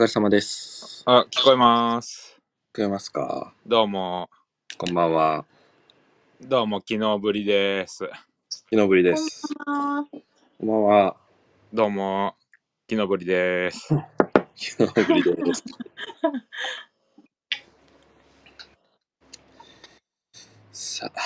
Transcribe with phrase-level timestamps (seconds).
[0.00, 1.02] 疲れ様です。
[1.04, 2.40] あ、聞こえます。
[2.72, 3.52] 聞こえますか？
[3.66, 4.30] どうも、
[4.78, 5.44] こんばんは。
[6.40, 8.08] どうも、昨日ぶりです。
[8.48, 9.42] 昨日ぶりです。
[9.66, 10.02] あ
[10.58, 11.16] こんばんは。
[11.70, 12.34] どうも、
[12.88, 13.88] 昨日ぶりです。
[14.56, 15.64] 昨日ぶりです。
[20.72, 21.20] さあ、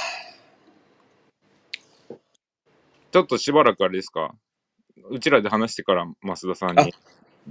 [3.12, 4.34] ちょっとしばらくあれですか？
[5.10, 6.92] うちらで話してから増田さんに。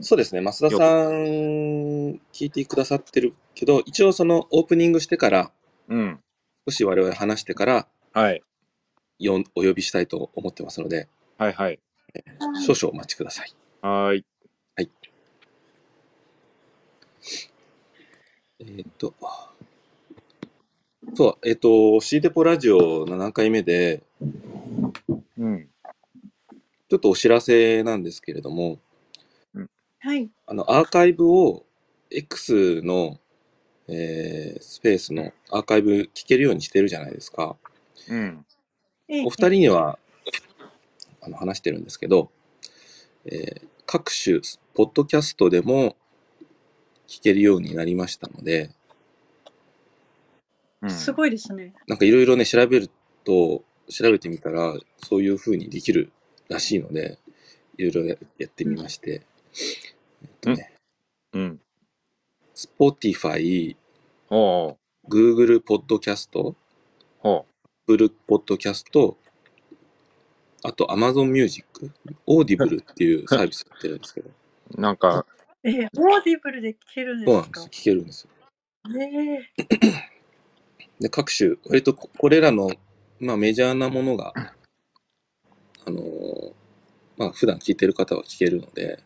[0.01, 5.51] そうですね、増田さん、聞いてくださってるけど、一応そのオープニングしてから、
[5.87, 6.19] うん。
[6.67, 8.41] 少し我々話してからはい。
[9.19, 11.79] よんお呼びしたいと思ってますので、はいはい。
[12.65, 13.53] 少々お待ちください。
[13.81, 14.25] はーい。
[18.59, 19.13] えーっと、
[21.15, 24.03] そう、えーっと、シーデポラジオ7回目で、
[25.37, 25.67] うん。
[26.89, 28.79] ちょっとお知らせなんですけれども、
[30.03, 30.29] はい。
[30.47, 31.65] あの、アーカイブを
[32.11, 33.21] X の、
[33.87, 37.55] えースペースのアーカイブ聞けるようにしてるじゃないですか。
[38.09, 38.45] うん。
[39.07, 39.97] えお二人には、
[41.21, 42.29] あの、話してるんですけど、
[43.23, 44.41] えー各種、
[44.73, 45.95] ポッドキャストでも
[47.07, 48.71] 聞けるようになりましたので、
[50.81, 51.73] うん、すごいですね。
[51.87, 52.89] なんかいろいろね、調べる
[53.23, 56.11] と、調べてみたら、そういう風にできる
[56.49, 57.19] らしいので、
[57.77, 59.21] いろいろややってみまして、
[60.43, 60.73] とね、
[61.33, 61.61] うん。
[62.55, 63.75] Spotify、
[64.27, 65.09] ほう。
[65.09, 66.55] Google Podcast、
[67.19, 67.45] ほ
[67.87, 69.15] Apple Podcast、
[70.63, 71.65] あと Amazon Music、
[72.27, 74.29] Audible っていうサービスやってるんですけど、
[74.77, 74.79] う。
[74.81, 75.25] なんか、
[75.63, 77.31] えー、 Audible で聞けるんですか？
[77.31, 77.81] そうなんです。
[77.81, 78.29] 聞けるんですよ。
[79.01, 79.49] え
[80.99, 82.69] で、各種、割とここれらの、
[83.19, 84.33] まあ、メジャーなものが、
[85.85, 86.53] あのー
[87.17, 89.03] まあ、普段聞いてる方は聞けるので、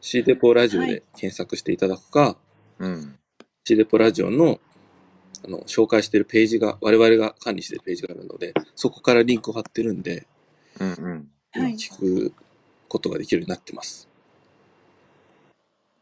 [0.00, 2.36] シーデポラジオで検索していただくか、
[2.78, 3.18] うん。
[3.64, 4.58] シーデポラジオの、
[5.44, 10.26] あの、紹介してるページが、我々が管理してるページがあるので、そこからリンクを貼ってるんで、
[10.78, 11.28] うんうん。
[11.76, 12.32] 聞く
[12.88, 14.08] ことができるようになってます。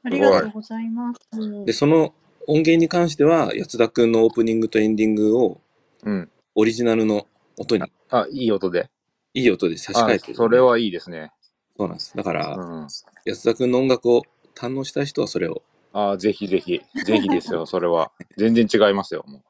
[0.04, 1.64] ありがとうございます。
[1.64, 2.14] で、その
[2.46, 5.60] 音源に関しては、安田くんのオープニングとエンディングを、
[6.04, 6.30] うん。
[6.54, 8.88] オリジナルの音に、あ、いい音で。
[9.34, 10.34] いい音で差し替あえてる。
[10.34, 11.32] それはいいですね。
[11.78, 12.16] そうなんです。
[12.16, 12.88] だから、うん。
[13.24, 14.24] 安田くんの音楽を
[14.56, 15.62] 堪能したい人はそれを、
[15.92, 16.82] あぜひぜひ。
[17.04, 18.10] ぜひですよ、 それは。
[18.36, 19.42] 全然違いますよ、も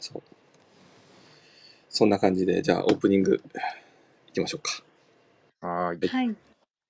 [0.00, 0.22] そう。
[1.90, 3.42] そんな感じで、じゃあオープニング、
[4.28, 4.82] いきましょうか。
[5.62, 5.66] う。
[5.66, 6.08] はーい。
[6.08, 6.36] はい。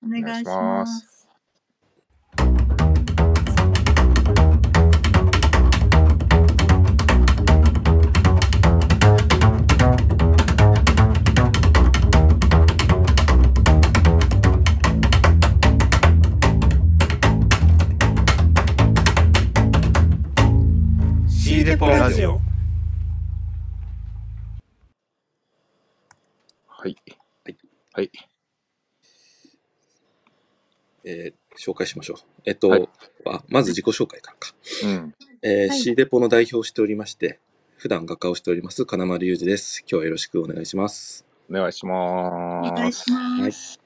[0.05, 0.45] お願いし。
[0.45, 1.22] ます
[21.77, 22.39] ポラジオ。
[26.67, 26.95] はい。
[27.45, 27.57] はい。
[27.93, 28.11] はい。
[31.05, 32.17] えー紹介しましょう。
[32.45, 32.89] えっと、はい
[33.25, 34.55] あまず自己紹介からか。
[34.85, 35.13] うん。
[35.43, 37.39] えーはい C デポの代表をしておりまして、
[37.77, 39.81] 普段画家をしております、金丸裕二です。
[39.81, 41.25] 今日はよろしくお願いします。
[41.49, 42.71] お願いしおます。
[42.75, 43.79] 願いします。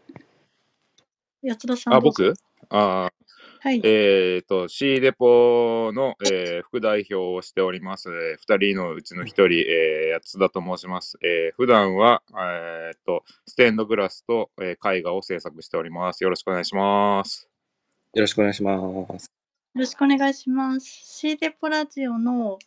[1.41, 1.93] 安田さん。
[1.93, 2.33] あ、僕？
[2.69, 3.11] あ
[3.59, 3.81] はい。
[3.83, 8.09] えっ、と、C デポの、えー副代表をしております。
[8.09, 11.17] えー二人のうちの一人、えー、安田と申します。
[11.23, 16.23] えー普段は、えっ、と、ステンドグラスと、えー絵画を制作しております。
[16.23, 17.49] よろしくお願いします。
[18.13, 19.31] よろしくお願いします。
[19.77, 20.85] よろしくお願いします。
[20.85, 22.57] シーデポラジオの、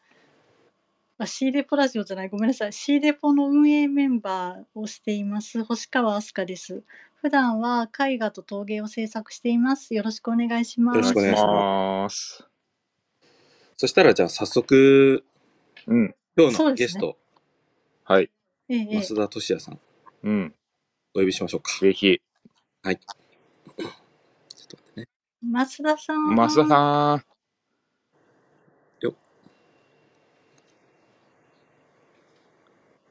[1.19, 2.73] あ、シーデポラジオじゃない、ごめんなさい。
[2.73, 6.83] シーデポの運営メンバーをしています、星川明日香です。
[7.21, 9.95] 普段は絵画と陶芸を制作しています。
[9.95, 10.97] よろしくお願いします。
[10.97, 12.49] よろしくお願いします。
[13.77, 15.23] そしたら、じゃあ早速、
[15.87, 16.15] うん。
[16.35, 17.19] 今日のゲスト、
[18.05, 18.31] はい。
[18.71, 19.81] ええええ増田俊也さん、
[20.23, 20.55] うん。
[21.15, 21.79] お呼びしましょうか。
[21.79, 22.23] ぜひ。
[22.83, 22.97] はい。
[22.97, 23.97] ちょっと待
[24.77, 25.09] ってね。
[25.43, 26.35] 増田さん。
[26.35, 27.25] 増田さん。
[29.01, 29.15] よ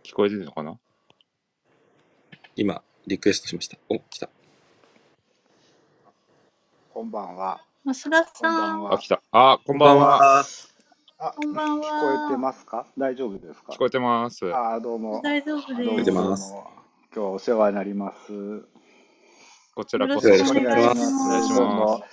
[0.03, 0.79] 聞こえてるのかな？
[2.55, 3.75] 今、リクエストしました。
[3.89, 4.29] お、来た。
[6.93, 7.59] こんばんは。
[7.83, 8.33] 増田さん。
[8.35, 9.21] こんばんはあ、来た。
[9.31, 10.43] あ、こんばんは。
[11.17, 12.85] あ、こんばんは聞こえてますか？
[12.99, 13.73] 大丈夫ですか？
[13.73, 14.45] 聞こえてます。
[14.53, 15.23] あ、どうも。
[15.23, 15.89] 大丈夫です。
[15.89, 16.63] 聞こえてます今
[17.15, 18.61] 日はお世話になります。
[19.73, 20.27] こちらこそ。
[20.29, 22.03] よろしくお願いしますお願いしまどうも。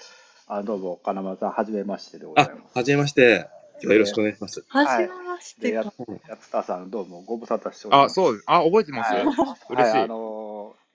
[0.46, 3.50] あ、どうも、金丸さん、はじめましてでございあま、はじめまして。
[3.78, 4.64] 今日はよろしくお願いします。
[4.66, 5.92] はじめましてか。
[6.26, 8.14] やつたさん、どうもご無沙汰しておりあ、ます。
[8.14, 8.44] そうです。
[8.46, 10.08] あ、覚えてます、はい嬉しい。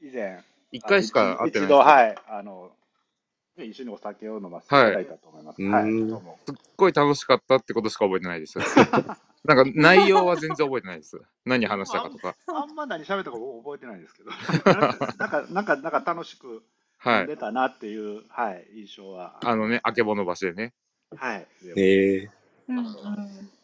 [0.01, 2.71] 以前、一回しか会ってない一度、はい、あの、
[3.57, 5.61] で一緒にお酒を飲ませていただいたと思います。
[5.61, 6.21] はいはい。
[6.45, 8.57] すっごい楽しかったってことしか覚えてないです。
[9.43, 11.19] なんか内容は全然覚えてないです。
[11.45, 12.35] 何話したかとか。
[12.47, 16.63] あんま何喋ったか覚えてないですけど、なんか、なんか、なんか楽しく
[16.99, 17.27] はい。
[17.27, 19.39] 出たなっていう、はい、印象は。
[19.43, 20.73] あのね、あけぼの橋でね。
[21.15, 21.47] はい。
[21.75, 22.29] ええ
[22.67, 22.83] うんうん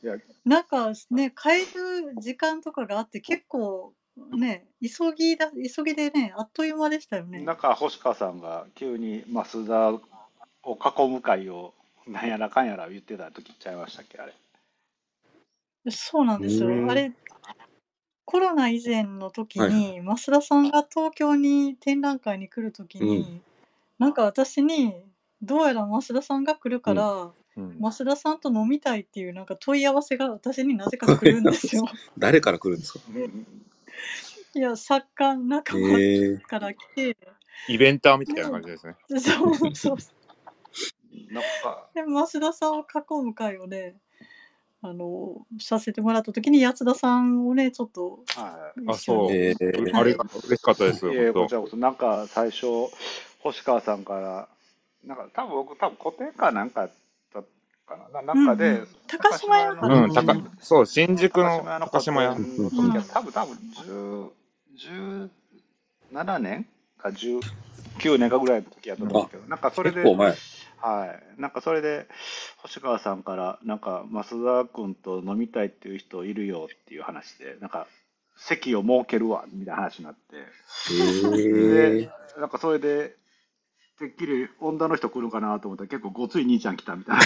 [0.03, 3.93] いやなんかね帰る時間とかがあって結構
[4.37, 7.39] ね急ぎだ急ぎでねあっという間でしたよね。
[7.41, 9.89] なんか星川さんが急に増田
[10.63, 11.73] を囲む会を
[12.07, 14.33] なんやらかんやら言ってた時ちゃいましたっけあれ。
[15.89, 16.67] そうなんですよ。
[16.67, 17.11] うんあれ
[18.29, 23.41] コロナ以前の時に、増田さんが東京に展覧会に来る時に、うん。
[23.99, 24.93] なんか私に
[25.41, 27.79] どうやら増田さんが来るから、うん。
[27.79, 31.85] 増田さんと飲みたいっていうなんか問い合わせが私になぜか来るんですよ。
[32.19, 32.99] 誰から来るんですか？
[34.55, 37.17] いや作家仲間ええから来て、
[37.67, 38.95] イベンターみたいな感じですね。
[39.09, 39.17] そ
[39.69, 39.97] うそう
[41.31, 43.95] なんか、で増田さんを囲む会をね
[44.81, 48.81] あのさせてもらった時に安田さんをねちょっとはい。
[48.87, 49.31] あ、そう。
[49.31, 50.41] ええありがとう。
[50.47, 51.07] 嬉しかったです。
[51.07, 52.65] いえ、こ本ちらこそ、なんか最初、
[53.39, 54.47] 星川さんから、
[55.03, 56.89] なんか多分僕、多分古典かなんか
[57.87, 59.81] かな、ななんかで、うんうん高島屋当。
[59.81, 62.35] からうん、高そう、新宿の高高島屋。
[62.37, 65.29] の時は、多分多分10
[66.11, 66.67] 17年
[66.97, 70.35] か19年かぐらいの時やと思うんですけど、なんかそれで、結構前。
[70.79, 72.07] はい、なんかそれで
[72.57, 77.87] 星川さんからなんか増田君と飲みたいっていう人いるよっていう話でなんか
[78.35, 80.35] 席を設けるわみたいな話になって
[81.33, 83.15] ええなんかそれで
[83.99, 87.23] てっきり女の人来るかなと思ったら結構ごつい兄ちゃん来たみたいな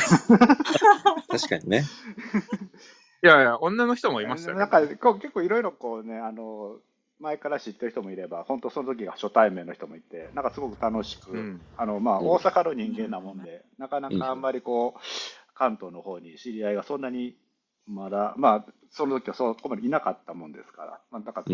[1.27, 1.83] 確かにね。
[3.23, 4.57] いやいや、女の人もいましたよ。
[4.57, 6.79] なんかこう結構いろいろこうねあの
[7.19, 11.61] 前から知ってる人もいれば本当その時が初対面の人もいてなんかすごく楽しく、うん。
[11.77, 14.99] あのまあうん大阪の人間なもんで、なかなかあんまりこう
[15.53, 17.35] 関東の方に知り合いがそんなに
[17.87, 21.45] まだまあその時はそこまでいなかったもんですから、まあ、だから。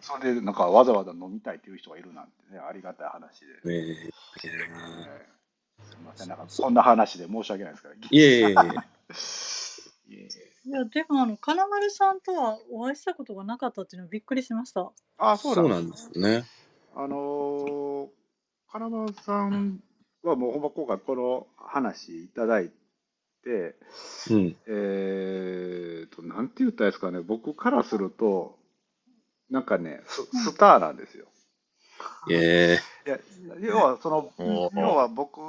[0.00, 4.10] それでなんかわざわざ飲みたいという人がいるなんてねありがたい話で、ええ
[4.44, 5.36] えー
[5.82, 7.94] すみませんなんかこんな話で申し訳ないですから。
[7.94, 8.54] いえいえいえ。
[10.66, 16.44] いやでもあの金丸さんとはお会いしたことがなかったっていうのはびっくりしましたあそうそうなんですね。
[16.94, 18.08] あのー、
[18.70, 19.82] 金丸さん
[20.22, 22.74] はもうほんま今回この話いただいて、
[24.30, 24.56] うん。
[24.66, 28.58] えーと、なんて言ったらいいですかね、僕からすると、
[29.50, 31.26] なんかね、ススターなんですよ。
[32.28, 33.18] ええいや
[33.60, 34.32] 要は、その、
[34.74, 35.40] 要は僕、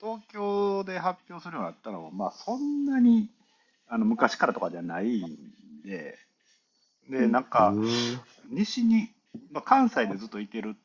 [0.00, 3.28] 東京で発表するようになったのも、まあ、そんなに
[3.88, 6.18] あの昔からとかじゃないんで、
[7.10, 8.20] で、なんか、うん。
[8.50, 9.10] 西に、
[9.50, 10.76] まあ、関西でずっといてる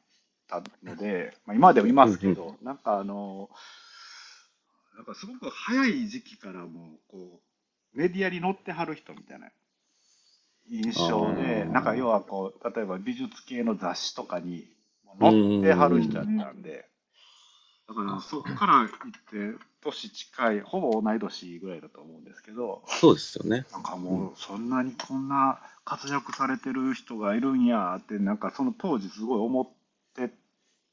[0.47, 3.55] たので、まあ、今でもいますけど、なんかあの、な
[5.01, 7.41] んかすごく早い時期からもう、こ
[7.95, 9.49] う、メディアに載ってはる人みたいな
[10.69, 14.67] 印象で、なんか要はこう、例えば美術系の雑誌とかに
[15.19, 16.87] 載ってはる人だったんで、
[17.87, 18.89] だからそこから行っ
[19.55, 23.65] て、年近い、ほぼ同い年ぐらいだと思うんですけど、そうですよね。
[23.71, 29.67] なんかもうそんなにこんな活躍されてる人がいるんやってなんかその当時すごい思っ
[30.15, 30.33] て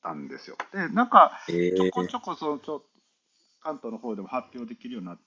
[0.03, 0.57] たんですよ。
[0.73, 2.85] でなんかええちょこちょこそのちょ
[3.65, 5.19] 関東の方でも発表できるようになっ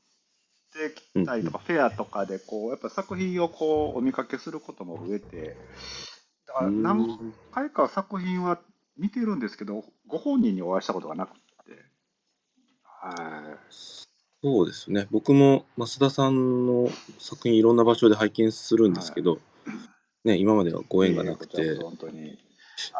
[0.71, 5.57] てきたりとか、フェアとかでこうやっぱ作品をこうお見かけすることも増えて
[6.45, 8.59] だから何回か作品は
[8.95, 11.39] 見てるんですけどご本人にお会いしたことがなくて。
[12.83, 13.73] はい。
[14.43, 15.07] そうですね。
[15.09, 19.39] 僕も増田さんの作品いろんな場所で拝見するんですけど、
[20.23, 21.61] ね、今まではご縁がなくて。
[21.61, 22.46] いえいえこちらこそ、本当に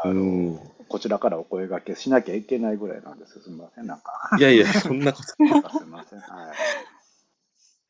[0.03, 0.72] あうのん。
[0.89, 5.27] こちらからお声掛けしなきゃいけないぐらいなんですすみませんなんかいやいや、そんなこと。
[5.27, 5.62] すみま
[6.05, 6.55] せんはい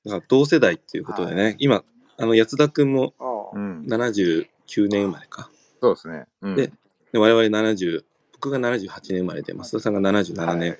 [0.05, 1.83] だから同世代っていうことでね、はい今、
[2.17, 3.23] あの、安田くんもあ
[3.55, 3.85] あうん。
[3.87, 4.47] 79
[4.89, 5.49] 年生まれか。
[5.81, 6.25] そうですね。
[6.41, 6.55] うん。
[6.55, 6.71] で
[7.11, 8.03] で我々70、
[8.33, 10.77] 僕が78年生まれで、増田さんが77年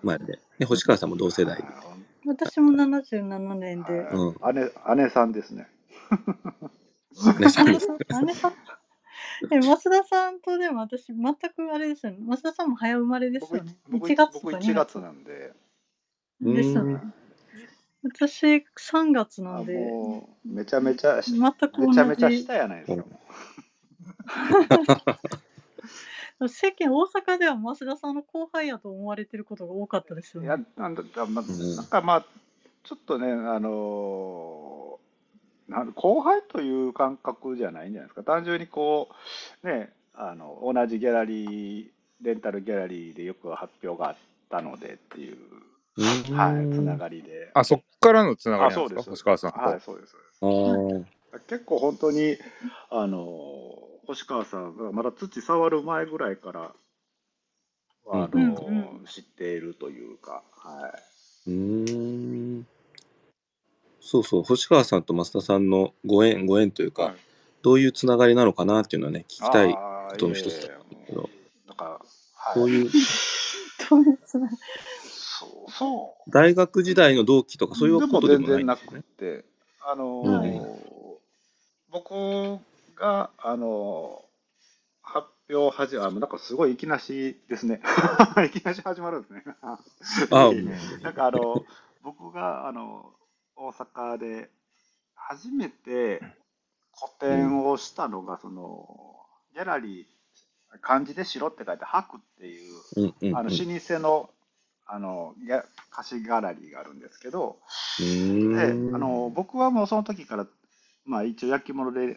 [0.00, 1.62] 生まれで、で星川さんも同世代。
[2.26, 4.54] 私も77年で、はい
[4.96, 5.66] 姉姉さんですね
[7.38, 8.26] ね、さん姉さん？
[8.26, 8.52] 姉さん？
[9.50, 12.18] え増田さんとでも私全くあれですよね。
[12.20, 13.76] 増田さんも早生まれです僕よね。
[13.88, 15.52] 僕1月と僕か1 2月月なんで。
[16.40, 17.00] ですよね。
[18.02, 19.74] 私3月なあんで。
[19.74, 21.86] もうめちゃめちゃ全く同じ。
[21.88, 23.04] めちゃめちゃ下やないですか
[26.40, 31.76] も世間大阪では増田さんの後輩やと思われてることが多かったですよういやねなんだだまうん。
[31.76, 32.26] なんかまあ
[32.82, 34.99] ちょっとねあの
[35.94, 39.08] 後輩という感覚じゃないんじゃないですか単純にこ
[39.62, 41.86] うねあの同じギャラリー
[42.22, 44.16] レンタルギャラリーでよく発表があっ
[44.50, 45.36] ったのでっていう、
[46.34, 47.50] はい、つながりで。
[47.54, 48.96] あ、そっからのつながりなんですか？
[48.96, 49.58] あそうです星川さんと。
[49.60, 50.16] はい、そうです。
[51.46, 52.36] 結構本当に、
[52.90, 53.20] あの、
[54.08, 56.72] 星川さんがまだ土触る前ぐらいから、
[58.10, 58.70] あの、うんう
[59.02, 60.92] ん知っているというか、は
[61.46, 61.50] い。
[61.50, 62.66] うーん
[64.10, 67.14] そうそう、星川さんと増田さんのご縁、ご縁というか、はい
[67.62, 69.74] どういうつながりなのかなっていうのはね、聞きたい。
[69.74, 70.68] ことの一つだ
[71.06, 71.28] けど
[71.68, 72.00] なんか、
[72.34, 72.54] はい。
[72.54, 72.90] こういう、
[73.88, 74.48] どういうつな
[75.04, 76.30] そう、そう。
[76.30, 79.02] 大学時代の同期とか、そういうことでもないんですね。
[79.18, 79.44] て、
[79.82, 80.60] あの、うん
[81.92, 82.14] 僕
[82.96, 84.24] が、あの、
[85.02, 87.82] 発表始め、あなんかすごいいきなしですね。
[88.46, 89.44] いきなし始まるんですね。
[89.60, 89.78] あ
[91.02, 91.64] なんかあの、
[92.02, 93.12] 僕が、あの、
[93.60, 94.48] 大阪で
[95.14, 96.22] 初めて
[96.92, 99.16] 個展をしたのが、その、
[99.54, 103.34] ギャラリー、漢字で白って書いて、白っていう。
[103.36, 104.30] あの、老舗の、
[104.86, 105.34] あの、
[105.90, 107.58] 貸しギャラリーがあるんですけど、
[107.98, 110.46] で、あの、僕はもうその時から、
[111.04, 112.16] まあ一応焼き物で、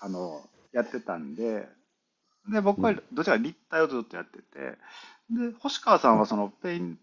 [0.00, 1.68] ああの、やってたんで、
[2.50, 4.42] で、僕はどちらか立体をずっとやってて、
[5.30, 6.98] で、星川さんはそのペイン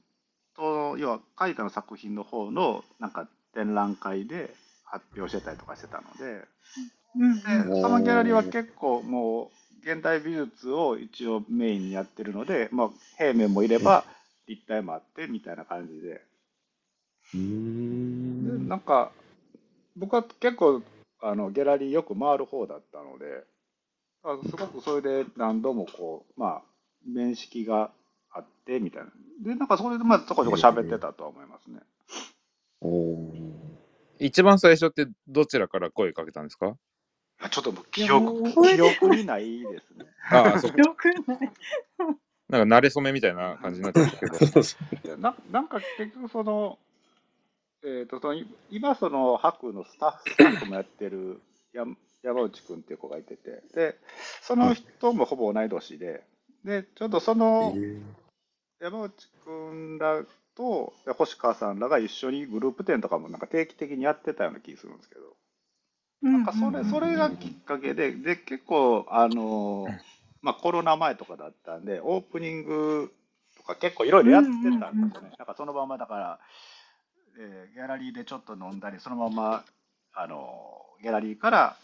[0.62, 4.54] ト、要は絵画の作品の方のなんか展覧会で
[4.86, 6.46] 発表してたりとかしてたので、
[7.16, 9.52] うんで、そのギャラリーは結構も
[9.86, 14.06] う現代美術を一応メインにやってるので、まあ平面もいれば
[14.48, 16.22] 立体もあってみたいな感じで、
[17.34, 18.70] うーでん。
[18.70, 19.12] なんか
[19.98, 20.84] 僕は結構
[21.22, 23.44] あのギャラリーよく回る方だったので
[24.24, 26.62] あすごくそれで何度もこうまあ
[27.06, 27.92] 面識が
[28.34, 29.12] あってみたいな
[29.44, 31.80] でなんかそこでまあちょこちょこ喋ってたとは思いますね。
[32.82, 33.52] おー
[34.20, 36.76] 一番最初ってどちらから声かけたんですか？
[37.50, 40.06] ちょっともう記憶記憶にないですね。
[40.30, 40.78] ああ、そっか。
[40.82, 41.40] よくない。
[42.50, 44.62] なんか慣れ初めみたいな感じになっちゃったけど。
[45.04, 46.78] でななんか結局その、
[47.84, 51.42] えー、とそのい今その白のスタッフスタッフもやってる
[51.74, 51.86] や
[52.22, 53.98] 山内くんっていう子がいててで
[54.42, 56.24] その人もほぼ同い年で
[56.64, 57.74] でちょっとその
[58.82, 59.14] 山内
[59.46, 60.24] くんら
[60.56, 65.22] とで星川さんらが一緒にグループ展とかもなんか定期的にやってたような気がするんですけど。
[66.24, 69.88] なんかそれそれがきっかけでで結構あの
[70.42, 73.12] まあコロナ前とかだったんでオープニング
[73.58, 75.32] とか結構いろいろやってたんですよね。
[75.38, 76.40] なんかそのままだから、
[77.40, 79.64] えーギャラリーでちょっと飲んだりそのまま
[80.14, 81.76] あのギャラリーから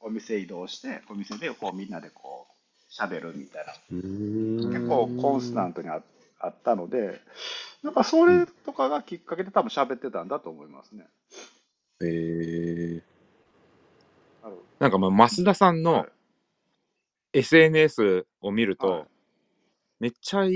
[0.00, 2.54] お店移動してお店でこうみんなでこう
[2.92, 3.72] 喋るみたいな。
[4.70, 6.02] 結構コンスタントにあ
[6.44, 7.20] あったので
[7.82, 11.06] なんかそれとかがきっかけで多分喋ってたんだと思いますね。
[12.00, 13.02] えー、
[14.78, 16.08] なんかまあ、増田さんはのい
[17.34, 19.04] SNS を見ると、はい。
[20.00, 20.50] めっちゃい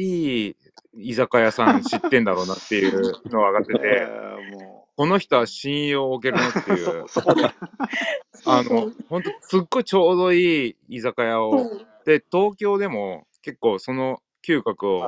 [0.49, 0.57] い
[0.95, 4.09] 居酒屋さん知ってんだろうなっていうのが上がってえて、
[4.97, 7.07] この人は信用を受けるなっていう。
[8.47, 11.71] あの、ほんとすっごいちょうどいい居酒屋を、
[12.05, 15.05] で、東京でも結構その嗅覚を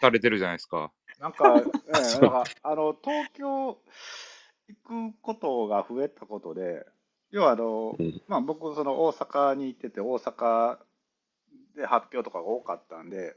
[0.00, 0.90] かれてるじゃないですか。
[1.16, 3.78] い、 なんか、ええなんかあの東京
[4.68, 6.86] 行くことが増えたことで、
[7.30, 8.20] 要はあの、うん。
[8.28, 10.78] まあ、僕、その大阪に行ってて、大阪
[11.74, 13.36] で発表とかが多かったんで、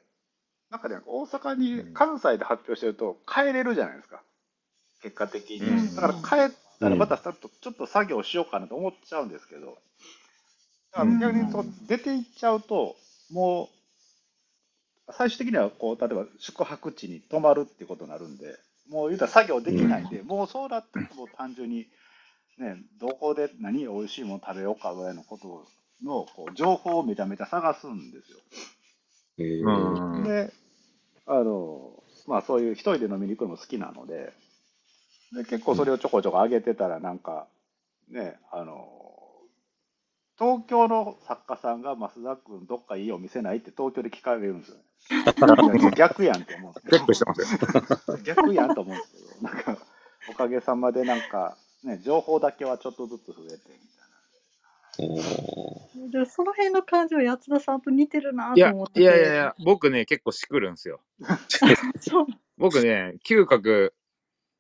[0.70, 4.22] なんかね、大阪に、関西で発表してると、帰れるじゃないですか、
[5.01, 5.60] 結果的に。
[5.60, 5.96] うん。
[5.96, 9.77] だから帰ったら、またちょっとちょっと作業しようかなと思っちゃうんですけど、
[10.92, 12.96] だから逆にそう出て行っちゃうと、
[13.32, 13.75] もう、
[15.12, 18.58] 最終的にはこう、例えば宿泊地に泊まるっていうことになるんで、
[18.90, 21.88] もう言うたら作業できないんで、もうそうなってもう単純に、
[22.58, 25.68] ね、どこで何美味しいもの食べようかぐらいのこと
[26.04, 28.38] のこう情報をめちゃめちゃ探すんですよ。
[29.40, 30.24] えーうん。
[30.24, 30.54] で、
[31.28, 34.34] あの、まあそういう一人で飲みに行くのも好きなので、
[35.34, 37.48] で結構それをちょこちょこ上げてたらなんか、
[38.10, 38.88] ね、あの、
[40.38, 44.82] 東京の作家さんが増田君どっかいいお店ないって東京で聞かれるんですよね。
[45.96, 46.98] 逆やんって思うんですけど。
[46.98, 48.18] チェックしてますよ。
[48.24, 49.78] 逆やんと思うんですけど、なんか、
[50.30, 53.75] おかげさまでなんか、ね、情報だけはちょっとずつ増えてみ
[54.98, 55.16] たいな。
[55.16, 59.02] おーでもその辺の感じは八田さんと似てるないとや思っ、てて。
[59.02, 61.02] いやいやいや、僕ね、結構しくるんですよ。
[62.00, 62.25] そう。
[62.58, 63.94] 僕ね、嗅覚、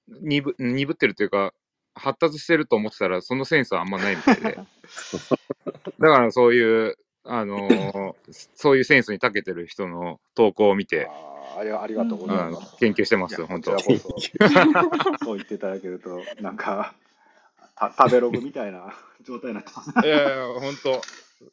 [0.07, 1.53] 鈍鈍ってるというか、
[1.95, 4.55] 発達してると思ってたら、そのセンスはあんまないみたいで。
[5.99, 8.15] だからそういう、あのー
[8.55, 13.85] そういうセンスに長けてる人の投稿を見て、あーありありがとうごうんざいます。、研究してます、本当そ、
[15.23, 16.93] そう言っていただけると、なんか、
[17.75, 20.07] た食べログみたいな 状態になってますね。
[20.07, 21.01] いやいや、本当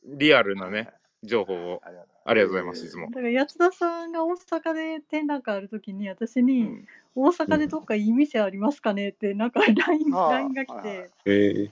[0.05, 0.91] リアルなね、
[1.23, 1.81] 情報を。
[2.25, 3.15] ありがとうございます、いつもだ。
[3.15, 11.71] から八田さんが大阪で展覧会あるときに私うに、ん大阪でどっかいい店ありますかねってなんか LINE, が来はいはいてええ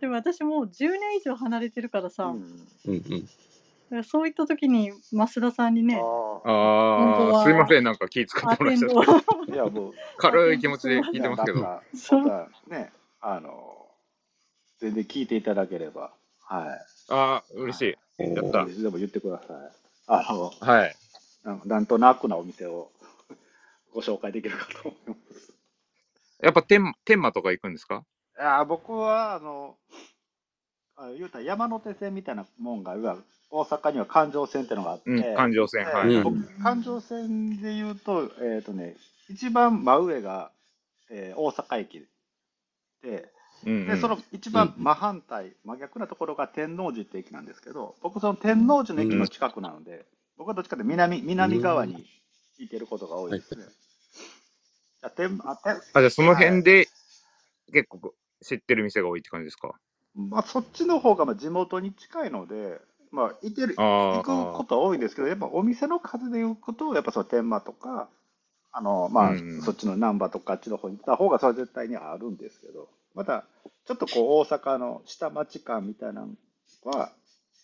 [0.00, 3.02] でも私もう10年以上離れてるからさ、うんうんうん。
[3.22, 3.28] だ
[3.90, 9.12] からそういった時に増田さんにねあ本当ああ、はすいません、なんか気遣っアてもらっちゃった。
[9.12, 11.58] あいやもう軽い気持ちで聞いてますけど。
[11.58, 13.88] いやなんかまたね、あの、
[14.78, 16.68] 全然聞いていただければ、はい。
[17.10, 18.24] ああ、嬉しい。
[18.34, 19.56] やったいつでも言ってください。
[20.06, 20.96] あの、はい。
[21.44, 22.90] なんなんとなくなお店を
[23.92, 25.52] ご紹介できるかと思います。
[26.40, 28.04] やっぱ天天満とか行くんですか？
[28.38, 29.74] いや僕は、あの、
[30.96, 35.84] あ言うたら山手線みたいなもんが、いわゆる大阪には環状線っていうのがあって、うん、環状線。
[35.84, 36.14] ではい。
[36.14, 38.94] うん僕環状線で言うと、えっ、とね、
[39.28, 40.50] 一番真上が、
[41.10, 42.06] えー大阪駅
[43.02, 43.32] で、
[43.66, 50.04] うんうんで、その一番真反対、真逆なところが天王寺って駅なんですけど、僕、その天王寺の駅の近くなので、
[50.36, 52.06] 僕はどっちかというと南南側に
[52.58, 53.64] 行けることが多いですね。
[55.02, 56.88] あ天あ天あ、じゃあその辺で
[57.72, 59.74] 結構知ってる店が多いって感じですか？
[60.14, 62.80] まあ、そっちの方がまあ地元に近いので、
[63.12, 63.82] まあ、行けるあ
[64.16, 68.08] 行くことは多いですけど、やっぱお店の数で行くと、やっぱその天満とか、
[68.72, 73.44] あのまあ、うんそっちの難波とかあっちの方に行った方がそれは絶対にあるんですけど、また
[73.86, 76.28] ちょっとこう大阪の下町感みたいなの
[76.84, 77.12] は、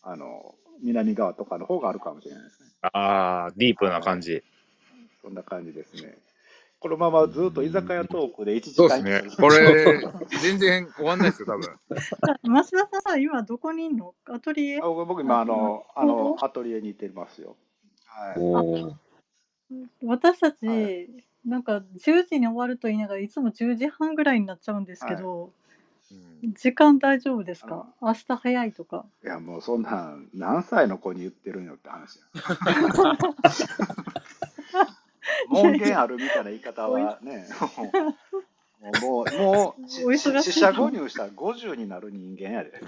[0.02, 2.68] あの南側とかの方があるかもしれないですね。
[2.82, 4.42] あ、ああ、ディープな感じ。
[5.22, 6.18] そんな感じですね。
[6.84, 9.36] このままずっと居酒屋トークで1時そう間ですね。
[9.38, 10.02] これ、
[10.42, 11.62] 全然終わんないですよ、多分。
[12.42, 14.14] 増田さん今どこにいんの？
[14.26, 14.80] アトリエ？
[14.80, 17.56] あ僕僕今あのあのアトリエに行ってますよ。
[18.04, 18.98] は
[19.70, 20.04] い。
[20.04, 21.06] 私たち、は
[21.46, 25.52] なんか10時に終わると言いながらいつも10時半ぐらいになっちゃうんですけど、
[26.42, 27.86] 時間大丈夫ですか？
[28.02, 29.06] 明日早いとか？
[29.24, 32.24] いやもうそんなん何歳の子に言ってるんよって話や。
[35.48, 37.46] 門限あるみたいな言い方はね、
[39.00, 40.52] もう、もう、もう、しお忙しい。
[40.52, 42.72] し四捨五入したら50になる人間やで。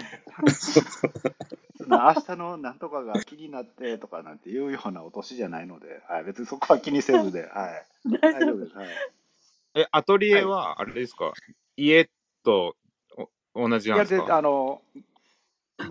[1.89, 7.69] 明日のなんとかが気になってとかなんていうようなお年じゃないので、はい、別にそこは気にせずで、は
[8.05, 8.75] い、大丈夫です。
[8.77, 8.87] はい、
[9.75, 11.31] え、アトリエは、あれですか、
[11.77, 12.09] 家
[12.43, 12.75] と
[13.53, 14.37] お同じいや、でなんですか？
[14.37, 14.81] あの、も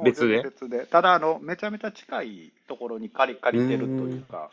[0.01, 0.43] う別で？
[0.43, 0.87] 別で。
[0.87, 4.51] ただ、あの、めちゃめちゃ近いところに借り借りてるというか、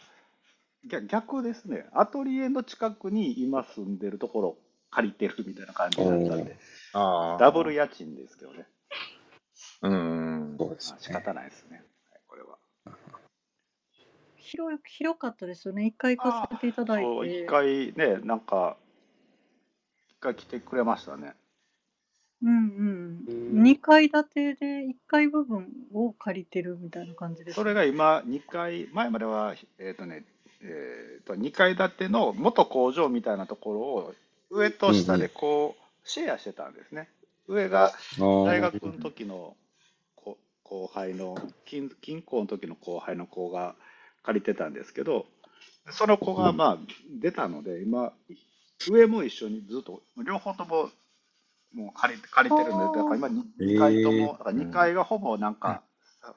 [0.87, 1.85] 逆逆ですね。
[1.93, 4.57] アトリエの近くに今住んでるところを
[4.91, 6.57] 借りてるみたいな感じになったんで、
[6.93, 7.37] ああ。
[7.39, 8.67] ダブル家賃ですけどね。
[9.81, 10.55] うん。
[10.59, 11.15] そうですまあ仕ね。
[11.15, 11.77] 方ないですね。
[11.77, 12.57] はいこれは。
[14.37, 18.77] 広い広かったですよね一回行かせていただいそう、て一回ね、なんか、
[20.09, 21.33] 一回来てくれましたね。
[22.43, 30.25] うんうんうん2階建てで1階部分を借りてるみたいな感じですそれが今、2階、前までは、えっ、とね、
[30.63, 34.13] えーと、2階建ての元工場みたいなところを、
[34.49, 37.09] 上と下でこう、シェアしてたんですね。
[37.47, 39.55] 上が大学の時の
[40.15, 43.75] こ後輩の、金金校の時の後輩の子が
[44.23, 45.25] 借りてたんですけど、
[45.91, 46.77] その子がまあ
[47.19, 48.13] 出たので、今、
[48.89, 50.89] 上も一緒にずっと、両方とも
[51.73, 55.81] もう借り借りてるんで、だから今2階とも、だから2階がほぼなんか、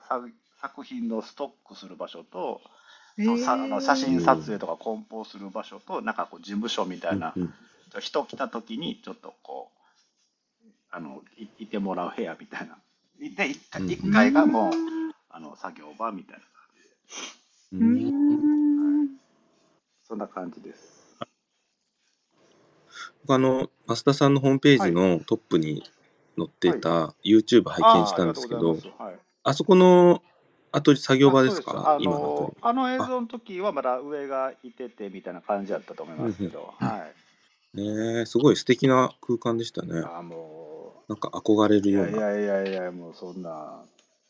[0.09, 0.21] さ
[0.61, 2.71] 作品のストックする場所と、さ
[3.19, 7.55] あの写真撮影とか梱包する場所と、なんかこう事務所みたいな、うん
[7.99, 9.77] 人来た時にちょっとこう、
[10.91, 12.77] あの、いいてもらう部屋みたいな。
[13.19, 13.91] で、1階うん。
[13.91, 14.73] 一階がもう、
[15.31, 16.89] あの、作業場みたいな感じで。
[17.73, 19.09] ううんん
[20.07, 21.17] そんな感じです。
[23.29, 25.83] あの、増田さんのホームページのトップに
[26.37, 26.81] 載ってい。
[26.81, 29.03] た YouTube 拝見したんですけど、あーありがとうございます。
[29.03, 29.15] はい。
[29.45, 30.23] あそこの
[30.73, 31.97] アトリ作業場ですか？
[31.97, 37.07] あ今のあの映像の時はまだ上がいててみたいな感じだったと思いますけど、は
[37.75, 37.77] い。
[37.77, 40.03] ねえすごい素敵な空間でしたね。
[40.05, 42.19] あもなんか憧れるような。
[42.19, 43.85] やいやいやいや、もうそんな、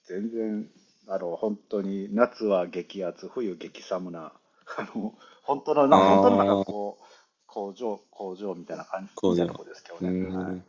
[0.04, 0.68] 全然、
[1.08, 4.32] あの、本当に、夏は激アツ、冬激寒な、
[4.76, 7.04] あの、本当の、本当のなんかこう、
[7.46, 10.10] 工場、工場みたいな感じ工場みたいなとこですけどうね。
[10.10, 10.62] んはい、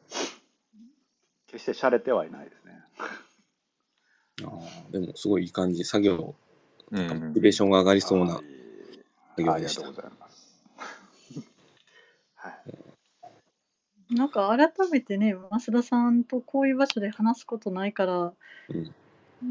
[1.47, 2.83] 決して洒落てはいないですね。
[4.43, 6.35] あーでもすごいいい感じ、作業、
[6.91, 8.43] うんモチベーションが上がりそうなはい
[9.37, 9.87] 作業でした。
[9.87, 10.57] ありがとうございます。
[12.35, 14.15] はい。
[14.15, 18.33] なんか改めてね増田さんとこういう場所で話すことないから、
[18.69, 18.93] うん。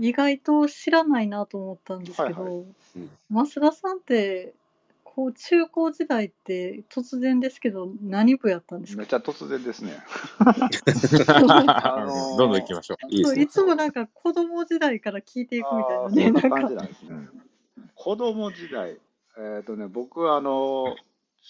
[0.01, 2.65] 意外と知らないなと思ったんですけど、はいは
[2.97, 3.11] うん。
[3.31, 4.55] 増田さんって
[5.17, 8.99] ここう中高時代って突然ですけど何部やったんですか？
[9.01, 9.97] めっちゃ突然ですね。
[10.39, 13.07] あのーどんどん行きましょう。
[13.09, 13.47] いいねそうい。
[13.49, 17.29] つもなんか子供時代から聞いていくみたいあなねな感かじなんですね。
[17.95, 18.99] 子供時代、
[19.39, 20.95] えっ、とね、僕はあの、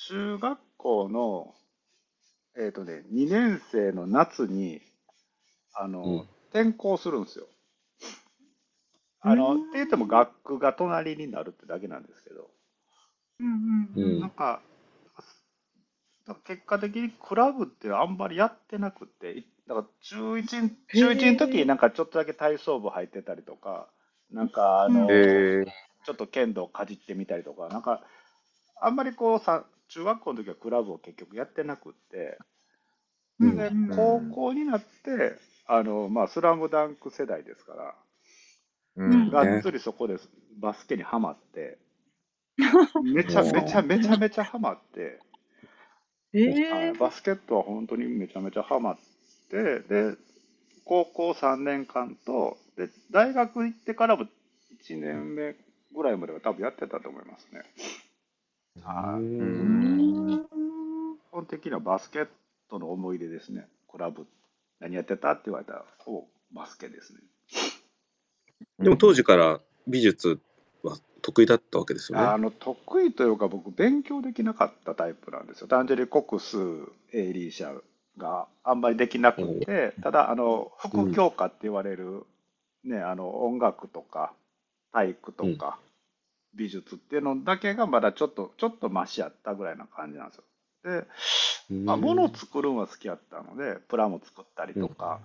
[0.09, 1.55] 中学校の、
[2.57, 4.81] えっ、とね、2年生の夏に、
[5.75, 7.47] あの、うん転校するんですよ。
[9.21, 12.49] あの、うんって言っても学区が隣になるってだけなんですけど、
[13.41, 14.21] うんうんうん。
[14.21, 14.61] なんか、
[16.45, 23.89] 結果的にクラブってあんまりやってなくて、いだから中1、中1の時になんかちょっとだけ体操部入ってたりとか、
[24.33, 25.67] なんかあの、えー、
[26.05, 28.03] ちょっと剣道かじってみたりとか、なんか、
[28.81, 32.39] あんまりこうさ、中学校の時はクラブを結局やってなくって、
[33.41, 37.95] で高校になって、あの、まあ、スラムダンク世代ですから、
[38.97, 39.31] うん。
[39.31, 40.17] がっつりそこで
[40.59, 41.79] バスケにはまって、
[43.03, 45.21] めちゃめちゃめちゃめちゃはまって、
[46.33, 46.39] え
[46.71, 48.97] はい、ーバスケットは本当にめちゃめちゃハマっ
[49.51, 50.17] て、で、
[50.85, 55.57] 高校3年間と、で、大学行ってからも1年目
[55.95, 57.63] ぐらいまでは多分やってたと思いますね。
[58.83, 59.23] はい。
[59.23, 62.29] ううんん基本的にはバスケッ
[62.69, 63.67] トの思い出ですね。
[63.91, 64.27] クラブ。
[64.81, 67.21] 何やってたって言われたら、ほぼバスケですね。
[68.79, 70.39] でも当時から美術
[70.83, 72.25] は得意だったわけですよね。
[72.25, 75.67] あの、得意というか僕、勉強できなかったタイプなんですよ。
[75.67, 76.57] 単純に国数、
[77.13, 77.81] エイリーシャ
[78.17, 82.23] があんまりできなくて、ただ、あの、副教科って言われる、
[82.85, 84.35] ね、あの、音楽とか、
[84.93, 85.81] 体育とか、
[86.55, 90.45] 美術っていうのだけがまだちょっと、ちょっとマシやったぐらいな感じなんですよ。
[91.71, 95.21] で、まあ、物を作るのは好きやったので、プラも作ったりとか、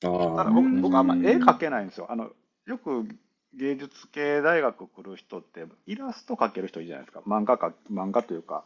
[0.00, 2.06] ただああ、僕うん僕あんま絵描けないんですよ。
[2.10, 2.30] あの
[2.66, 3.06] よく
[3.58, 7.22] 芸術系大学来る人ってイラスト描ける人いるじゃないですか。
[7.26, 8.64] 漫画か漫画というか、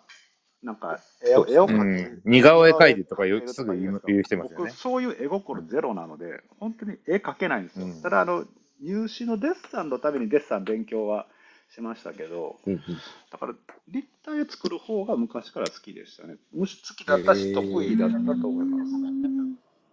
[0.62, 2.22] なんか絵を絵を描く、うん。
[2.24, 4.64] 似顔絵描いてとかすぐ言う言う人いますよね。
[4.66, 7.87] 僕そういう絵心ゼロなので、本当に絵描けないんですよ。
[7.87, 8.03] うん。
[8.03, 8.44] ただあの
[8.83, 11.27] 入試のデッサンのためにデッサン勉強は
[11.74, 12.83] しましたけど、うんうん。
[13.31, 13.55] だから
[13.88, 16.37] 立体を作る方が昔から好きでしたね。
[16.53, 18.92] むし好きだったし得意だったと思います。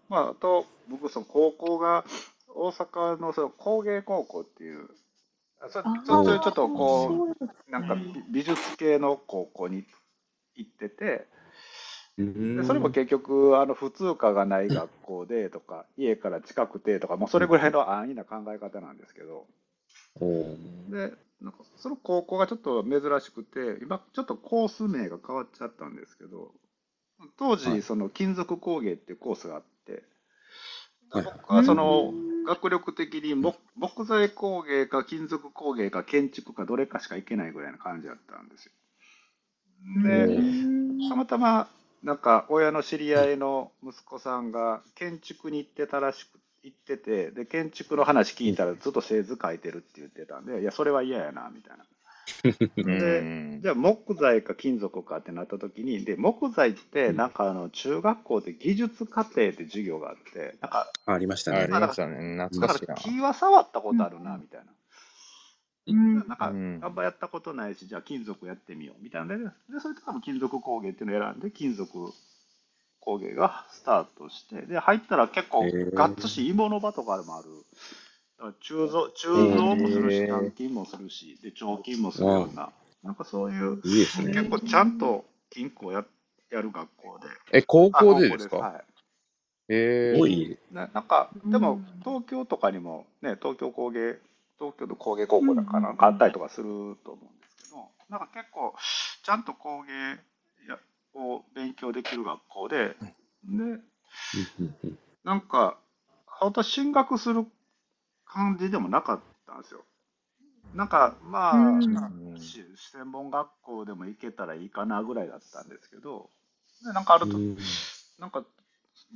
[0.07, 2.05] まあ、あと、僕、その高校が
[2.55, 4.87] 大阪のその工芸高校っていう、
[5.61, 7.37] あそそそういうちょっとこそう
[7.69, 9.85] う、なんか美美術系の高校に
[10.55, 11.27] 行ってて、
[12.17, 12.55] うん。
[12.57, 19.47] でそれも結局、あの普通科がない学校でとか、家から近くてとか、もうそれぐらいの安易な考え方なんですけど、
[20.89, 26.53] で、なんかその高校がちょっと珍しくて、今ちょっとコース名が変わっちゃったんですけど、
[27.37, 27.79] 当はい。
[27.79, 30.03] 時、その金属工芸っていうコースがあって、
[31.09, 32.13] はい僕はその
[32.45, 38.71] 学力的に木木材工芸か金属工芸か建築かどれかしか行けないぐらいな感じだったんですよ。
[40.03, 41.67] で、たまたま
[42.03, 51.85] なんか親の知り合いの息子さんが建築に行ってたらしく行っててで建築の話聞いたらずっと製図書いてるって言ってたんでいやそれは嫌やなみたいな
[52.77, 61.71] うんじゃあ木材か金属かってなった時にで木材ってなんかあの中学校で技術課程って授業があってなんかあありましたねあり。
[61.71, 62.37] ましたね。
[62.37, 62.95] だ懐かしいな。
[62.95, 64.65] 木は触ったことあるなみたいな。
[65.87, 72.11] うんなんか、うんあんまやったことないし、じゃあ金属やってみようみたいなので、でそれとかも金属工芸っていうのを選んで、金属
[72.99, 77.49] 工芸がスタートして、で、入ったら結構へーガッツし芋の場とかもある。
[78.37, 82.71] だから鋳造、鋳造もするし、へー鍛金もするし、で、彫金もするような、
[83.03, 84.33] なんかそういう、いいですね。
[84.33, 86.05] 結構ちゃんと金庫をや
[86.51, 87.27] やる学校で。
[87.51, 88.57] え、高あ校でですか？
[88.57, 88.83] はい。
[89.69, 90.57] えー、多い。
[90.71, 94.19] ななんか、でもうん東京とかにも、ね、東京工芸、
[94.59, 97.77] 東京の工芸高校だかうんら、あったりとかすると思うんですけど、
[98.09, 98.75] なんか結構、
[99.23, 99.91] ちゃんと工芸
[100.67, 100.77] や
[101.15, 102.95] を勉強できる学校で、
[103.45, 103.79] で、
[105.23, 105.77] なんか、
[106.27, 107.45] 本当進学する
[108.35, 109.81] 感じでもなかったんですよ。
[110.73, 111.87] なんか、まあ、うん
[112.37, 116.29] 専門学校でも行けたらいいかなぐらいだったんですけど、
[116.83, 117.57] でなんかあると、うん
[118.19, 118.43] なんか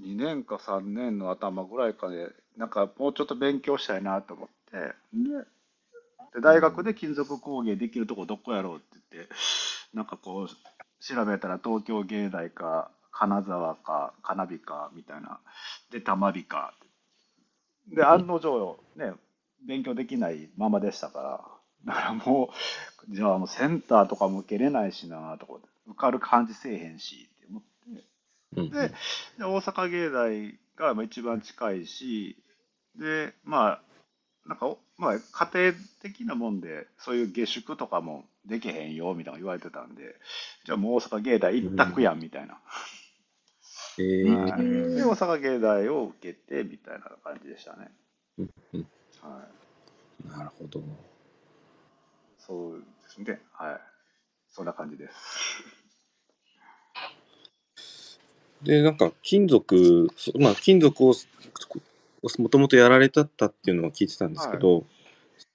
[0.02, 4.78] 2年か3年の頭ぐらいかで、なんかもうちょっと勉強したいなと思って、
[5.14, 5.46] で、
[6.36, 9.34] で大学で金属工芸できるとこどこやろうって言って、
[9.94, 10.48] なんかこう、
[11.04, 15.40] 調べたら東京芸大か、金沢か、金火か、みたいな。
[15.92, 16.74] で、玉火か。
[17.94, 19.14] で、案の定、ね、
[19.66, 22.52] 勉強できないままでしたから、だからも
[23.10, 25.54] う、じゃあセンターとかも受けれないしなとか、
[25.88, 28.06] 受かる感じせえへんし、って思って、
[28.58, 28.70] うん。
[28.70, 28.92] で
[29.38, 32.38] で大阪芸大がまあ一番近いし、
[32.96, 33.82] で、まあ、
[34.46, 40.16] なんかお、まあ、家庭的なもんで、そういう下宿とかもできへんよみたいなの言われてたんで、
[40.66, 42.60] じゃあもう大阪芸大一択やんみたいな。
[43.98, 47.92] えで、大阪芸大を受けてみたいな感じでしたね。
[49.22, 49.48] は
[50.26, 50.28] い。
[50.28, 50.82] なるほど。
[52.38, 53.42] そうですね。
[53.52, 53.82] はい。
[54.50, 55.64] そんな感じです。
[58.64, 61.14] で、なんか金属、そまあ金属を
[62.38, 64.86] もともとやられてたっていうのは聞いてたんですけど、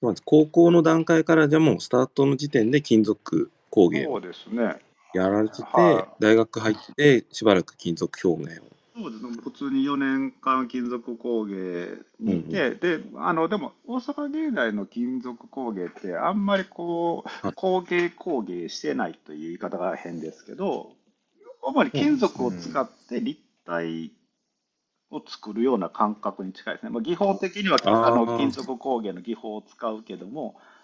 [0.01, 4.79] まず高校の段階からじゃあもうスタートの時点で金属工芸をそうですね。
[5.17, 8.65] やられてて、はい大学入ってしばらく金属表現を。
[8.97, 9.31] そうですね。
[9.43, 20.93] 普通に4年間金属工芸にいて、で、あの、でも大阪芸大の金属工芸ってあんまりこう、はい工芸工芸してないという言い方が変ですけど、
[21.61, 24.11] 主に金属を使って立体
[25.11, 26.89] を作るような感覚に近いですね。
[26.89, 30.74] まあ、技法的にはあの金属工芸の技法を使うけども、うん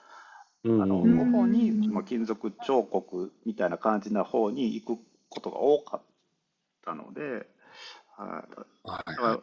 [0.65, 1.19] あのうん。
[1.19, 6.01] 主にまあ金属彫刻みたいな感じな方に行くことが多かっ
[6.85, 7.47] たので、
[8.17, 9.35] はい、はいだからや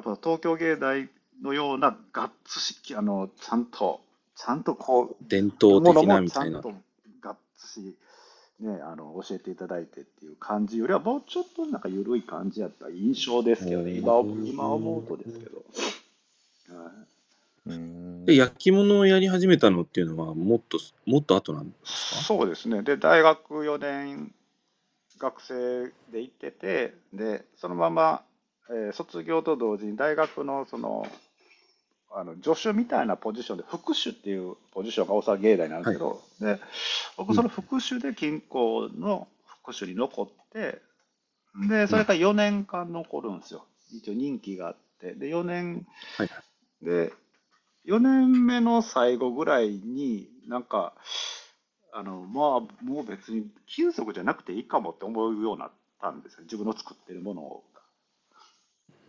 [0.00, 1.08] っぱ東京芸大
[1.42, 4.00] のようながっつしあのちゃんと
[4.36, 6.60] ちゃんとこう伝統的なものもみたいな。
[6.62, 6.74] ちゃんと
[7.20, 7.96] がっつし
[8.60, 13.92] ねあの教えていただいてっていう感じよりはもうちょっとなんか緩い感じやった印象ですけどね。
[13.92, 15.64] 今うん今思うとですけど。
[16.76, 17.70] はい。
[17.70, 22.22] うんで、焼き物をやり始めたのっていうのはもっと、もっと後なんですか？
[22.22, 22.82] そうですね。
[22.82, 24.34] で、大学4年
[25.18, 28.22] 学生で行ってて、で、そのまま、
[28.70, 31.06] えー卒業と同時に大学のその、
[32.16, 36.60] あの助手みたいなポジションで、副手っていうポジションが大阪芸大にあるんですけど、で、
[37.16, 39.26] 僕その副手で金工の
[39.62, 40.80] 副手に残って、
[41.68, 43.64] で、それから4年間残るんですよ。
[43.92, 46.30] 一応任期があって、で、4年はい。
[46.82, 47.12] で、
[47.84, 50.94] 4年目の最後ぐらいに、なんか、
[51.92, 56.42] あの、まあ、もう別に金属じゃなくていいかもって思うようになったんですよ。
[56.42, 57.64] 自分の作ってるものを。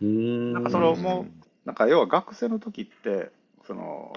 [0.00, 0.52] うーん。
[0.52, 1.26] なんかそのもう、
[1.66, 3.32] なんか要は学生の時って、
[3.66, 4.12] その、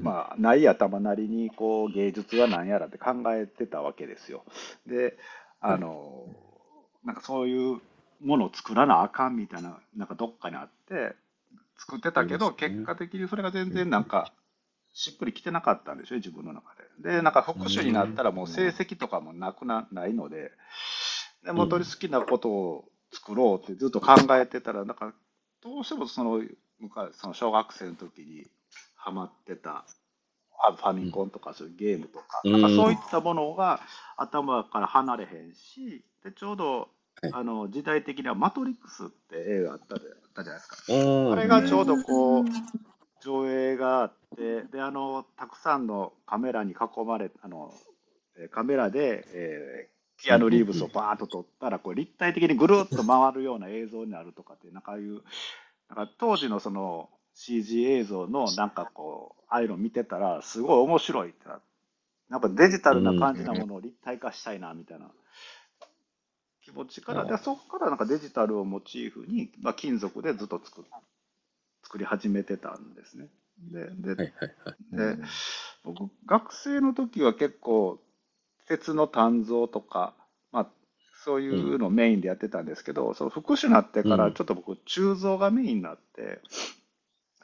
[0.00, 4.44] まあ、ない頭なりに、こう、芸術は何やらって考えてたわけですよ。
[4.86, 5.16] で、
[5.60, 6.26] あの、
[7.04, 7.80] なんかそういう
[8.20, 11.16] ものを作らなあかんみたいな、なんかどっかにあって、
[11.76, 14.32] 作ってたけど、結果的にそれが全然なんか、
[14.92, 17.10] しっくりきてなかったんでしょ、自分の中で。
[17.10, 20.52] で、なんか復習になったらもう成績とかもなくなないので、
[21.44, 25.12] で元に好きなことを作ろうってずっと考えてたら、なんか
[25.62, 26.42] どうしてもその
[26.78, 28.46] 昔その小学生の時に
[28.96, 29.84] ハマってた
[30.72, 32.52] ファミコンとかそういうゲームとか、うん。
[32.52, 33.80] なんかそういったものが
[34.16, 36.88] 頭から離れへんし、でちょうど、
[37.22, 37.32] はい。
[37.32, 40.76] あの時代的には「マトリックス」って映画あったじゃあったじゃないですか。
[41.28, 42.44] ああれがちょうどこう
[43.22, 47.72] 上映があって、で、あの、たくさんのカメラに囲まれ、あの、
[48.36, 55.22] えーカメラで、えーキアヌ・リーブスをバーッと撮ったら、こう立体的にぐるっと回るような映像になるとかって、なんかああいう、
[55.88, 61.60] なんか当時のその CG 映像のなんかこう、ああいうの見てたら、すごい面白いってな
[62.30, 65.10] なんかデジタルな感じなものを立体化したいな、みたいな
[66.64, 70.84] 気持ちから、うんでそこからなんかデジタルをモチーフに、まあ、金属でずっと作っ
[71.82, 73.26] 作り始めてたんですね。
[73.70, 75.16] で、で、はいはいはい。
[75.16, 75.22] で
[75.84, 78.00] 僕、学生の時は結構、
[78.66, 80.14] 鉄の鍛造とか、
[80.50, 80.66] まあ、
[81.24, 84.34] そういうのをメインでやってたんですけど、その副手になってから、うん。
[84.34, 86.40] ちょっと僕、鋳造がメインになって、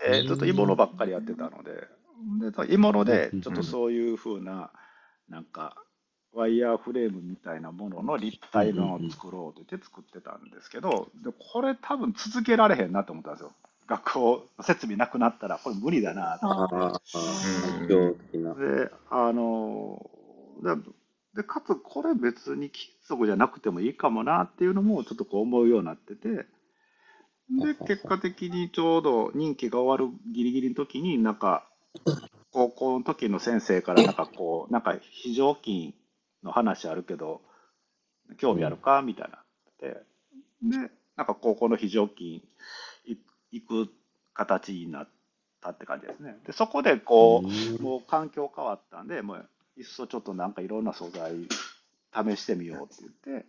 [0.02, 1.72] えーっと鋳物ばっかりやってたので、
[2.40, 4.72] で鋳物で、ちょっとそういう風な、
[5.28, 5.76] なんか、
[6.35, 13.53] ワイヤーフレームみたいなものの立体のを作ろうと言って作ってたんですけど、でこれ多分続けられへんなと思ったんですよ。
[13.88, 17.88] 学校設備なくなったら、これ無理だなと思って。
[18.55, 20.09] で、あの、
[20.62, 20.77] で、
[21.35, 31.66] でかつこれ別に金属じゃなくてもいいかもなっていうのもちょっとこう思うようになってて、で、結果的にちょうど任期が終わるギリギリの時に、なんか、
[32.53, 35.95] 高校の時の先生からなんかこう、なんか非常勤
[36.42, 37.40] の話あるけど、
[38.38, 39.03] 興味あるか？
[39.03, 39.40] みたいなっ
[39.79, 39.87] て、
[40.62, 42.40] で、なんか高校の非常勤
[43.05, 43.16] い
[43.53, 43.88] 行く
[44.35, 45.09] 形になっ
[45.61, 46.37] たって感じですね。
[46.46, 47.44] で、そこでこ
[47.79, 51.33] う、もう環境変わったんで、もういっそちょっとなんかいろんな素材
[52.12, 53.46] 試してみようって言って、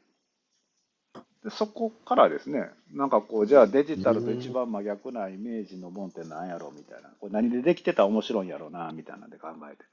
[1.43, 9.83] でそこからですね、なんかこう、じゃあデジタルと一番真逆なイメージのもんって何やろうみたいな、これ何でできてたら面白いんやろうなみたいなんで考えて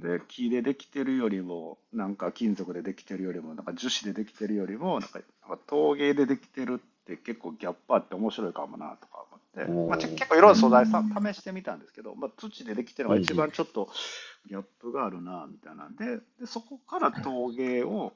[0.00, 5.20] て、で、木でできてるよりも、なんか金属でできてるよりも、なんか樹脂でできてるよりも、なんか
[5.66, 9.88] 陶芸でできてるって結構ギャップあって面白いかもなとか思っで、おー。
[9.88, 13.88] まあ、ち結構いろんな素材さ試してみたんですけど、まあ、土でできてるのが一番ちょっと
[14.48, 16.16] ギャップがあるなみたいなんで。
[16.40, 18.12] でそこから陶芸を、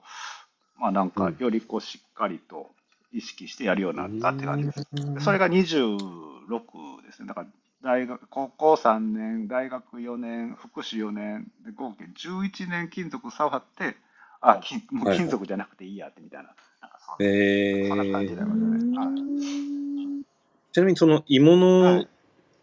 [0.78, 2.70] まあ、なんかよりこうしっかりと
[3.12, 4.88] 意識してやるようになったって感じです。
[5.14, 7.28] でそれが26ですね。
[7.28, 7.46] だから
[7.82, 13.96] 大学高校3年、大学4年、福祉4年で合計11年金属触って、
[14.40, 16.54] あ、金もう金属じゃなくていいやってみたいな。
[16.82, 18.96] なんかそえそんな感じーだよね。
[18.96, 20.24] はい。
[20.72, 22.08] ちなみにその鋳物はい。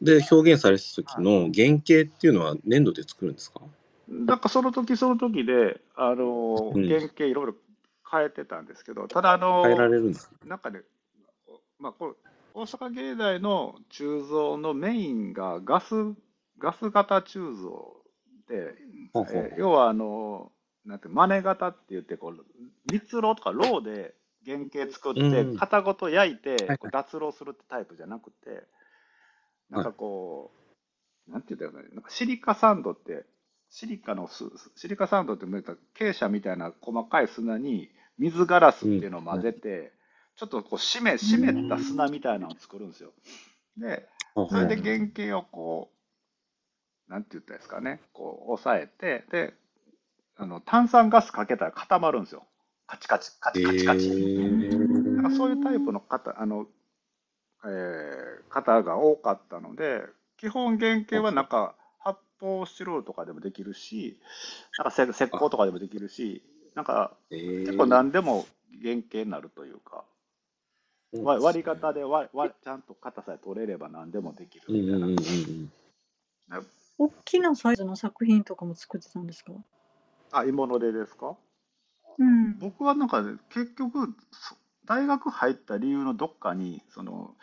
[0.02, 3.62] で表現されてた時の原型っていうのは粘土で作るんですか？
[4.10, 6.88] なんかその時その時で、あの、うん。
[6.88, 7.56] 原型いろいろ
[8.14, 10.36] 変えてたんですけど、ただあの、変えられるんですか？
[10.46, 10.82] 中で、
[11.80, 12.14] まあ、これ
[12.54, 15.96] 大阪芸大の鋳造のメインがガス
[16.60, 18.04] ガス型鋳造
[18.48, 18.76] で、
[19.14, 20.52] ほうほうえー要はあの
[20.86, 22.46] なんてマネ型って言ってこう
[22.92, 24.14] 蜜ろうとかろうで
[24.46, 25.56] 原型作ってうん。
[25.56, 28.68] 型ごと焼いてはいこう脱ろうするってタイプじゃなくて
[29.70, 30.52] なんかこ
[31.28, 33.26] う、なんて言ったらいいのかななんかシリカサンドって
[33.70, 34.44] シリカのす
[34.76, 39.94] シリカサンドってなんか傾斜みたいな細かい砂に水ガラスっていうのを混ぜて、
[40.36, 43.14] ちょっとこう湿め湿った砂みたいなのを作るんですよ。
[43.78, 44.08] で、
[44.48, 45.92] それで原型をこ
[47.08, 49.54] う、なんて言ったらいいですかね、こう押さえて、で、
[50.38, 52.46] あの炭酸ガスかけたら固まるんですよ。
[52.88, 54.10] カチカチ、カえチカチカチ。
[54.10, 56.68] ーなんかそういうタイプの型、あの、
[57.66, 60.04] えー型が多かったので、
[60.38, 64.20] 基本原型はなんか発泡スチロールとかでもできるし、
[64.78, 66.44] なんか石石膏とかでもできるし、
[66.76, 67.66] なんかえー。
[67.66, 68.46] 結構何でも
[68.82, 70.04] 原型になるというか、
[71.14, 76.62] わ割り方でわわちゃんと型さえ取れれば何でもできるみたいな。
[76.98, 79.54] 大きなサイズの作品とかも作ってたんですか？
[80.32, 81.36] あ、鋳物でですか？
[82.18, 82.58] うん。
[82.60, 84.56] 僕はなんかね結局、そ
[84.86, 87.36] 大学入った理由のどっかに、その、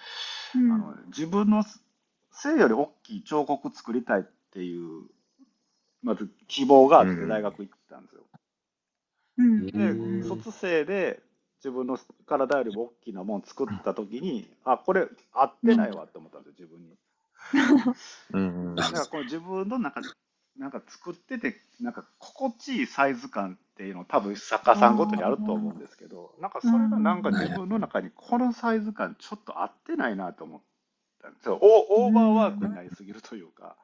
[0.55, 0.73] うん。
[0.73, 1.64] あの自分の
[2.33, 5.09] 背より大きい彫刻作りたいっていう、
[6.03, 7.29] まず希望があってうん。
[7.29, 8.23] 大学行ったんですよ。
[9.40, 9.66] うん。
[9.66, 10.29] で、うん。
[10.29, 11.20] 卒生で
[11.59, 16.96] 自分の体よりも大きなもの作った時に、あ、これ合ってないわって思ったんですよ、自分に。
[18.33, 18.74] うん。
[18.76, 20.09] だからこの自分の中で
[20.59, 30.61] なんか作っててなんか心地いいサイズ感っていうの多分作家さんごとにあると思うんですけどなんかそれがなんか自分の中にこのサイズ感ちょっと合ってないなと思っ
[31.22, 31.59] たんですよ。
[31.61, 33.76] オオーバーワークになりすぎるというか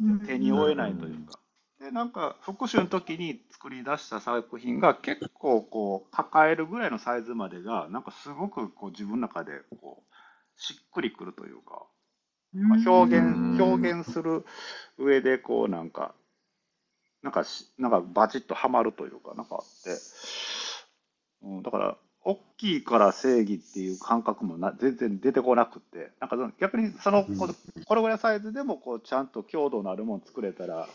[0.00, 0.20] うん。
[0.20, 1.40] 手に負えないというか
[1.80, 11.86] でなんか復習の時に作り出した作品が結構こう抱えるぐらいのサイズまでがなんかすごくこう自分の中でこうしっくりくるというか。
[12.52, 13.54] まあ、表うん。
[13.54, 14.44] 現表現する
[14.96, 16.14] 上でこうなんか
[17.22, 19.90] なんかしなんかバチッとはまるというかなんかあって、
[21.42, 26.12] うん、だから大きいから正義っていう感覚もな全然出てこなくって。
[26.20, 27.48] なんかその逆にそのこ
[27.84, 30.88] これぐらいサイズでもこうちゃんと強度のあるもの作れたら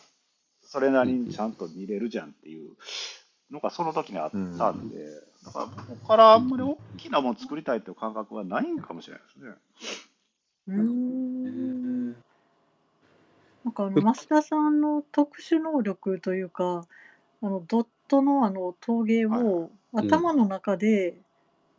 [0.71, 2.69] それなりにちゃんと見れるじゃんっていう
[3.51, 4.95] のがその時にあったんで、
[5.45, 9.51] だからここからあんまり大きなもの作りたいっていう感覚はないんかもしれないですね。
[10.67, 12.15] うんな
[13.69, 16.87] んかあの増田さんの特殊能力というか
[17.41, 21.15] あのドットのあの陶芸を頭の中で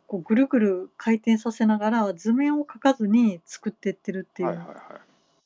[0.05, 4.59] こうぐるぐる回転させながら図面を描かずに作ってってるっていう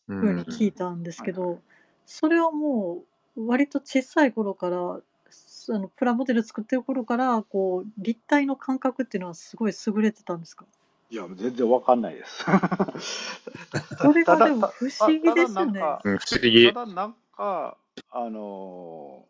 [0.07, 1.61] ふうに聞いたんですけど
[2.05, 10.65] それはもう割と小さい頃からすあのプラモデル作ってる頃からこう立体の感覚っていうのはすごい優れてたんですか？
[11.09, 12.43] いや、全然わかんないです。
[13.99, 15.65] それがでも不思議ですよね。
[15.65, 16.85] ただなんかうん不思議た。
[16.85, 17.77] だなんか、
[18.11, 19.25] あの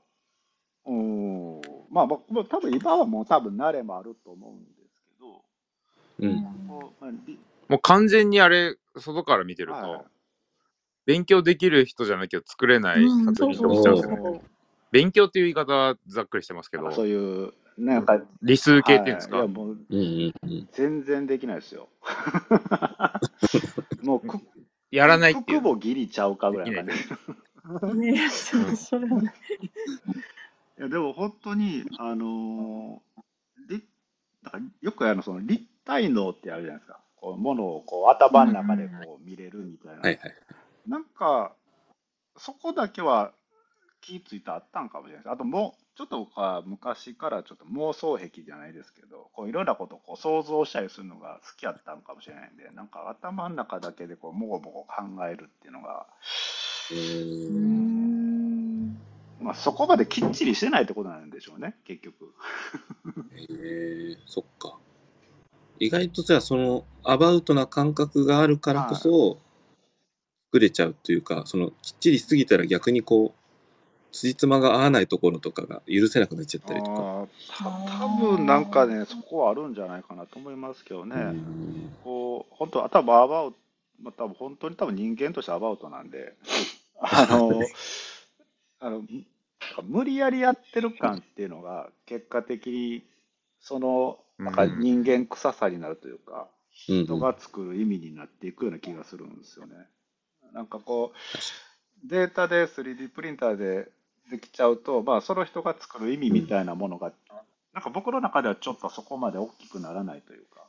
[0.85, 5.43] ー、うーん、まあ、僕も多分今はもう多分慣れもあると思うんですけど、
[6.19, 6.41] うん
[7.67, 10.05] もう完全にあれ、外から見てると、はい
[11.07, 14.41] 勉強できる人じゃなきゃ作れないうん、作品とそうそう思っちゃうんですよね。
[14.91, 21.87] 勉強っていう言い方はざっくりしてますけどそういう、なんか、理数系っていうんですか、はいいや、もううんうんうん全然できないですよ。
[24.03, 24.39] もうく、
[24.91, 25.79] やらないっていう。
[25.79, 26.87] ギリちゃうかぐらいな感
[27.93, 27.99] じ。
[27.99, 29.33] ねえ、そそれはね。
[30.79, 33.21] いやでも本当に、あのー
[34.81, 36.99] よくあのその立体脳ってあるじゃないですか。
[37.17, 40.01] こう物をこう頭の中でこう見れるみたいな。
[40.01, 40.19] はいはい。
[40.87, 41.53] なんか、
[42.37, 43.33] そこだけは
[44.01, 45.31] 気ぃついてあったんかもしれないです。
[45.31, 56.05] あともう、ちょっと僕は昔からちょっと妄想癖じゃないですけど、こういろんなことをこう想像したりするのが好きやったんかもしれないんで、なんか頭の中だけでこうもごもご考えるっていうのが、
[56.91, 57.87] ううー。
[59.41, 62.33] まあそこまできっちりしてないってことなんでしょうね、結局。
[63.35, 64.77] へえそっか。
[65.79, 69.39] 意外とじゃあそのアバウトな感覚があるからこそ
[70.47, 73.47] 作れちゃうというか、そのきっちりしすぎたら逆にこう
[74.11, 77.27] 辻褄が合わないところとかが許せなくなっちゃったりとか。
[77.57, 81.15] た多分なんかね、そこはあるんじゃないかなと思いますけどね。
[81.15, 83.57] うんこう、本当は多分アバウト、
[84.01, 86.33] まあ、多分本当に多分人間としてアバウトなんで、
[86.99, 87.61] あの、
[88.79, 89.03] あの、
[89.83, 93.03] 無理やりやってる感っていうのが、結果的に、
[93.59, 99.73] その、なんかうん人間臭さになるというか、うん人が作る意味になっていくような気がするんですよね。
[100.53, 103.89] なんかこう、データで 3D プリンターで
[104.29, 107.11] できちゃうと、まあ、その人が作る意味みたいなものが、
[107.73, 110.65] なんか僕の中ではちょっとそこまで大きくならないというか、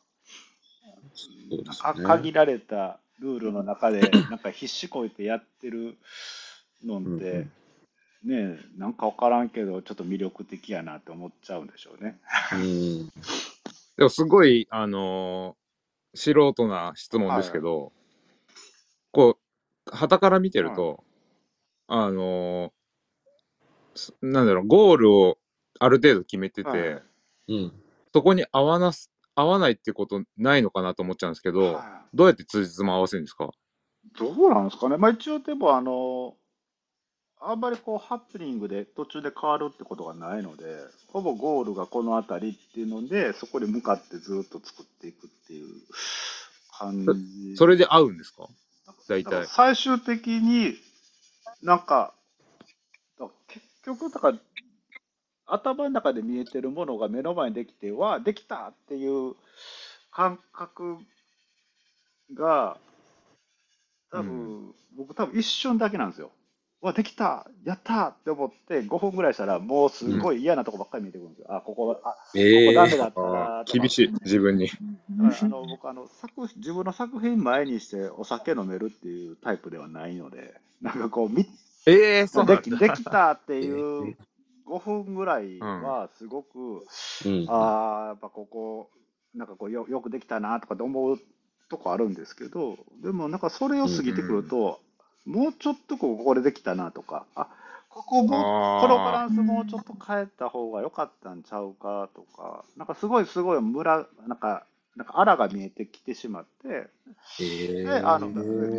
[1.14, 2.04] そうですかね。
[2.04, 5.96] 限られたルールの中で、 なんか必死こいてやってる
[6.84, 7.46] のうんって、
[8.24, 12.18] ねえ、なんかわからんけど、ちょっと魅力的やなって思っちゃうんでしょうね。
[12.52, 13.08] うん。
[13.96, 15.68] でもすごい、あのー
[16.14, 17.92] 素人な質問ですけど、
[19.92, 21.04] 旗から見てると、
[21.86, 25.38] あのーすなんだろう、ゴールを
[25.80, 27.02] ある程度決めてて、
[28.12, 33.46] そこに合わなす、合わないってことないのかなと思っちゃうんですけど、はどうやって通じつま合わせるんですか？
[33.46, 33.48] い
[34.18, 34.96] どうなんですかね。
[34.96, 36.36] まあ一応でも、あの、
[37.40, 40.64] あんまりこうハプニングで途中で変わるってことがないので、
[41.08, 45.68] ほぼゴールがこの辺りっていうので、そこに向かってずっと作っていくっていう
[46.76, 47.56] 感じ。
[47.56, 48.48] それで合うんですか？
[49.08, 49.46] 大体。
[49.46, 50.74] 最終的に
[51.62, 52.14] なんか、
[53.48, 54.38] 結局、だから、
[55.46, 59.34] 頭の中で見えてるものが目の前にできて、わあ、できたっていう
[60.10, 60.98] 感覚
[62.34, 62.78] が、
[64.10, 66.30] 多分、僕多分一瞬だけなんですよ。
[66.80, 71.46] わ、できたやったって思って5分ぐらいしたら、もうすごい嫌なとこばっかり見えてくるんですよ。
[71.50, 74.68] あ、ここ、あ、こええこダメだった厳しい、自分に。
[74.68, 81.46] だからあの僕あの作自分の作品前にしてお酒飲めるっていうタイプではないので、なんかこうみ
[81.86, 84.16] ええそうできできたっていう
[84.68, 86.84] 5分ぐらいはすごく、
[87.26, 87.46] うん。
[87.48, 88.90] ああやっぱここ
[89.34, 91.18] なんかこうよよくできたなとかって思う
[91.68, 94.80] とこあるんですけど、でもなんかそれを過ぎてくると、
[95.28, 97.48] もうちょっとこうこれできたなとか、あ
[97.90, 104.64] ここもこのバランスもうちょっと変えた方が良かったんちゃうかとか、なんかすごいすごいムラ、なんか、
[104.96, 106.88] なんかあらが見えてきてしまって、
[107.40, 108.28] ええであの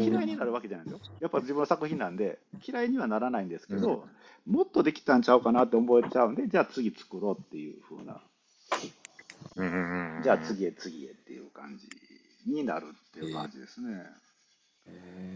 [0.02, 1.14] 嫌いになるわけじゃないんですよ。
[1.22, 4.08] やっぱ自分の作品なんで、嫌いにはならないんですけど、
[4.47, 8.22] もっとできたんちゃうかなって思えちゃうんで、じゃあ次作ろうっていう風な、
[9.56, 10.24] うんうんうん。
[10.24, 11.88] じゃあ次へ次へっていう感じ
[12.52, 14.06] になるっていう感じですね。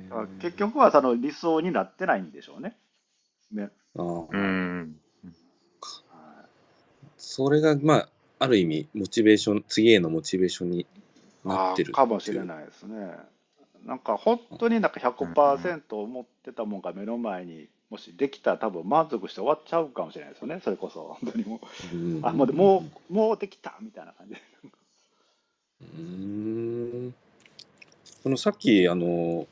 [0.09, 2.75] だから結局はその理想になってないんでしょうね。
[3.51, 4.95] ねあーうん。
[6.09, 6.45] は
[7.17, 10.85] それがまあある意味モチベーション次へのモチベーションにい
[11.45, 13.11] なってるあーかもしれいないですね。
[13.85, 20.61] なんか本当になんか100%思ってたもんが目の前にもしできたら多分満足して終わっちゃうかもしれないですよね。
[20.63, 21.59] それこそ本当にも
[21.91, 21.95] う。
[21.95, 24.41] うんあ、もう、もう、もうできたみたいな感じで。
[25.81, 27.15] うーん
[28.23, 29.45] そのさっきあの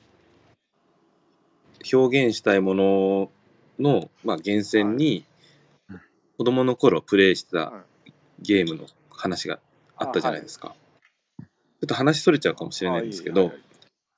[1.94, 3.32] 表現したいもの
[3.80, 5.26] の、まあ、源泉に、
[6.38, 7.84] 子供の頃プレイしてたは
[8.40, 9.60] ゲームの話が
[9.98, 10.74] あったじゃないですか。
[11.40, 11.46] ちょ
[11.86, 13.60] っと話それちゃうかもしれないんですけど、あいいはい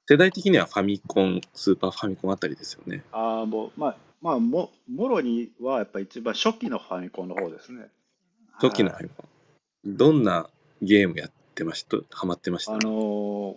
[0.05, 3.03] 世代的にはファミコン、スーパーファミコンあたりですよね。
[3.13, 7.87] あーもう、まあ、まあ、も、もろにはやっぱ一番初期のファミコンの方ですね。
[8.61, 9.23] 初期のフはいァミコ
[9.87, 9.97] ン。
[9.97, 10.49] どんな
[10.81, 11.95] ゲームやってました？
[12.11, 12.73] ハマってました？
[12.73, 13.55] あのー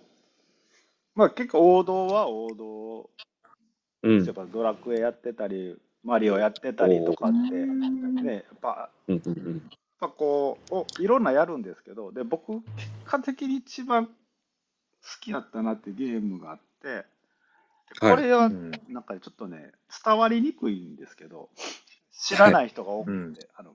[1.17, 3.11] まあ結構王道は王道、
[4.03, 4.25] うん。
[4.25, 4.33] 例え。
[4.33, 9.55] ばドラクエやってたり、マリオやってたりとかって、ね、やっぱ、うんうんうん。
[9.55, 12.65] やっぱこう、おいろんなやるんですけど、で、僕、結
[13.05, 14.13] 果的に一番好
[15.23, 17.05] きだったなっていうゲームがあって、で
[18.01, 18.71] これはうん。
[18.89, 19.73] なんかちょっとね、
[20.05, 21.49] 伝わりにくいんですけど、
[22.13, 23.35] 知らない人が多くて、うん。
[23.57, 23.75] あの、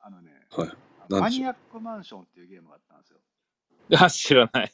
[0.00, 0.70] あのね、はい。
[1.10, 3.18] マニアックマンションっていうゲームがあったんですよ。
[3.98, 4.72] あ、知らない。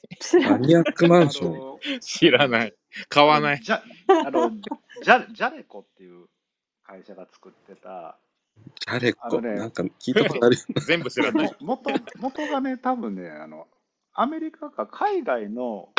[0.49, 1.79] マニアックマンション。
[2.01, 2.75] 知らない。
[3.09, 3.61] 買わない。
[3.61, 6.27] じゃあのジャジャレコっていう
[6.83, 8.19] 会社が作ってた、
[8.81, 9.27] ジャレコ？
[9.27, 10.57] あのねなんか聞いたことある。
[10.87, 11.57] 全部知らない。
[11.61, 13.69] も元元がね、多分ねあの、
[14.13, 15.91] アメリカか海外の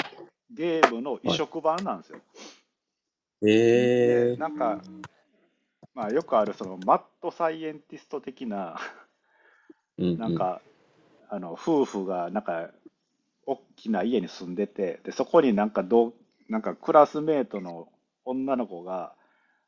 [0.51, 2.19] ゲームの移植版なんですよ。
[3.43, 4.81] ええでなんか、
[5.93, 8.79] まあ、よくあるそのマッドサイエンティスト的な、
[9.97, 10.61] うんうんなんか、
[11.29, 12.69] あの夫婦がなんか
[13.47, 16.13] 大きな家に住んでて、でそこになんかどう
[16.49, 17.87] なんかクラスメートの
[18.25, 19.13] 女の子が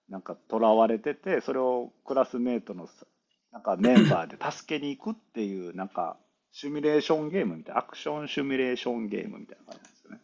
[0.09, 3.05] なんか囚われてて、それをクラスメートのさ
[3.51, 6.17] なんかメンバーで 助けに行くっていうなんか
[6.51, 10.19] シミュレーションゲームみたいな、アクションシミュレーションゲームみたいな感じなんですよね。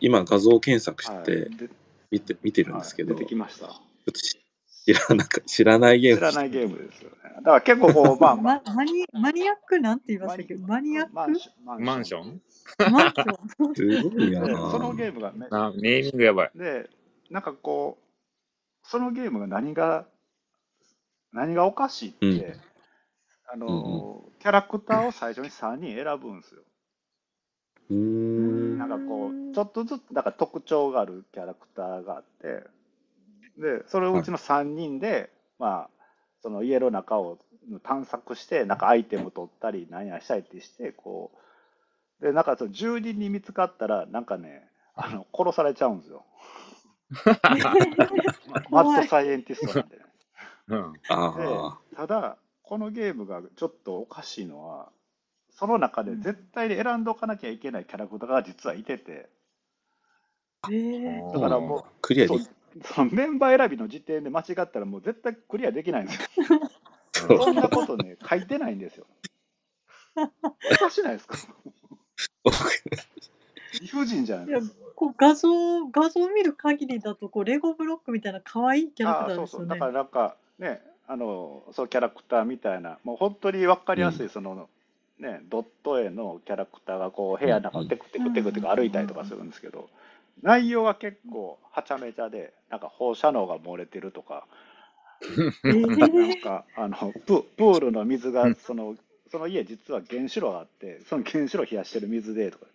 [0.00, 1.70] 今画像検索しはい。
[2.10, 3.66] 見て見てるんはい、ですけど、出てきました。
[3.66, 4.39] ちょっとし
[4.94, 6.18] 知らなか知らないゲーム。
[6.18, 7.16] 知らないゲームですよね。
[7.36, 10.54] だから結構こう、 まあ、まマニマニアックなんて言いましたっけ？
[10.56, 11.12] マニアック。
[11.14, 11.64] マンション。
[11.86, 12.40] マンション？
[13.74, 16.50] すごいそのゲームがめ あネーミングやばい。
[16.54, 16.90] で、
[17.30, 20.06] なんかこう、そのゲームが何が、
[21.32, 22.60] 何がおかしいって、うん。
[23.52, 23.66] あの、
[24.24, 26.62] うんキャラクターを最初に3人選ぶんですよ。
[27.90, 28.78] うーん。
[28.78, 32.64] なんかこう、ちょっとずつ、なんか特徴があるキャラクターがあって、
[33.60, 35.90] で、そのうちの3人で、まあ、
[36.42, 37.38] その家の中を
[37.82, 41.32] 探索して、なんかアイテム取ったり、何やしたりってして、こ
[42.20, 46.24] う、で、なんかその住人に見つかったら、なんかね、あの、殺されちゃうんですよ。
[48.70, 50.04] マッドサイエンティストなんでね。
[50.68, 50.92] うん。
[51.08, 54.90] あであ、ただ、このゲームがちょっとおかしいのは、
[55.50, 59.28] その中で絶対に選んでおかなきゃいけないキャラクターが実はいてて、
[60.70, 61.32] えー。
[61.32, 62.48] だからもそうクリアでき
[62.84, 66.60] そのメンバー選びの時点で間違ったらもう絶対クリアできないんですよ。
[67.12, 69.06] そうそんなことね、書いてないんですよ。
[70.16, 71.36] おかしないですか？
[73.80, 74.74] 理不尽じゃないですか。
[74.94, 79.66] こう画像画像を見る限りだとこうレゴブロックみたいな可愛いキャラクああ、そうそう。
[79.66, 84.68] ターですよねだからなんかね、あの、そうキャラクターみたいな、もう本当に分かりやすい、その、
[85.18, 89.88] ね、ドット絵のキャラクターがこう部屋の中をテクテクテクテク歩いたりとかするんですけど、
[90.42, 94.46] 内容は結構はちゃめちゃで、なんか放射能が漏れてるとか、
[95.22, 95.26] え
[95.68, 98.96] ーなんかあのププールの水がその
[99.30, 102.66] その家実は原子炉があってその原子炉冷やしてる水でとか。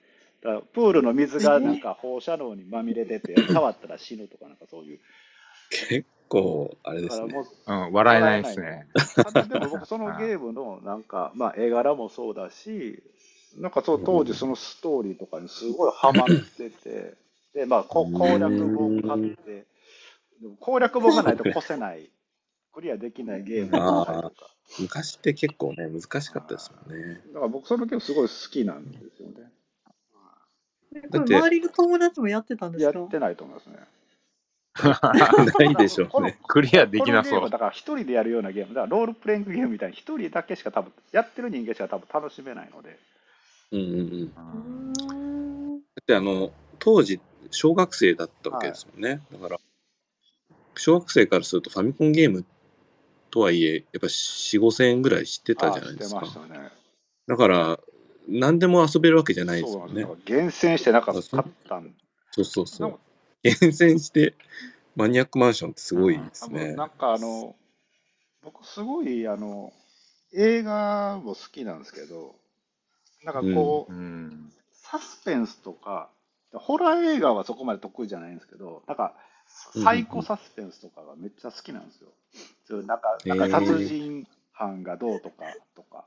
[0.41, 4.99] だからプールの水がなんか放射能にまみれてて触ったら死ぬとかなんかそういう。
[5.71, 7.33] 結構、あれですね。
[7.67, 8.87] ううん、笑えないですね。
[9.49, 13.01] でも僕そのゲームのなんかまあ絵柄もそうだし
[13.57, 17.15] なんかそう当時そのストーリーとかにすごいハマってて
[17.55, 19.65] でまあこ攻略本買って
[20.41, 22.11] でも攻略本がないと越せない
[22.73, 24.31] クリアできないゲームとか
[24.79, 27.21] 昔って結構ね、難しかったですもんね。
[27.27, 29.51] だから僕そのゲームすごい好きなんですよね。
[31.11, 32.99] これ周りの友達もやってたんですか？
[32.99, 33.77] やってないと思いますね。
[35.57, 36.37] ないでしょうね。
[36.47, 37.49] クリアできなそう。
[37.49, 42.99] だから一人でやるようなゲームだからロールプレイングゲームみたいに一人だけしか多分やってる人間しか多分楽しめないので。
[43.71, 44.01] うんうんうん。
[44.01, 47.21] うーんだってあの、当時、
[47.55, 49.21] 小学生だったわけですもんね。
[49.31, 49.59] だから、
[50.77, 52.45] 小学生からするとファミコンゲーム
[53.31, 56.29] とはいえ、やっぱ4、5千円ぐらい知ってたじゃないですかね。
[57.27, 57.79] だから、
[58.27, 60.05] 何でも遊べるわけじゃないですもんね。
[60.25, 61.23] 厳選してなんか買っ
[61.67, 61.95] たん
[62.31, 62.99] そうそうそう。
[63.43, 64.35] 厳選して、
[64.95, 66.73] マニアックマンションってすごいですね。
[66.73, 67.55] なんかあの、
[68.43, 69.73] 僕すごいあの、
[70.33, 72.35] 映画も好きなんですけど、
[73.23, 74.51] なんかこう、うん。
[74.71, 76.09] サスペンスとか、
[76.59, 82.09] ホラー映画はそこまで得意じゃないんですけど、なんか、うんサイコサスペンスとかがめっちゃ好きなんですよ。
[82.65, 85.45] そういうなんか、なんか殺人犯がどうとか、
[85.75, 86.05] とか。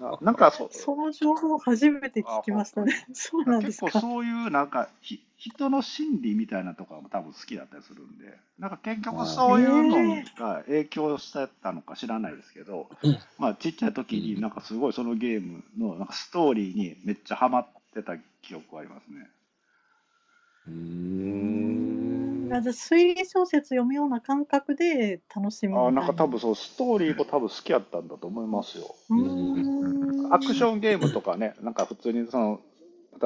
[0.00, 3.06] ななんかそ、その情報初めて聞きましたね。
[3.12, 3.86] そうなんですか。
[3.86, 19.30] 結構そういうなんかひ人の心理みたいなとかも多分好きだったりするんで、なんか結局そういうのが影響してたのか知らないですけど、うんまあちっちゃい時になんかすごいそのゲームのなんかストーリーにめっちゃハマってた記憶がありますね。
[20.68, 22.54] うーん。
[22.54, 28.94] あじゃあ推理小説読むような感覚で楽しむあなんか多分そうストーリーも多分好きやったんだと思いますよ。
[29.10, 32.60] うーんアクションゲームとかね、なんか普通にその、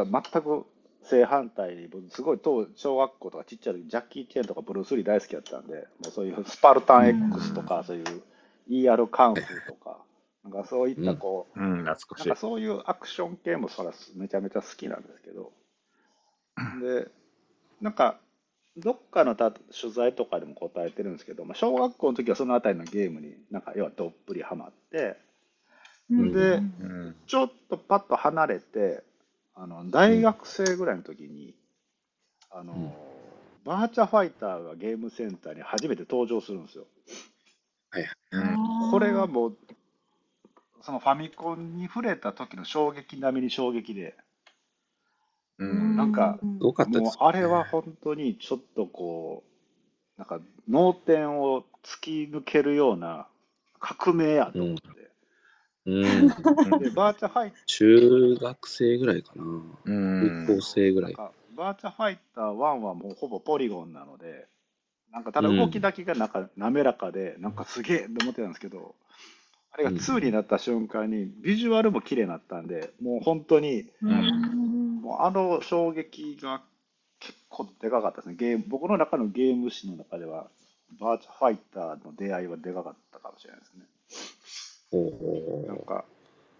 [0.05, 0.67] また全く
[1.03, 8.23] 正反対に、僕すごい当小学校とかちっちゃい時、ジャッキー・チェーンとかブルース・リー大好きやったんで、もうそういうスパルタン X とか、そういう
[8.69, 9.99] ER カンフーとか、
[10.47, 12.29] なんかそういったこう、うん、懐かしい。
[12.29, 12.41] なんか。
[12.41, 15.53] そういうアクション系もそらめちゃめちゃ好きなんですけど、
[16.81, 17.09] で、
[17.81, 18.19] なんか、
[18.77, 25.17] どっかのた取材とかでも答えてるんですけど、まあ、小学校の時はそのあたりのゲームになんか要はどっぷりハマって、
[26.11, 26.33] うん。
[26.33, 27.17] でうん。
[27.27, 29.03] ちょっとパッと離れて、
[29.55, 31.57] あの大学生ぐらいの時に、
[32.51, 32.93] あのうん。
[33.65, 36.87] バーチャファイターがゲームセンターに初めて登場するんですよ。
[38.31, 38.91] うん。
[38.91, 39.57] これがもう、
[40.83, 44.14] そのファミコンに触れた時の衝撃並みに衝撃で、
[45.59, 45.97] うん。
[45.97, 46.72] なんかもう
[47.20, 49.43] あれは本当にちょっとこ
[50.16, 53.27] う、なんか脳天を突き抜けるような
[53.79, 54.83] 革命やと思って。
[55.87, 56.29] うん。
[56.81, 59.45] で、バーチャファイ中学生ぐらいかな。
[59.45, 61.14] うん高校生ぐらい。
[61.14, 64.47] バーチャファイター1はもうほぼポリゴンなので、
[65.12, 68.95] なんかただ動きだけがなんか滑らかで、なんかすげえって思ってたんですけど、
[69.77, 76.62] あれが2になった瞬間に、ビジュアルも綺麗になったんで、もう本当に、うんもうあの衝撃が
[77.20, 78.35] 結構でかかったですね。
[78.35, 80.49] ゲーム僕の中のゲーム史の中では、
[80.99, 85.68] バーチャファイターの出会いはでかかったかもしれないですね。
[85.68, 86.05] なんか、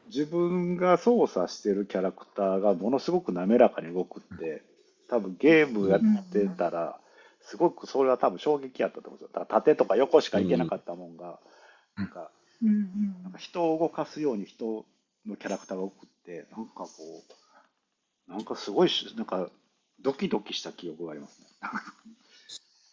[0.09, 4.63] 自分が操作してるキャラクターがものすごく滑らかに動くって、
[5.09, 6.01] 多分ゲームやっ
[6.33, 6.99] てたら、
[7.41, 9.29] すごくそれは多分衝撃やったと思うんですよ。
[9.33, 11.39] だから縦とか横しか行けなかったもんが、
[11.97, 12.31] なんか、
[12.63, 14.85] うんなんか人を動かすように人
[15.27, 16.89] のキャラクターが動くって、なんかこ
[18.29, 19.51] う、なんかすごいし、なんか
[20.01, 21.47] ドキドキした記憶がありますね。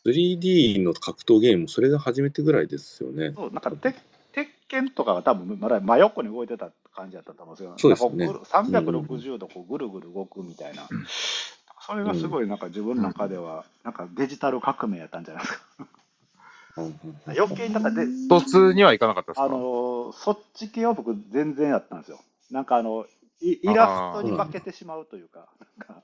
[0.05, 3.34] 3D の格闘ゲームもそれが初めてぐらいですよね。
[3.36, 3.95] そう、なんか鉄
[4.34, 7.76] 鉄拳とかは多分まだ真横に動いてた感じだったと思うんですよ。
[7.78, 8.26] そうですよね
[8.72, 10.89] なんかこうぐる360度こうぐるぐる動くみたいな。
[11.86, 15.88] それがすごいなんか自分の中では、なんかデジタル革命やったんじゃないですか。
[16.76, 22.19] 余計になんかで、突にはいかなかったですかあのーそっち系は僕全然やったんですよ。
[22.51, 23.05] なんかあの、
[23.41, 26.03] イイラストに負けてしまうというか、なんか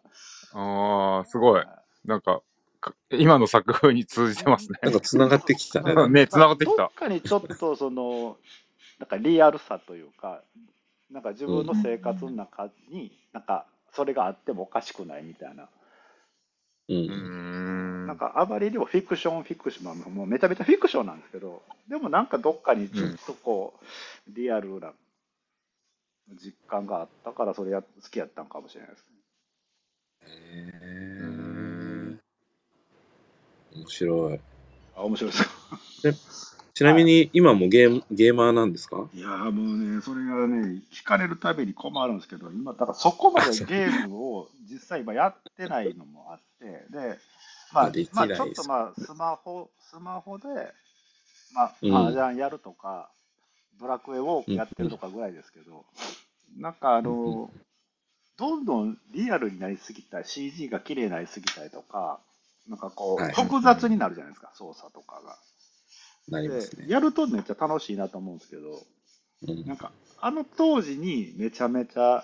[0.53, 1.63] ああ、すごい。
[2.05, 2.41] なんか、
[2.81, 4.79] か今の作風に通じてますね。
[4.83, 6.09] なんか繋がってきたね。
[6.09, 6.93] ね、繋がってきどたっ。
[6.93, 8.37] かにちょっとその、
[8.99, 10.41] なんかリアルさというか、
[11.11, 15.69] なんか自分の生活の中に、なんかそれがあってもおかしくないみたいな。
[16.89, 16.93] う。
[16.93, 17.88] うんーん。
[18.09, 23.75] なんかあまりにもフィクション、フィクション、まあもうめちゃめちゃフィクションなんですけど、でもなんかどっかにちょっとこ
[24.27, 24.93] う、リアルな
[26.43, 29.17] 実感があったから、それや好きやったんかもしれないですね。
[30.25, 34.39] へー面白い。
[34.95, 35.31] あ、面白い
[36.01, 36.57] です。
[36.73, 39.07] ちなみに今もゲームゲーマーなんですか？
[39.13, 47.19] いやーもうね、それがね、聞かれるたびに困るんですけど、今、だからそこまでゲームを実際今やってないのもあって、で、
[47.73, 48.55] まあ、あできまあ、ないです。
[48.55, 50.45] ちょっとまあ、スマホ、スマホで、
[51.53, 51.95] まあ、うん。
[51.95, 53.11] 麻雀やるとか、
[53.79, 55.85] ドラクエウォークやってるとかぐらいですけど、
[56.57, 57.49] なんかあの、
[58.37, 62.19] どんどんリアルになりすぎたり、CG が綺麗になりすぎたりとか、
[62.67, 63.33] なんかこう、はい。
[63.33, 65.37] 複雑になるじゃないですか、操作とかが。
[66.29, 66.85] なりますね。
[66.85, 68.85] でやるとめっちゃ楽しいなと思うんですけど、
[69.47, 69.65] うん。
[69.65, 69.91] なんか、
[70.21, 72.23] あの当時にめちゃめちゃ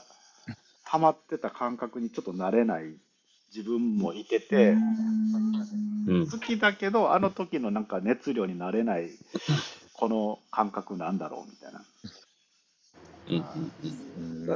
[0.84, 2.96] ハマってた感覚にちょっと慣れない
[3.56, 9.10] 自分もいてて、うん好きだけど、あの時のなんか熱量になれない、
[9.94, 11.84] この感覚なんだろうみたいな。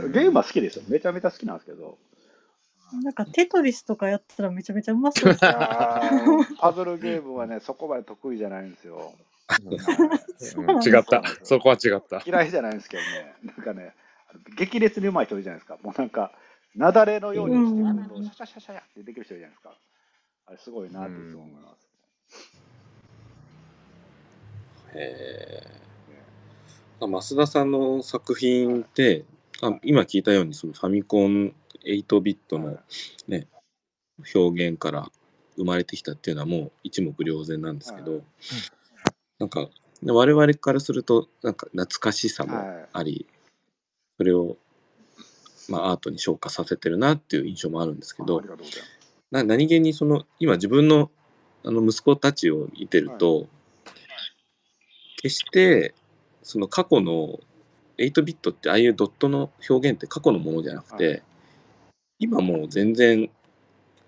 [0.09, 0.83] ゲームは好きですよ。
[0.89, 1.97] めちゃめちゃ好きなんですけど、
[3.03, 9.13] なんかテトリスとかやったらめちゃめちゃうまそうですパズルゲームはね、そこまで得意じゃないんですよ。
[10.85, 11.23] 違った。
[11.43, 12.21] そこは違った。
[12.25, 13.95] 嫌いじゃないんですけどね、なんかね、
[14.55, 15.77] 激烈にうまい人いるじゃないですか。
[15.81, 16.31] もうなんか、
[16.75, 19.73] 雪崩のようにしてくると、うんシャシャシャシャってできる人いるじゃないですか。
[20.47, 21.89] あれすごいなっていつも思います。
[24.93, 27.07] へー。
[27.07, 29.25] 増田さんの作品って、
[29.61, 31.53] あ今聞いたようにそのファミコン
[31.85, 32.77] 8ビットの
[34.35, 35.09] 表現から
[35.55, 38.23] 生まれてきたっていうのはもう一目瞭然なんですけど、はい。
[39.39, 39.69] なんか
[40.03, 42.57] 我々からするとなんか懐かしさも
[42.93, 43.27] あり、
[44.17, 44.57] それを、
[45.69, 48.41] まあ、アートに昇華させてるなっていう印象もあるんですけど。
[49.31, 51.11] な何気にその今自分の
[51.63, 53.47] あの息子たちを見てると、
[55.17, 55.93] 決して
[56.41, 57.39] その過去の
[57.97, 61.23] 8ビットってああいうドットの表現って過去のものじゃなくて、はい
[62.21, 63.29] 今もう全然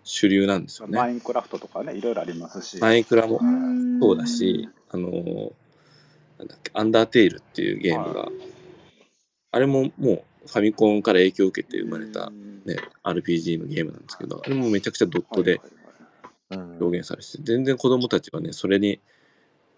[0.04, 0.98] 主流なんですよね。
[0.98, 2.78] マインクラフトとかね、いろいろありますし。
[2.80, 5.52] マイクラもうんそうだし、あのー
[6.40, 8.28] なんだっけ、アンダーテイルっていうゲームが、
[9.52, 15.62] あれももうファミコンから影響を受けて生まれた、うんね、RPG のゲームなんですけど、あれもめちゃくちゃドットで
[16.50, 19.00] 表現されてて、全然子供たちはね、それに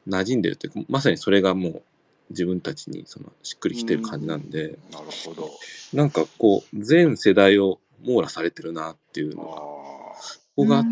[0.07, 1.84] 馴染んでるというか、まさにそれがもう
[2.30, 5.49] 自分たちにそのしっくりきてる感じなんで、なるほど。
[5.93, 10.18] なんかこう、全世代を網羅されてるなっていうのが、あこ
[10.55, 10.84] こが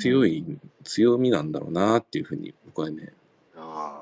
[0.00, 0.38] 強い。
[0.38, 3.12] い、強みなんだろうなっていうふうに僕はね、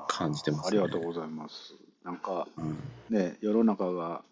[0.07, 1.75] 感じてますねありがとうございます。
[2.03, 2.77] なんかうん
[3.09, 4.23] ね、世の中が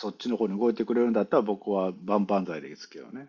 [0.00, 3.26] そっちの方に動いてくれるんだったら僕は万々歳ですけどね。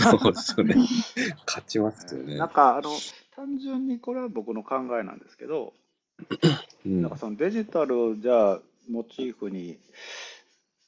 [0.00, 0.74] そうですよね。
[1.46, 2.48] 勝ちますよねなん。
[2.48, 2.90] かあの
[3.36, 5.74] 単純にこれは僕の考えなんですけど、
[6.86, 9.78] うんなんかそのデジタルをじゃあモチーフに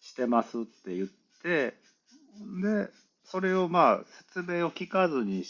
[0.01, 1.09] してますって言っ
[1.43, 1.75] て、
[2.62, 2.89] で、
[3.25, 5.45] それをまあ説明を聞かずに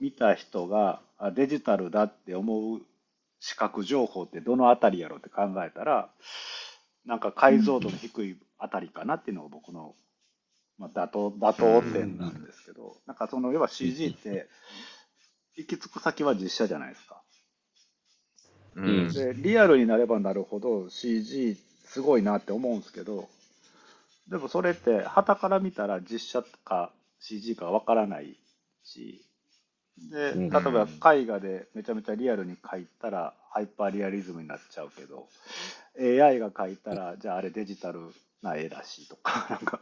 [0.00, 2.80] 見た人があデジタルだって思う
[3.40, 6.08] 視覚情報ってどのあたりやろうって考えたら、
[7.04, 9.94] なんか解像度の低いあたりかなっていうのが僕の、
[10.78, 14.48] まあ、妥当妥当点なんですけど、なんかその要は CG って
[15.56, 17.22] 行き着く先は実写じゃないですか。
[18.76, 19.12] うん。
[19.12, 23.28] でリアルになればなるほど CG すごいなって思うんですけど、
[24.28, 28.36] でもそれって、旗から見たら実写か CG かわからない
[28.82, 29.24] し、
[30.10, 30.50] で、うん。
[30.50, 35.28] 例えば絵画でめちゃめちゃリアルに描いたらハイパーリアリズムになっちゃうけど、
[35.98, 39.80] AI が描いたら、じゃああれデジタルな絵だしとか、 なんか、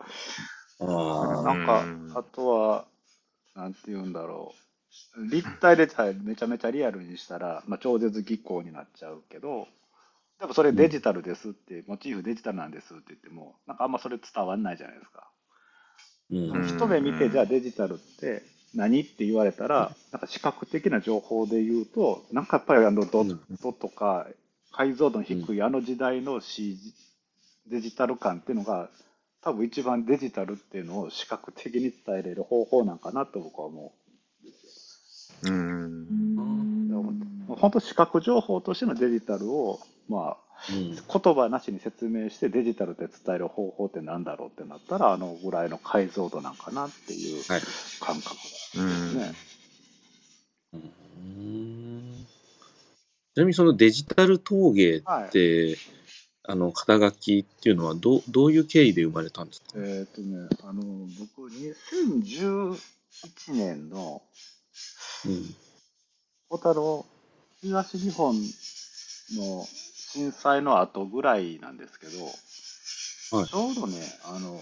[0.81, 1.43] ああ。
[1.43, 2.87] なんかうん、あとは、
[3.55, 4.55] なんて言うんだろ
[5.17, 5.27] う。
[5.27, 9.67] 立体でさえめちゃめちゃリアルにしたら、まあ、超絶技巧になっちゃうけど、
[10.41, 15.29] でもそれデジタルですって、モチーフデジタルなんですって言っても、なんかあんまそれ伝わんないじゃないですか。
[16.31, 18.43] うんうん一目見て、じゃあデジタルって
[18.75, 24.27] 何って言われたら、なんか視覚的な情報で言うと、なんかやっぱりあのドットとか
[24.73, 26.93] 解像度の低いあの時代の CG、
[27.71, 28.89] デジタル感っていうのが、
[29.43, 33.93] 多分一番デジタルっていうのを視覚的に伝えれる方法なんかなと僕は思
[35.43, 35.51] う。
[35.51, 35.53] ん。
[35.53, 36.75] うん。
[37.49, 40.95] 本当視覚情報としてのデジタルを、まあ、うん。
[40.95, 47.61] 言葉なしに説明してデジタルで伝える方法ってなんだろうってなったら、あのぐらいの解像度なんかなっていうはい。
[48.01, 48.37] 感覚
[48.77, 49.35] うんですね。
[50.73, 52.27] うん。
[53.35, 55.77] ちなみにそのデジタル陶芸って、
[56.47, 60.83] あの肩書きっていうのはどうどういう経緯で生まれたんですか、えっ、とね、あの、
[61.19, 62.79] 僕、2011
[63.49, 64.23] 年の、
[65.27, 65.55] うん
[66.49, 67.05] 小太郎、
[67.63, 69.67] 東日本の
[70.13, 72.25] 震災の後ぐらいなんですけど、
[73.37, 73.49] はい。
[73.49, 74.61] ちょうどね、あの、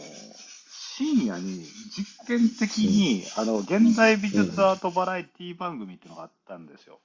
[0.97, 7.01] 深夜に実験的に、あの、現代美術アートバラエティ番組っていうのがあったんですよ。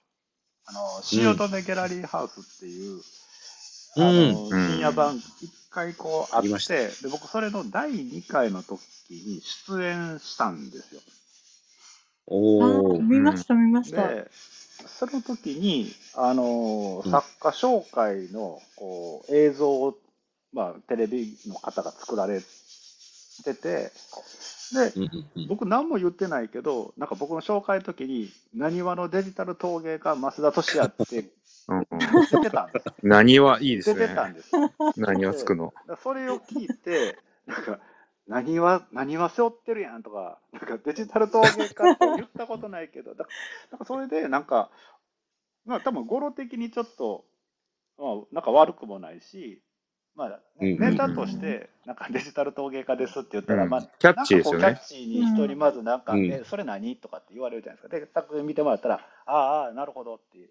[0.66, 3.02] あの、汐留ギャラリーハウスっていう、
[3.98, 8.80] 深夜番、一回こうあって、で、僕それの第2回の時
[9.10, 11.02] に出演したんですよ。
[12.28, 14.08] おあお、見ました見ました。
[14.08, 14.30] で、
[14.88, 17.12] その時に、あのうん。
[17.12, 19.98] 作家紹介のこう映像を、
[20.54, 22.42] まあ、テレビの方が作られ
[23.44, 23.92] てて、
[24.74, 24.94] で、
[25.48, 31.30] 僕何も言ってないけど、なんか僕の紹介の時に、なにわのデジタル陶芸家、増田俊也って
[31.68, 31.88] うん
[32.32, 32.86] 出てたんです。
[33.04, 34.00] 何はいいですね。
[34.00, 34.52] 出てたんです。
[34.96, 35.74] 何はつくの。
[36.02, 37.80] それを聞いて、なんか、
[38.28, 44.70] 何は、何は背負ってるやんとか、なんかデジタル陶芸家って言ったことないけど、だかそれで、なんか、
[45.66, 47.26] まあ多分語呂的にちょっと、
[47.98, 49.62] まあなんか悪くもないし、
[50.16, 56.98] まあネタとして、なんかデジタル陶芸家ですって言ったら、うんまあ、キャッチーですよねキャッチーに人にまずなんか、うんえ、それ何？
[56.98, 57.98] とかって言われるじゃないですか。
[57.98, 58.96] で、作品見てもらったら、
[59.26, 60.50] ああああ、なるほどって、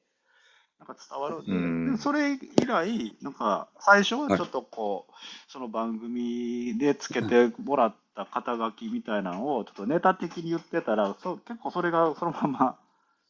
[0.79, 5.13] なんか伝わるんで、うんでそれ以来、なんか最初はちょっとこう、
[5.49, 12.79] その番組でつけてもらった肩書きみたいなのをちょっとネタ的に言ってたら、そう結構それがそのまま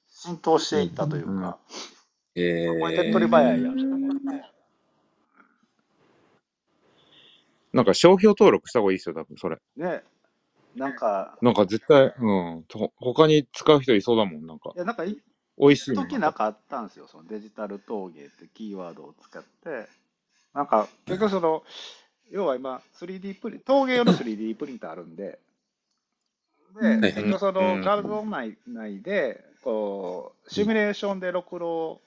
[0.09, 1.59] 浸透していったというか、
[2.35, 4.57] えこれ手っー取り早いやんと思って。
[7.73, 9.59] なんか商標登録した方がいいですよ、多分それ。
[9.77, 10.03] ね、
[10.75, 12.65] なんか、なんか絶対、うん。
[12.69, 14.79] と他に使う人いそうだもん、なんかい。
[14.79, 15.19] や、なんか一
[15.59, 15.95] 美味しい。
[15.95, 19.89] 時なんかあったんですよ、そのデジタル陶芸ってキーワードを使って、
[20.55, 21.65] なんか結局その、
[22.31, 25.39] 要は今、3D プリン、陶芸用の 3D プリンターあるんで、
[26.81, 27.13] で、うん。
[27.15, 27.65] 結局そうん。
[27.65, 32.01] の画像内内で、こう、シミュレーションでろくろ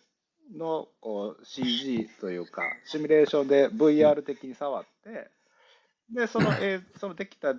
[0.55, 5.29] のこう CG というか、シミュレーションで VR 的に触って、
[6.13, 7.55] で、その、えーそのできた、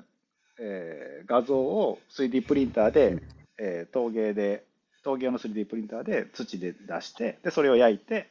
[0.61, 3.19] えー画像を 3D プリンターで、
[3.59, 4.65] えー陶芸で、
[5.03, 8.31] 陶芸用の 3D プリンターで土で出して、で、それを焼いて、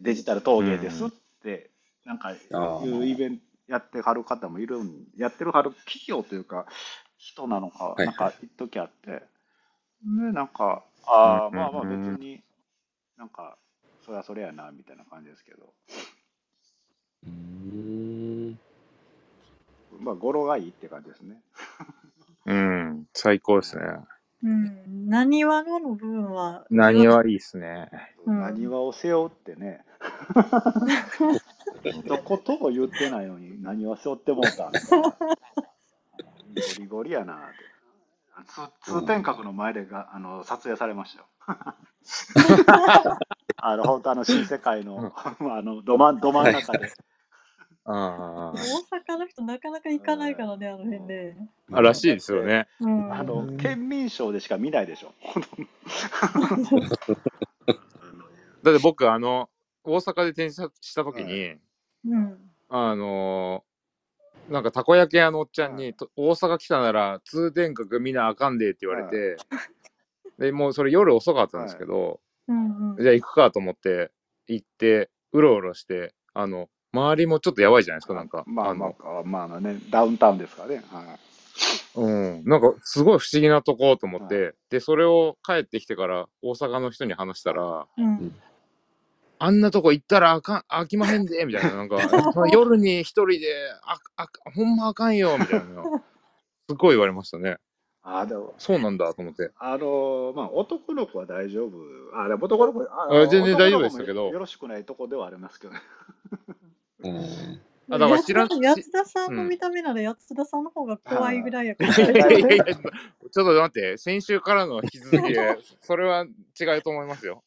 [0.00, 1.08] デジタル陶芸ですっ
[1.42, 1.70] て、
[2.04, 6.66] なんか、あーいうイベントやってはる方もいるん、やってるはる企業というか、
[7.16, 9.22] 人なのか、いなんか一時あって、で、
[10.32, 12.42] なんか、ああ、うんまあまあ別に、
[13.16, 13.56] なんか、
[14.04, 15.72] そりゃそれやな、みたいな感じですけど、
[17.24, 18.58] うーん
[20.00, 21.40] まあ、語呂がいいって感じですね。
[22.46, 23.06] うん。
[23.14, 23.84] 最高ですね。
[24.42, 25.08] うん。
[25.08, 26.64] 何話のの部分は。
[26.70, 27.90] 何はいいですね。
[28.26, 29.84] うん何話を背負ってね、
[31.84, 34.70] 一言も言ってないのに何を背負ってもうた。
[34.70, 34.72] ゴ
[36.78, 37.72] リゴリやなって。
[38.82, 41.26] 通通天閣の前でがあの撮影されましたよ。
[43.56, 46.92] あの本当あの新世界の あのど真んど真ん中で。
[47.84, 51.36] あ大阪の人なかなか行かないからね、あの辺で。
[51.72, 51.82] あ。
[51.82, 52.68] らしいですよね。
[52.80, 53.12] うん。
[53.12, 55.12] あの県民賞でしか見ないでしょ。
[58.62, 59.50] だって僕、あの、
[59.82, 61.56] 大阪で展示した時に、
[62.06, 62.38] うん。
[62.68, 63.72] あのー
[64.48, 69.36] なんかたこ焼き屋のおっちゃんに、はいと大阪来たなら通天閣見なあかんでって言われて、
[70.38, 72.96] でもうそれ夜遅かったんですけど、うんうん。
[72.96, 74.10] じゃあ行くかと思って
[74.48, 78.44] 行ってうろうろしてあの周りもちょっとやばいじゃないですか、なんか。
[78.46, 80.82] まあまのあ、まあまあね、ダウンタウンですからね。
[80.90, 81.20] はい。
[81.94, 82.44] うん。
[82.44, 88.34] なんか、すごい不思議なとこと思って、はで、それを帰ってきてから大阪の人に話したら、うん。
[89.38, 91.76] あんなとこ行ったらあかん、飽きまへんで、みたいな。
[91.76, 91.96] なんか、
[92.52, 95.82] 夜に一人で、あ、あ、ほんまあかんよ、みたいな。
[96.68, 97.56] すごい言われましたね。
[98.04, 99.50] ああ、でも、そうなんだと思って。
[99.58, 101.72] あのまあ、男の子は大丈夫。
[102.14, 105.80] あ、でも男の子、ああ全然大丈夫でしたけどよろしくないとこではありますけどね。
[107.04, 112.28] うんあだから知らん安田さんの見た目なら安田さんの方が怖いぐらいやかいら。
[112.30, 116.24] やいやいや、ちょっと待って、先週からの引き続きで、 それは
[116.58, 117.42] 違うと思いますよ。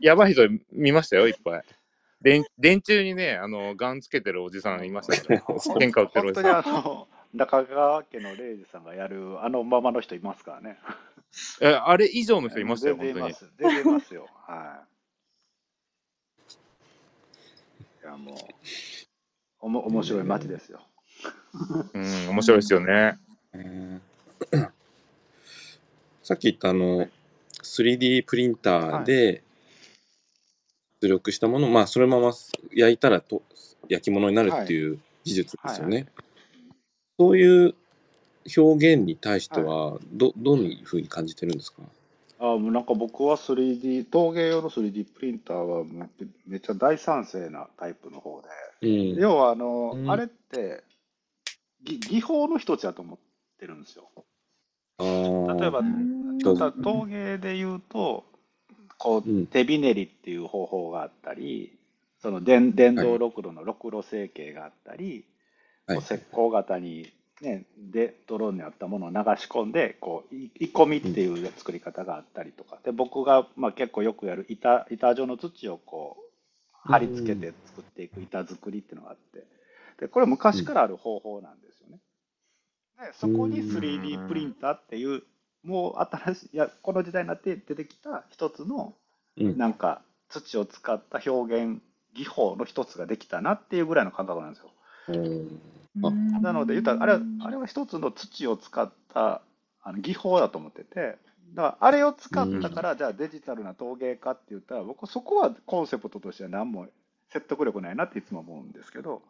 [0.00, 1.62] やばい人見ましたよ、いっぱい。
[2.20, 5.44] 電電柱にね、あの、ガンつけてるおじさんいましたからね。
[5.46, 6.58] 喧嘩売ってるお本当にじさん。
[6.58, 10.78] あの、中川家の礼二さんがやるあのままの人いますからね。
[11.60, 13.14] え、あれ以上の人いましたよ、本当に。
[13.14, 13.52] 全然います。
[13.56, 14.28] 全然いますよ。
[14.46, 14.97] はい。
[18.08, 18.36] いや、もう、
[19.60, 20.80] おも面白い街ですよ。
[21.92, 23.18] うん、面白いですよね。
[23.52, 24.02] うん
[26.22, 27.08] さっき言ったあの
[27.62, 29.42] 3D プリンターで
[31.00, 32.32] 出力したものを、まあそのまま
[32.74, 33.42] 焼いたらと
[33.88, 36.06] 焼き物になるっていう技術ですよね。
[37.18, 37.74] そういう
[38.56, 41.82] 表現に対してはどどういうふうに感じてるんですか、
[42.40, 46.08] あもうなんか僕は 3D、陶芸用の 3D プリンターはめ
[46.46, 48.48] めっちゃ大賛成なタイプの方で、
[48.88, 50.10] うん要はあの、うん。
[50.10, 50.84] あれって
[51.82, 53.18] 技技法の一つだと思っ
[53.58, 54.08] てるんですよ。
[55.00, 55.82] 例えば、
[56.82, 58.24] 陶芸で言うと、
[58.98, 59.42] こうん。
[59.42, 61.76] う手びねりっていう方法があったり、
[62.20, 65.24] その電電動ろくろのろくろ成形があったり、
[65.86, 65.98] はい。
[65.98, 72.78] 石膏型に、ね、でドローンにあったものを流し込んでこういい込みっていう作り方があったりとか。
[72.82, 76.28] で僕が、まあ、結構よくやる板板状の土をこう
[76.72, 79.44] 貼り付けて作っていく板作りっていうのがあって。
[80.00, 81.98] でこれ昔からある方法なんですよね。
[82.98, 85.22] でそこに 3D プリンターっていう
[85.62, 88.94] もう新しいいやこの時代になって出てきた一つの
[89.36, 89.56] うん。
[89.56, 91.80] なんか土を使った表現
[92.14, 94.70] 技法の一つができたなっていうぐらいの感覚なんですよ。
[95.08, 95.60] うん。
[96.02, 99.42] あなので言ったらあれはあれは一つの土を使った
[99.82, 101.16] あの技法だと思ってて
[101.54, 106.86] だからあれを使ったからじゃあデジタルな陶芸かって言ったら僕そこはコンセプトとしては何も
[107.32, 109.22] 説得力ないなっていつも思うんですけど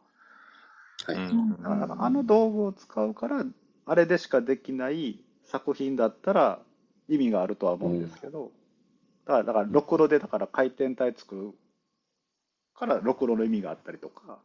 [1.06, 1.16] はい。
[1.16, 1.50] うん。
[1.50, 3.44] だからあの道具を使うから
[3.86, 6.60] あれでしかできない作品だったら
[7.08, 8.50] 意味があるとは思うんですけど
[9.26, 11.54] だからだからろくろでだから回転体作る
[12.74, 14.38] からろくろの意味があったりとか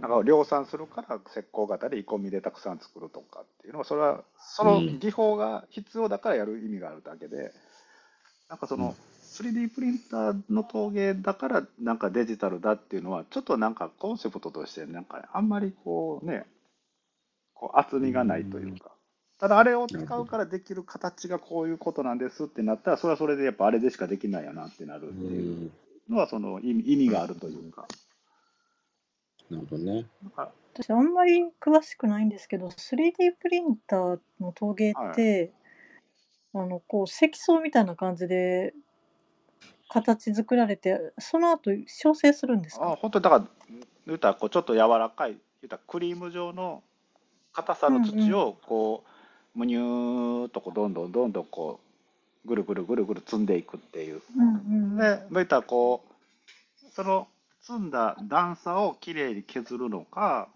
[0.00, 7.52] なんか量産するから石膏型で鋳込みでたくさん作るとかっていうのはそれはその技法が必要だからやる意味があるだけで
[8.48, 16.46] なんかその 3D プリンターの陶芸だからなんかデジタルだっていうのはちょっとなんかコンセプトとしてなんかあんまりこうね
[17.54, 18.92] こう厚みがないというか。
[19.38, 25.72] ただあれを使うからできる形がこういうことなんですってなったらそれはそれでやっぱあれでしかできないよなってなるってういうん
[26.08, 27.86] のはその意味意味があるというか。
[29.50, 30.06] なるほどね。
[30.22, 35.52] なんか私あんまり詳しくないんですけど 3D プリンターの陶芸って、
[36.52, 38.74] あのこう積層みたいな感じで
[39.88, 41.70] 形作られてその後
[42.00, 43.44] 調整するんですあか本当にだから
[44.06, 46.82] 言うたらこうちょっと柔らかい言うたらクリーム状の
[47.52, 49.04] 硬さの土をこ
[49.54, 51.80] う、むにゅーっとこうどんどんどんどんこ
[52.44, 54.20] うぐるぐるぐるぐる積んでいくっていう。
[54.36, 57.28] うんうんで言ったらこうその
[57.66, 60.48] 積んだ段差をきれいに削るのか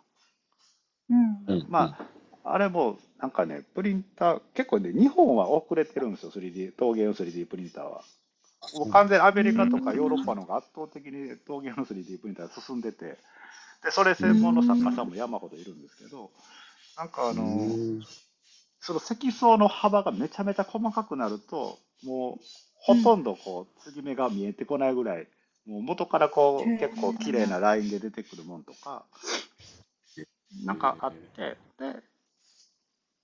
[1.11, 1.44] うん。
[1.48, 1.66] うん。
[1.68, 1.96] ま
[2.44, 8.02] ああれもなんかねプリンター結構ね日本は遅れてるんですよ 3D 陶芸の 3D プリンターは。
[8.74, 13.16] もう完全にアメリカとかヨーロッパの方が圧倒的に陶芸の 3D プリンター進んでて、
[13.82, 16.30] でそれ専門の作家さんも山ほどいるんですけど、
[16.96, 18.06] なんかあの、うん。
[18.80, 22.44] その積層の幅がめちゃめちゃ細かくなると、もう
[22.78, 25.26] ほとんどこう継ぎ目が見えてこないぐらい、
[25.70, 29.04] もう元からこう結構綺麗なラインで出てくるもんとか、
[30.64, 32.02] なんかあって、で、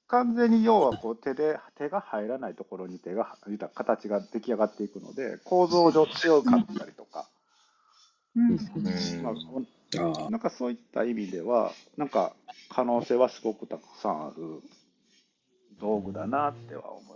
[0.09, 3.36] 完全に要はこう手で手が入らないところに手が
[3.74, 7.26] 形が出来上がっていくので構造上強かったりとか、
[8.36, 8.49] うん。
[8.51, 8.59] うん。
[9.22, 9.30] ま
[10.28, 12.32] あ、なんかそういった意味ではなんか
[12.68, 14.62] 可能性はすごくたくさんある
[15.80, 17.16] 道具だなっては思います。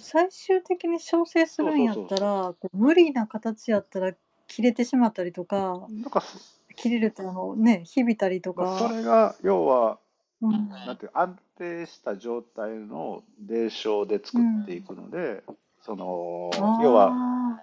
[0.00, 4.12] 最終的に調整するんやったらこう無理な形やったら
[4.46, 6.38] 切れてしまったりとかなんかそ
[6.76, 9.98] 切れるとあのねひびたりとまあそか、れが要は
[10.40, 10.68] うん。
[10.86, 15.42] なんていう安定した状態の霊障で作っていくので、
[15.82, 16.50] その、
[16.82, 17.12] 要は、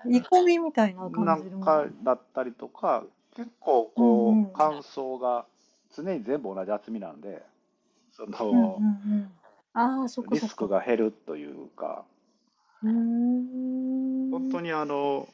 [0.05, 1.59] 煮込みみたいななん感じの。
[1.61, 3.03] かだったりとか、
[3.35, 4.49] 結構こう、うんうん。
[4.53, 5.45] 乾燥が
[5.95, 7.43] 常に全部同じ厚みなんで、
[8.11, 9.31] そうんうんの、うん。
[9.75, 10.55] ああ、そっかリスそっか。
[10.55, 12.05] クが減るというか、
[12.83, 14.31] うーん。
[14.31, 15.27] 本当にあの、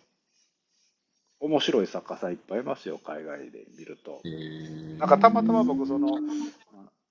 [1.39, 4.21] 面白い作家さんいっぱいいますよ、海外で見ると。
[4.99, 6.19] なんかたまたま僕、その、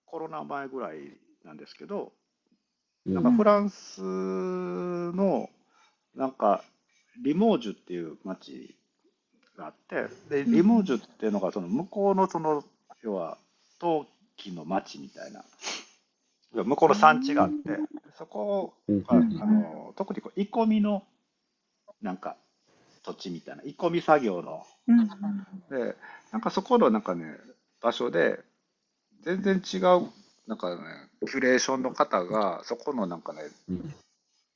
[0.06, 0.98] コロナ前ぐらい
[1.44, 2.12] なんですけど、
[3.06, 5.48] なんかフランスの、
[6.14, 6.62] なんか、
[7.22, 8.76] リモージュっていう町
[9.56, 12.64] があって、で、リモージュっていうのが、その向こうのその、
[13.02, 13.36] 要は、
[13.80, 14.06] 陶
[14.36, 15.44] 器の町みたいな、
[16.52, 17.78] 向こうの産地があって、
[18.16, 19.38] そこが、あうん。
[19.38, 21.04] の、特にこう、鋳込みの、
[22.02, 22.36] なんか、
[23.02, 24.64] 土地みたいな、鋳込み作業の、
[25.70, 25.96] で、
[26.32, 27.36] なんかそこのなんかね、
[27.80, 28.40] 場所で、
[29.22, 30.10] 全然違う、
[30.46, 30.82] なんかね、
[31.20, 33.94] キュレーションの方が、そこのなんかね、うん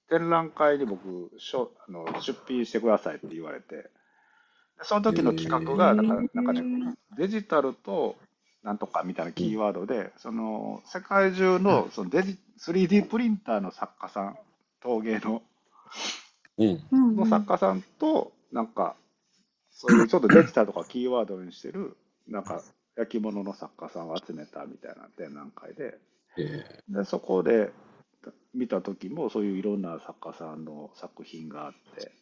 [0.08, 3.90] 展覧会に僕、しょあの出品してくださいって言われて、で
[4.82, 8.16] その時の企画が、なんかなんかね、デジタルと
[8.64, 14.38] なんとかみたいなキーワードで、その世界中のそのデジ 3D プリンターの作家さん、
[14.80, 15.42] 陶芸の
[16.58, 16.80] うん。
[16.90, 18.96] うんの作家さんと、なんか、
[19.70, 21.96] そういうちょっとデジタルとかキーワードにしてる、
[22.28, 22.62] なんか、
[22.96, 25.98] 焼き物の作家さんを集めたみたいな展覧会で、
[26.36, 27.72] へで、そこで
[28.54, 32.12] 見た時も、そういういろんな作家さんの作品があって、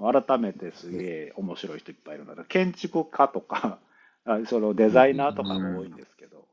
[0.00, 3.78] 改めてすげえ面白い人いっぱいいるので、建築家とか、
[4.26, 6.46] あそのデザイナーとかも多いんですけど、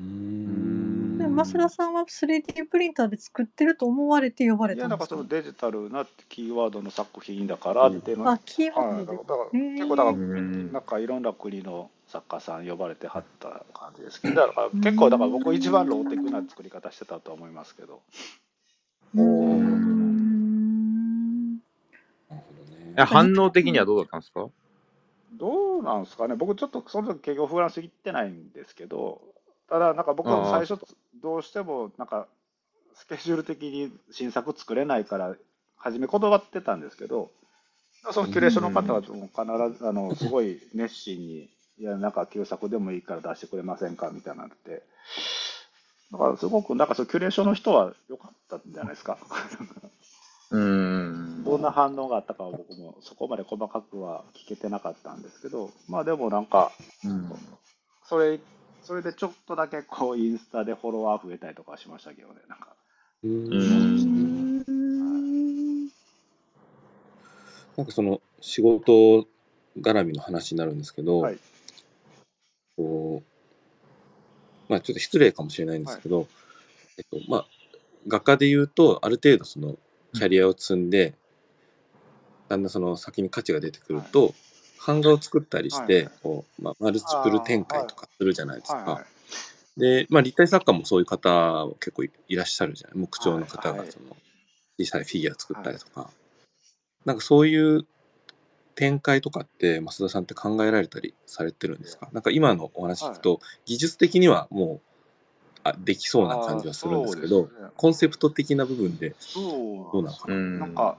[0.00, 1.18] ーうーん。
[1.18, 5.16] で、増田さんは 3D プリンターで作ってると思われて呼ばれいや、たんですか？
[5.16, 9.18] なんかそのデジタルなキーワードの作品だからっていうのあ、キーワはい、ードで。
[9.18, 9.38] だから。
[9.38, 18.00] だからへー結構だから、うんなんかいろんな国の作家さん呼ばれてはった感じですけど、だから結構だから僕一番ローテクな作り方してたと思いますけど、
[19.14, 19.86] うーん。
[22.28, 24.40] なるほどねえ反応的にはどうだったんですか？
[24.40, 24.50] ど
[25.78, 29.20] うなんですかね、僕ちょっとその時結局フランス行ってないんですけど、
[29.68, 30.80] ただなんか僕は最初
[31.22, 32.26] どうしてもなんか
[32.94, 35.36] スケジュール的に新作作れないから、
[35.76, 37.30] 初め断ってたんですけど、
[38.10, 44.82] そのキュレーションの方はもう必ず、あの、すごい熱心に、いや、なんか旧作でもいいから出してくれませんかみたいになって、
[46.10, 49.18] だからすごく、なんかそうキュレーションの人は良かったんじゃないですか。
[50.50, 51.44] うん。
[51.44, 56.72] どんな反応があったかは僕もそこまで細かくは聞けてなかったんですけど、まあでもなんか、
[57.04, 57.30] うん
[58.08, 58.38] それ、
[58.82, 62.68] それでちょっとだけこうインスタでフォロワー増えたりとかしましたけどね、なんか。
[63.24, 64.56] うーん。
[67.76, 69.26] なんかその仕事
[69.80, 71.38] 絡みの話になるんですけど、はい。
[72.76, 73.22] こ
[74.68, 76.28] う、まあちょっと失礼かもしれないんですけど、
[76.96, 77.46] えっと、まあ、
[78.06, 79.76] 画家で言うと、ある程度その
[80.16, 81.14] キャリアを積んで、
[82.48, 84.34] だんだんその先に価値が出てくると、
[84.86, 89.04] 版画を作ったりして、こう、まあ、マルチプル展開とかするじゃないですか。
[89.76, 92.98] で、まあ、立体作家もそういう方結構いらっしゃるじゃない？
[92.98, 94.16] 木彫の方がその
[94.78, 96.08] 小さいフィギュア作ったりとか、
[97.04, 97.84] なんかそういう
[98.74, 102.08] 展開とかって増田さんって考えられたりされてるんですか？
[102.12, 104.80] なんか今のお話聞くと、技術的にはもうあ
[105.72, 107.48] できそうな感じはするんですけどね。
[107.76, 109.44] コンセプト的な部分でそう。
[109.92, 110.58] どうなのかな、うん。
[110.58, 110.96] なんか、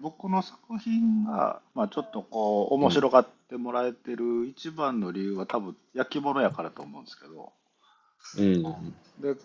[0.00, 7.52] 僕の作品が、まあ、ちょっとこう、面白がってもらえてる一番の理由は多分、焼き物やからと思うんですけど、
[8.38, 8.62] うん。
[9.20, 9.40] で、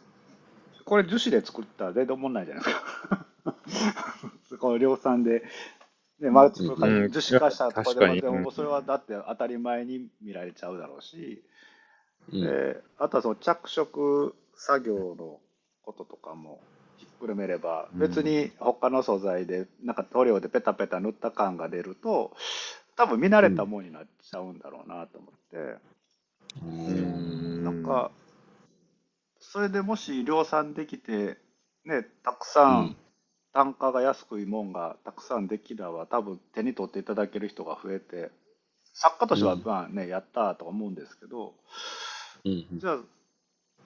[0.85, 4.57] これ樹脂で作ったら全然思んないじゃないですか。
[4.59, 5.43] この量産で、
[6.19, 11.41] ね、マルチプ樹脂化したとかでも、でもそれはだって当たり前に見られちゃうだろうし、
[12.33, 12.41] うん。
[12.41, 15.39] であとはその着色作業の
[15.83, 16.59] こととかも
[16.97, 17.99] ひっくるめれば、うん。
[17.99, 22.35] 別に他の素材で、なんか塗料でペタペタ塗った感が出ると、
[22.97, 25.79] 多分見慣れたものになっちゃうんだろうなと思って、
[26.89, 27.63] うん。
[27.63, 28.11] なんか、
[29.39, 31.37] それでもし量産できて、
[31.85, 32.75] ね、たくさうん。
[32.87, 32.95] ん
[33.51, 38.29] 単価が安くいもんがたくさんできれば、多分手に取っていただける人が増えて、
[38.93, 39.61] 作家としてはうん。
[39.65, 41.53] まあね、やったーと思うんですけど、
[42.45, 42.79] うん。
[42.79, 42.99] じゃあ、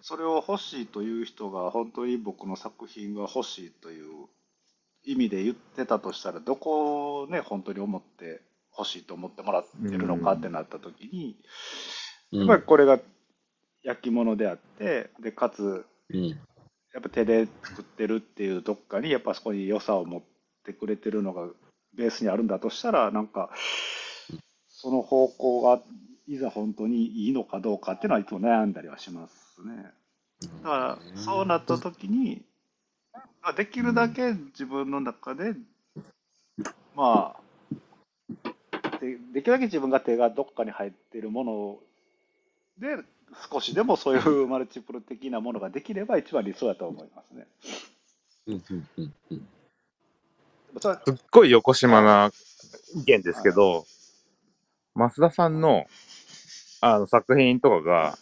[0.06, 4.28] それを欲しいという人が本当に僕の作品が欲しいという
[5.06, 8.42] 意味で言ってたとしたら、どこをね、本当に思って
[8.78, 11.38] 欲しいと思ってもらってるのかってなった時に、
[12.34, 12.40] うん。
[12.40, 13.00] やっぱりこれが
[13.84, 16.28] 焼き物であって、で、かつ、うん。
[16.28, 16.36] や
[17.00, 20.22] っぱ手で作ってるっていうどっかに、やっぱそこに良さを持っ
[20.66, 21.48] てくれてるのが
[21.96, 23.52] ベースにあるんだとしたら、なんか、
[24.68, 25.82] その方向が
[26.28, 29.92] いざ本当にいいのかどうかっていうのはいつも悩んだりはしますね。
[30.64, 32.42] だから、そうなった時に、
[33.42, 35.54] まあできるだけ自分の中で、
[36.96, 38.50] まあ、
[39.00, 41.78] でできるだけ自分が手がどっかに入っているもの
[42.80, 43.04] で、
[43.52, 47.48] 少しでもそういうマルチプル的なものができれば一番理想だと思いますね。
[48.48, 48.88] うんうん
[49.30, 49.44] うん
[50.80, 52.32] すっごい横島な
[52.96, 53.86] 意見ですけど、
[54.96, 55.86] 増田さんの
[56.82, 58.18] あの作品とかが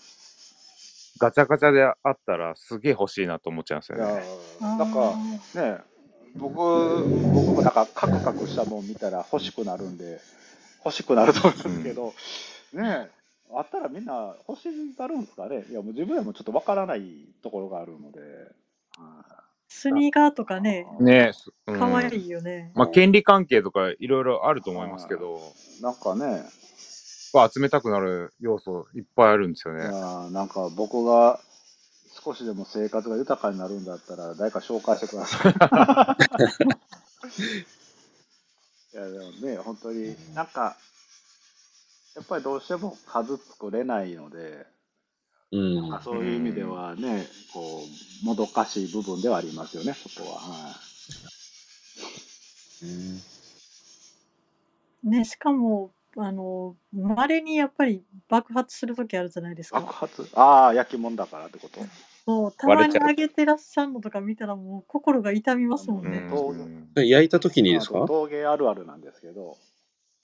[1.21, 4.23] ガチャガチャであったらすげえ欲しいなと思っちゃうんですよね。
[4.59, 5.13] なんか
[5.53, 5.77] ね、
[6.35, 10.19] 僕、僕もなんかカクカクしたもん見たら欲しくなるんで、
[10.83, 12.13] 欲しくなると思うんですけど、
[12.73, 13.09] ね
[13.53, 15.63] あったらみんな欲しがるんですかね？
[15.69, 18.19] いや、もう自分でもちょっとわからないところがあるので。
[18.19, 19.31] はい
[19.73, 22.73] スニーカーとかね、ねすうん可愛いよね。
[22.75, 25.39] まあ、権利関係とかいろいろあると思いますけど、
[25.81, 26.43] なんかね、
[27.33, 31.39] まあ集めたくなる要素いっぱいあるんですよいやなんか僕が
[32.23, 35.53] 少しでも生活が豊かになるんだったら、誰か紹介してください。
[38.93, 40.77] いや、でもね、本当に、なんか、
[42.15, 44.67] やっぱりどうしても数作れないので、
[45.53, 47.83] うんなんかそういう意味ではね、こ
[48.23, 50.39] う、もどかしい部分ではありますよね、そこは。
[50.39, 50.75] は
[55.03, 59.93] いね、しかも、あの、稀にやっぱり爆発するときあるじゃないです爆か。
[59.93, 60.27] 発？
[60.33, 61.79] ああ、焼き物だからってこと？
[62.25, 63.07] そう、たまに割れちゃう。
[63.07, 66.25] 上げてらっしゃるのとか見たらもう心が痛みますもんね。
[66.29, 66.91] うん。
[66.95, 67.07] うん。
[67.07, 67.99] 焼いた時にですか？
[67.99, 69.57] まあ陶芸あるあるなんですけど、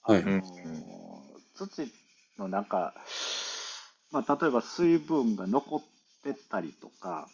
[0.02, 0.22] はい。
[0.22, 0.40] あの
[1.56, 1.90] 土
[2.38, 2.94] のなんか、
[4.12, 5.82] まあ、例えば水分が残っ
[6.22, 7.28] てたりとか、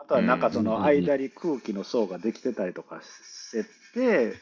[0.00, 4.34] あとはなんかその間に空気の層ができてたりとかしてて、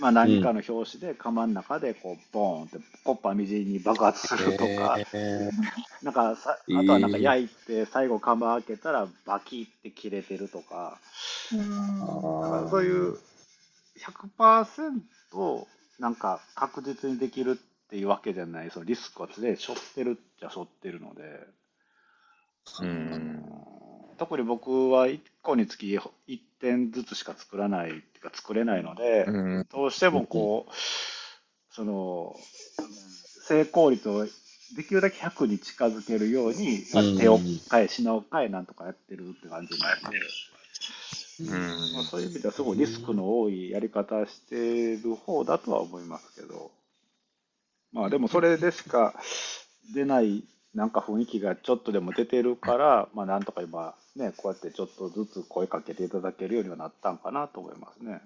[0.00, 5.50] まあ、何かの表紙で釜の中でこうボーンってコッパみじんに爆発するとか、え
[6.02, 10.98] なんかさえーあとはなんか焼いて最後釜開けたらバキって切れてるとか、
[11.52, 11.60] うん。
[11.60, 13.18] だからーそういう
[13.98, 15.66] 100%
[15.98, 21.22] なんか確実にできるっていうわけじゃないそのリスクは常に背負ってるっちゃ背負ってるので、
[22.80, 23.44] うん。
[24.18, 26.00] 特に僕は1個につき1
[26.62, 29.66] 点ずつしか作らないっていうか作れないので、うん。
[29.70, 30.72] どうしてもこう、
[31.74, 32.36] その
[33.48, 34.24] 成功率を
[34.76, 37.38] できるだけ100に近づけるように、まあうん手を
[37.70, 40.18] 変え品を変えなんとかやってるって感じなんで。
[41.40, 41.92] うん。
[41.94, 46.70] まあ、そういう意味ではすごいリスクの多いやり方してる方だとは思いますけど、
[47.92, 49.14] まあでもそれでしか
[49.92, 50.44] 出ない
[50.74, 58.20] なんか雰囲気がちょっとでも出てるから、まあなんとか今ね、こうやってちょっとずつ声かけていただけるようにはなったんかなと思いますね。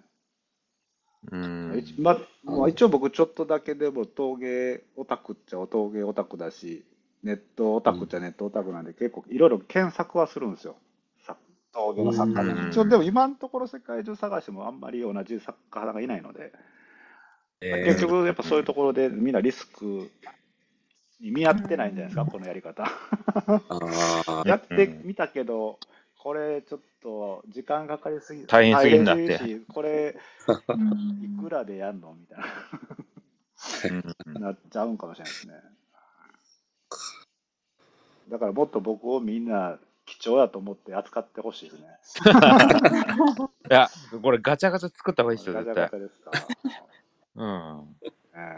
[1.30, 1.78] うん。
[1.78, 6.84] 一ままあ、一応僕ちょっとだけでも陶芸オタクっちゃ陶芸オタクだし、
[7.22, 10.76] ネットオタクっちゃネットオタクなんで結構いろいろ検索はするんですよ。
[11.24, 11.36] さ
[11.72, 12.50] 陶芸の作家で。
[12.50, 12.68] うん。
[12.70, 16.52] 一応でも今のところ世界中探してもあんまり同じ作家さんがいないので、
[17.60, 20.10] え結局やっぱそういうところでみんなリスク
[21.20, 22.84] に見合ってないんじゃないですか、このやり方。
[24.44, 25.78] やってみたけど、
[26.18, 30.16] これちょっと時間かかりすぎ大変すぎんだってこれ
[30.68, 32.38] うんいくらでやんのみたい
[33.90, 35.54] うんな、なっちゃうんかもしれないですね。
[38.28, 41.88] だからもっと僕をみんな貴重だと思って扱ってほしいですね。
[43.70, 43.88] いや、
[44.20, 45.84] これガチャガチャ作った方がいいですよ、ガチ絶対。
[45.86, 46.30] ャガチャですか。
[47.36, 47.96] うん。
[48.34, 48.56] え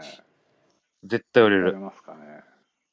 [1.03, 1.79] 絶対売えやりれる。
[1.79, 2.43] ますかね。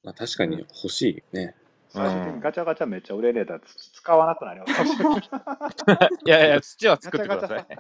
[0.07, 1.57] まあ、確かに欲しいね。
[1.89, 4.87] 最終的にガチャガチャめっちゃ売れねえだらつ使わなくなりますい。
[6.25, 7.67] いやいや、土はガ作ってください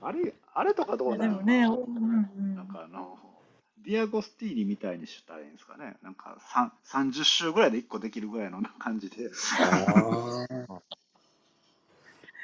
[0.00, 1.42] あれ、あれとかどうなの？
[1.42, 3.18] ね、うんうんなんかあの、
[3.78, 5.96] ディアゴスティーニみたいにしたらいいんですかね。
[6.00, 6.72] なんかさん
[7.10, 9.28] 30周ぐらいで1個できるぐらいの感じで。
[9.58, 10.82] ああ。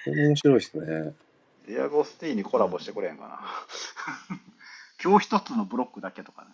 [0.06, 1.14] 面白いですね。
[1.68, 3.40] ディアゴスティーニコラボしてくれへんかな。
[5.04, 6.48] 今日一つのブロックだけとかね。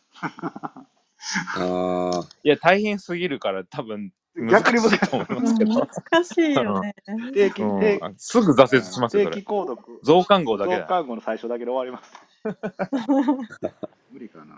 [1.56, 2.28] ああ。
[2.42, 5.74] いや、大変すぎるから多分難逆に難しいと思いうんますけど。
[5.74, 6.94] 難しいよね。
[7.32, 9.46] 定期、うん定すぐ挫折しますよ、定期。
[9.46, 10.00] 購読。
[10.02, 10.80] 増刊号だけだ。
[10.82, 12.12] 増刊号の最初だけで終わります。
[14.10, 14.54] 無理かな。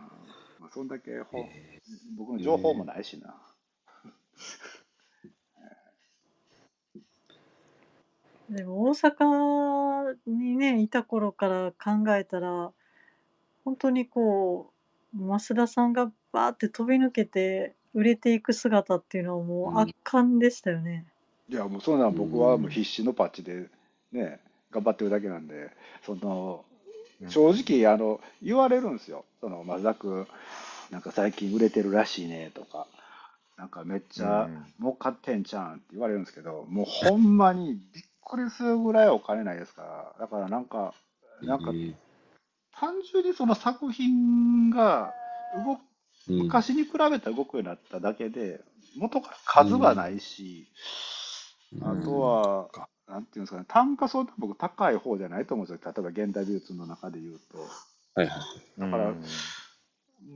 [0.59, 1.44] まあ、そんだけほ
[2.16, 3.36] 僕の情報もないしな。
[8.48, 12.73] でも大阪にね、いた頃から考えたら、
[13.64, 14.72] 本当にこ
[15.14, 21.06] う、増田さんがバーって飛び抜けて売れていく姿っていうのはもう圧巻でしたよね。
[21.48, 23.68] いや、もうそんなん僕はもう必死のパッチで
[24.12, 24.40] ね、
[24.70, 25.70] 頑張ってるだけなんで、
[26.05, 26.64] その、
[27.28, 29.24] 正直、あの、言われるんですよ。
[29.40, 30.26] その、松田君、
[30.90, 32.86] なんか最近売れてるらしいねとか、
[33.56, 34.48] なんかめっちゃ
[34.80, 40.94] 儲かってんじゃんって言われるんですけど、もうほんまにびっくりするぐらいお金ないですから、だからなんか、
[41.43, 41.94] なんかえー
[42.82, 45.14] 単純にその作品が
[45.64, 45.78] 動
[46.26, 48.60] 昔に比べたら動くようになっただけで、
[48.96, 50.66] 元から数はないし、
[51.80, 52.68] あとは、
[53.09, 55.92] なんていうんですかね、単価相当僕高い方じゃないと思うんですよ。
[55.92, 57.59] 例えば現代美術の中で言うと。
[58.16, 58.80] はいはい。
[58.80, 59.24] だからうん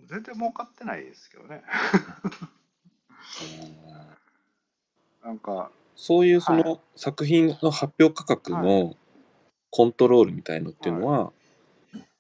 [0.09, 1.63] 全然儲かってないですけどね。
[5.25, 8.95] なんか、そういうそはの作品の発表価格の
[9.71, 11.33] コントロールみたいのっていうのは、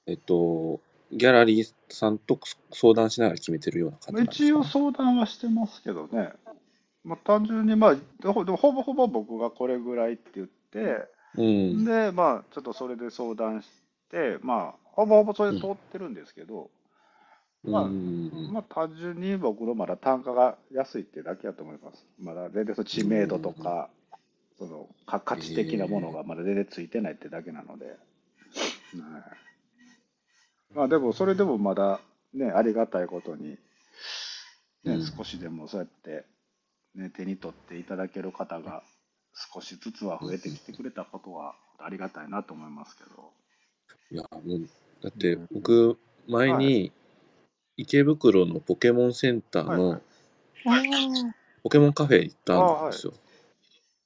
[0.07, 0.81] えっと、
[1.13, 2.39] ギャラリーさんと
[2.73, 4.45] 相談しながら決めてるような感じですか？
[4.45, 6.33] 一応相談はしてますけどね。
[7.05, 11.07] まあ、単純に、まあ、ほでもほぼほぼ僕がこれぐらいって言って、
[11.37, 11.85] うん。
[11.85, 13.69] で、まあ、ちょっとそれで相談し
[14.11, 16.71] て、まあ、ほぼほぼそれで通ってるんですけど、
[17.65, 22.07] まあうんまあ、単純に僕のまだ単価が安いってだけだと思います。
[22.21, 23.89] まだ全然その知名度とか、
[24.59, 27.87] そのか価値的なものがまだ全然ついてないってだけなので。
[27.87, 27.97] はい
[30.75, 32.01] まあでも、それでもまだ
[32.37, 33.59] ね、ありがたいことに、ね
[34.85, 36.25] うん少しでもそうやって、
[36.95, 38.85] ね、手に取っていただける方が
[39.53, 43.33] 少しずつは増えてきてくれたことはありがたいなと思いますけど。
[44.13, 44.69] いや、もう、
[45.03, 45.99] だって僕、
[46.29, 46.93] 前に
[47.77, 50.01] 池袋のポケモンセンターの
[51.63, 53.13] ポケモンカフェ行ったんですよ。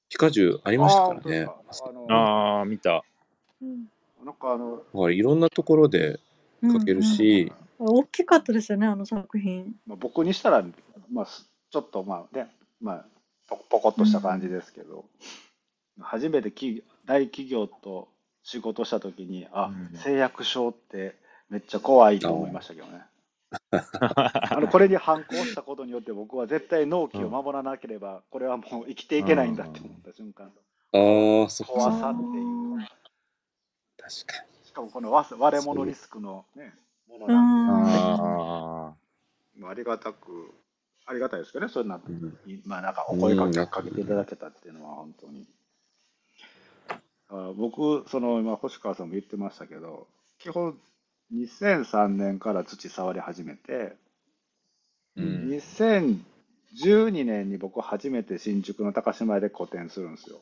[0.08, 1.46] ピカチュウありましたからね。
[1.46, 1.54] あ
[1.88, 3.04] あのああ、見た。
[3.60, 3.84] うん
[4.24, 6.20] なんかあの、いろんなところで
[6.60, 9.74] かけるし、大きかったですよね、あの作品。
[9.86, 10.64] まあ、僕にしたら、
[11.12, 12.48] まあ、すちょっとまあね、
[12.80, 13.04] まあ、
[13.48, 15.04] ポポコッとした感じですけど、
[16.00, 18.08] 初めて企大企業と
[18.42, 19.98] 仕事したときに、あ、うん。
[19.98, 21.16] 誓約書って
[21.48, 23.02] めっちゃ怖いと思いましたけどね。
[23.72, 31.64] あのこれに反抗したことによって僕は絶対納期を守らなければ、これはもう生きていけないんだって思った瞬間、ああ、そ。
[31.64, 32.78] 怖さっていう、
[33.96, 34.49] 確かし
[34.80, 36.72] かもこの割割れ物リスクのね、
[37.08, 38.94] ものうなん
[39.56, 39.68] で、ん。
[39.68, 40.54] ありがたく、
[41.06, 42.00] ありがたいですけどね、そういうの
[42.46, 42.54] に。
[42.54, 45.46] うんまあなんかお声かうんけかけていただけたっていうのは本当に。
[47.28, 50.08] あ僕、その今、星川さんも言ってましたけど、
[50.38, 50.76] 基本
[51.32, 53.96] 2003年から土触り始めて、
[55.16, 55.48] うん
[56.80, 60.40] 2012年に僕初めて新宿の高島屋で個展するんですよ。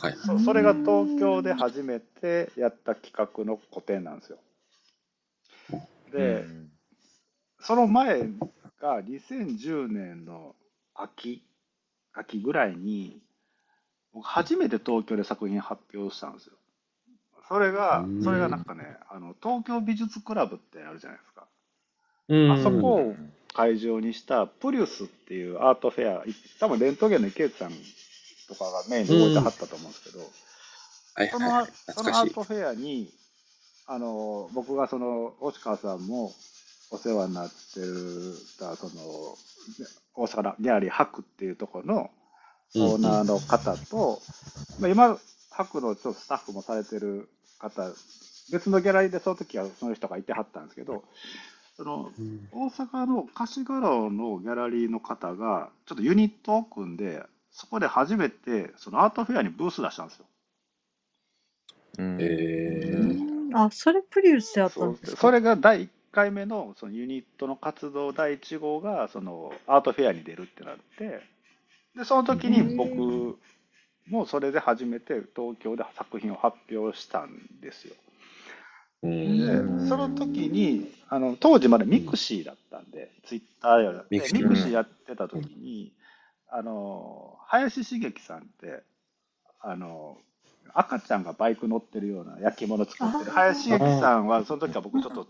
[0.00, 0.16] はい。
[0.16, 4.38] そそれが東京で初めてやった企画の個展なんですよ。
[5.72, 5.76] あ。
[6.12, 6.44] で、
[7.60, 8.28] その前
[8.80, 10.54] が2010年の
[10.94, 11.42] 秋、
[12.12, 13.20] 秋ぐらいに、
[14.12, 16.52] 僕初めて東京で作品発表したんですよ。
[17.48, 21.46] それがう、んそれがなんかね、あの、東京美術クラブってあるじゃないですか。
[22.28, 23.16] うんあそこを
[23.52, 27.70] 会場にしたプリウスっていうアートフェア、い多分レントゲンの池内さん
[28.54, 30.18] とかがメインで動いてはったと思うんですけど、
[31.30, 31.72] そのはいはいはい。
[31.94, 32.02] そ。
[32.02, 33.12] のアートフェアに、
[33.86, 36.32] あの、僕がその、星川さんも
[36.90, 38.92] お世話になってるた、その、
[40.14, 42.10] 大阪のギャラリー博っていうところの
[42.76, 44.20] オーナーの方と、
[44.80, 45.18] まあ、今、
[45.50, 47.28] 博のちょっとスタッフもされてる
[47.58, 47.90] 方、
[48.50, 51.04] 別のギャラリーでその時はその人がいてはったんですけど、
[51.76, 57.22] その、うん大阪の貸し柄のギャラリーの方が、ちょっとユニットを組んで、
[57.54, 60.26] そこで初めて、そのアートフェアにブース出したんですよ。
[61.98, 65.20] うんえーうんあ、それプリウスやったんですか？
[65.20, 71.20] それが第1回目のそのユニットの活動第1号がそのアートフェアに出るってなって
[71.96, 73.38] でその時に僕
[74.08, 77.30] もそれで初めて東京で作品を発表したん
[77.62, 77.94] ですよ。
[79.04, 79.88] うでん。
[79.88, 85.92] その時にあの当時まだミクシーだったんで、ツイッターやらミクシーミクシーやってた時に、
[86.56, 88.84] あの林茂樹さんって
[89.60, 90.18] あの
[90.72, 95.26] 赤ちゃんがバイク乗ってるような焼き物作ってる林茂樹さんはその時は僕ちょっと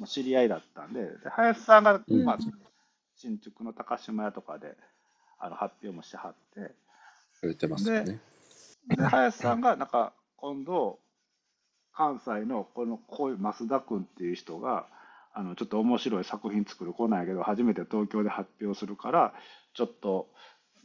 [0.00, 0.06] うん。
[0.06, 2.24] 知り合いだったんで、で林さんが、うん。
[2.24, 2.38] まあ、
[3.16, 4.76] 新宿の高島屋とかで
[5.40, 6.72] あの発表もしてはって、
[7.42, 8.20] 言ってますよね。
[8.86, 11.00] で林さんがなんか今度
[11.92, 14.86] 関西のこのこういう増田君っていう人が
[15.34, 19.34] あのちょっと面白い作品作る来ないけど初めて東京で発表するから
[19.74, 20.28] ちょっと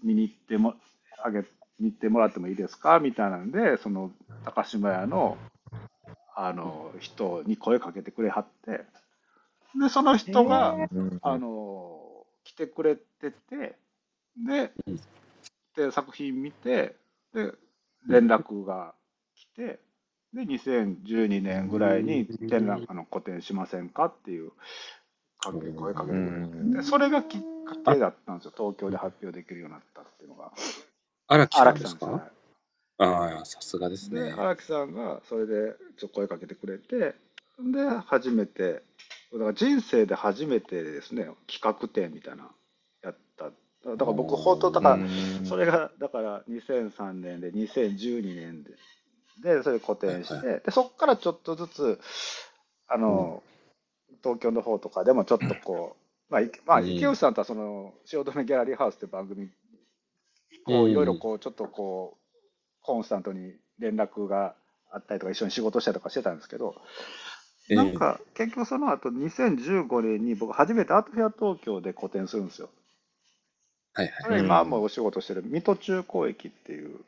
[0.04, 0.76] 見に行っても
[1.24, 1.44] あげ
[1.80, 3.00] 見てもらってもいいですか？
[3.00, 4.12] みたいなんでその
[4.46, 5.38] 高島屋の
[6.36, 8.86] あの人に声かけてくれはって。
[9.80, 12.00] でその人が、うんあの
[12.44, 13.78] 来てくれてて
[14.46, 15.00] でうん。
[15.76, 16.96] で作品見て
[17.34, 17.54] で
[18.08, 18.94] 連絡が
[19.36, 19.80] 来て
[20.34, 24.06] で2012年ぐらいに展覧あの個展しませんか？
[24.06, 24.52] っていう
[25.40, 27.42] かけ声かけてくれて、それがきっ
[27.82, 27.94] か。
[27.94, 30.52] けだったんですよ、東京で発表できるようになったっていうのが。
[31.28, 31.98] 荒木さ荒んですか？
[31.98, 32.24] 木さんですよね。
[33.00, 34.34] ああ、さすがですで、ね。
[34.38, 37.16] 荒木さんがそれでちょっと声かけてくれて、
[37.60, 38.84] で、初めて、
[39.34, 42.50] だから人生で初めてですね、企画展みたいな
[43.04, 43.46] やった。
[43.46, 45.00] だから僕、本当、だから、
[45.46, 48.72] それが、だから2003年で、2012年で、
[49.44, 52.00] で、それ個展して、はいで、そこからちょっとずつ、
[52.88, 53.44] あの、
[54.24, 56.03] 東京の方とかでもちょっとこう、
[56.34, 59.52] まあ、いまあ、うん池内さんとはその、汐留ギャラリーハウスって番組
[60.68, 62.38] 以いろいろこう、ちょっとこう、
[62.82, 64.56] コンスタントに連絡が
[64.92, 66.74] あったりとか、一緒に仕事したりとかしてたんですけど、
[67.70, 72.70] ええなんか、結局その後、2015年に僕初めてアートフェア東京で個展するんですよ。
[73.94, 74.24] はいはい。
[74.24, 77.00] それ今もうお仕事してる水戸中高駅っていう、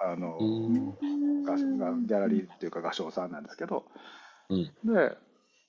[0.00, 0.74] あの、うん。
[0.74, 3.84] ギャラリーっていうか画商さんなんですけど、
[4.50, 4.64] うん。
[4.84, 5.16] で、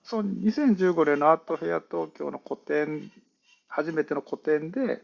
[0.04, 3.12] その2015年のアートフェア東京の個展、
[3.68, 5.02] 初めての個展で、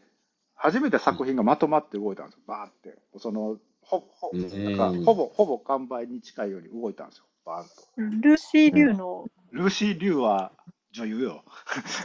[0.56, 2.98] 初めて作品がまとまって動いたんですよ、バーって。
[3.18, 8.28] そのほほうんなんかほぼほぼ完売に近いように動いたんですよ、バーンと。
[8.28, 10.52] ルーシー・リュウのルーシー・リュウは
[10.92, 11.44] 女優よ。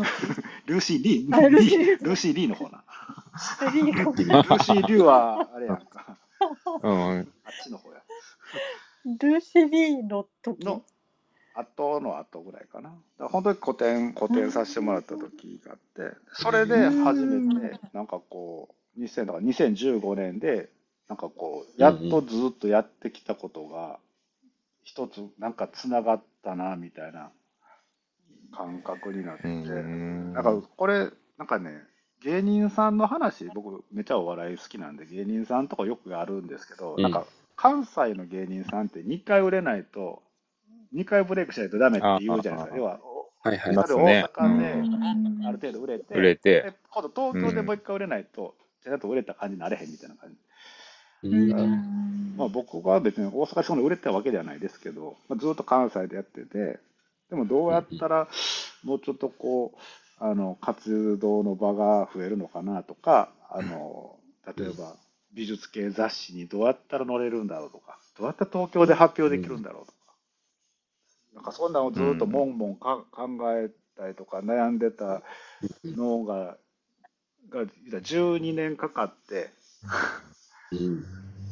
[0.67, 2.85] ルーシー・リー、あルーシーリールーシー・リーの方な。
[3.63, 6.17] ルーシー・リュウは、あれやんか。
[6.83, 7.19] うん。
[7.19, 7.25] あっ
[7.63, 8.03] ちの方や。
[9.05, 10.85] ルーシー・リーの時の
[11.55, 12.91] 後の後ぐらいかな。
[12.91, 20.69] だから本当に個展、個展させてもらった時があって、それで初めて、なんかこう、2000だから2015年で、
[21.09, 23.99] なんかこう、やっとずっとやってきたことが、
[24.83, 27.31] 一つなんかつながったな、みたいな
[28.53, 30.33] 感覚になって、うん。
[30.33, 31.83] なんかこれ、なんかね、
[32.21, 37.03] 芸人さんの話、僕めちゃお笑い好きなんで、芸人さんとかよくあるんですけど、うん。
[37.03, 40.24] なんか関西の芸人さんって2回売れないと、
[40.95, 42.77] 2回ブレイクしないとダメって言うじゃないですか。
[42.77, 43.01] 要は、
[43.43, 43.77] はいはい。
[43.77, 45.47] 大阪でうん。
[45.47, 50.37] ある程度売れて、売れて、で今度東京でもう1回売れないと、ちゃんと売れた感じになれへんみたいな感じ。
[52.37, 56.79] まあ、僕は別に大阪でそんな売れたわけではないですけど、まあ、ずっと関西でやってて、
[57.31, 58.29] でもどうやったら
[58.83, 59.79] もうちょっとこう、
[60.19, 64.17] あの活動の場が増えるのかなとか、あの
[64.57, 64.97] 例えば
[65.33, 69.99] 美術系雑誌にどうやったら載れるんだろうとか、どうやったら東京で発表できるんだろうとか、
[71.35, 75.23] なんかそんなのをずっともんもんか考えたりとか悩んでた
[75.85, 76.57] のが、
[77.51, 77.65] が
[78.01, 79.51] 12年かかって、
[80.73, 81.05] うん。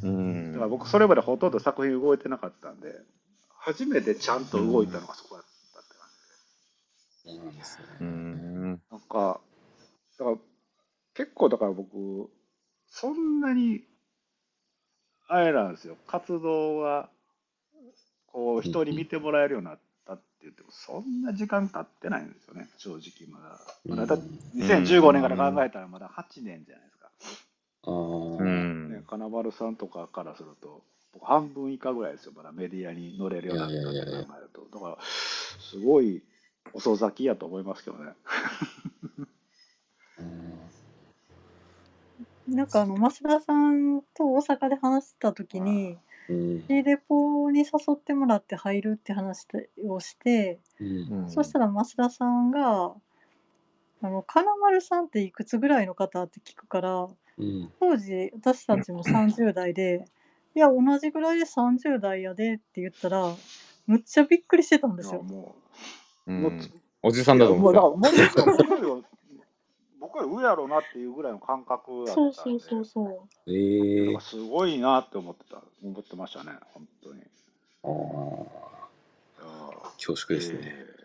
[0.02, 2.94] うんだから僕それまでほとんど作品動いてなかったんで、
[3.58, 5.44] 初めてちゃんと動いたのがそこだっ
[5.74, 6.08] たって感
[7.24, 7.36] じで。
[7.36, 7.84] そうなんですね。
[8.00, 9.40] うんなんか、
[10.18, 10.36] だから
[11.14, 12.30] 結構だから僕、
[12.88, 13.84] そんなに、
[15.28, 17.08] あれなんですよ、活動は、
[18.32, 23.60] こう、人に見てもらえるようになったって言っても、そんな時間経ってないんですよね、正直まだ。
[23.84, 24.24] まだだって
[24.56, 27.10] 2015年から考えたらまだ8年じゃないですか。
[27.84, 30.82] ああ、うんね、金丸さんとかからすると、
[31.12, 34.66] 僕半分以下ぐらいですよ、まだメディアに乗れるようになったって考えると。
[34.72, 36.22] だから、すごい
[36.72, 38.12] 遅咲きやと思いますけどね。
[42.48, 45.96] なんかあの増田さんと大阪で話した時に
[46.28, 46.64] うん。
[46.68, 49.46] C レポに誘ってもらって入るって話
[49.86, 51.30] をして、うん。
[51.30, 52.94] そしたら増田さんが
[54.02, 57.08] 「あの金丸さんっていくつぐらいの方?」って聞くから
[57.38, 57.72] うん。
[57.80, 60.04] 当時私たちも30代で
[60.54, 63.34] 「いや同じぐらいで30代やで」って言ったら
[63.86, 65.22] むっちゃびっくりしてたんですよ。
[65.22, 65.54] も
[66.26, 66.50] う、
[67.02, 68.91] おじさんだと思
[70.12, 73.52] 僕より、上やろうなっていうぐらいの感覚だったんで、そうそうそうそう。
[73.52, 74.06] ええ。
[74.06, 77.22] だからすごいなって思ってた、思ってましたね、本当に。
[77.84, 77.88] あ
[79.40, 80.58] あ、恐縮ですね。
[80.62, 81.02] え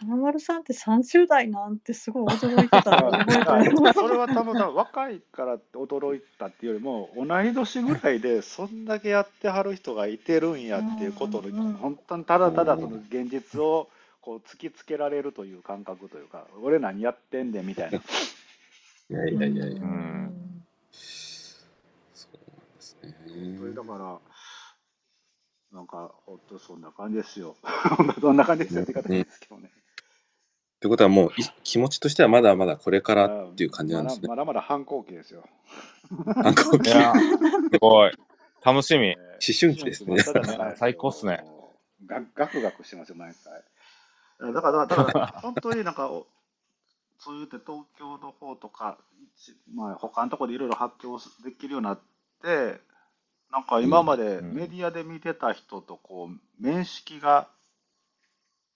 [0.00, 11.72] 金丸さんって30代なんてすごい驚いてたの覚えてるーいやそれは多分多分若いからって驚いたっていうよりも同い年ぐらいでそんだけやってはる人がいてるんやっていうことのうんうんうん。
[11.74, 13.88] 本当にただただその現実を
[14.24, 17.98] こう突きつけられるという感覚というか俺何やってんねんみたいな。
[17.98, 18.00] い
[19.12, 23.58] やいやいやいや、うんそうなんですね。
[23.58, 24.18] それだから
[25.78, 27.54] なんか本当そんな感じですよ。
[28.18, 29.68] そんな感じですよってですけどね。
[29.68, 29.70] っ
[30.80, 34.28] てことはもうい気持ちとしてはまだまだこれからっていう感じなんですね。
[34.28, 35.46] まだまだ反抗期ですよ。
[36.34, 36.98] 反抗期す
[37.78, 38.12] ごい。
[38.64, 39.16] 楽しみ。
[39.16, 39.18] 思
[39.60, 40.16] 春期ですね
[40.76, 41.44] 最高っすね。
[42.06, 43.62] ガガクガクしてますよ、毎回。
[44.40, 46.26] だから、だから、だから 本当になんか、お
[47.18, 48.98] そう言って東京の方とか、
[49.36, 52.00] 一まあ、他のところでいろいろ発表できるようになっ
[52.42, 52.80] て、
[53.50, 54.54] なんか今までうん。
[54.54, 57.48] メディアで見てた人とこう面識が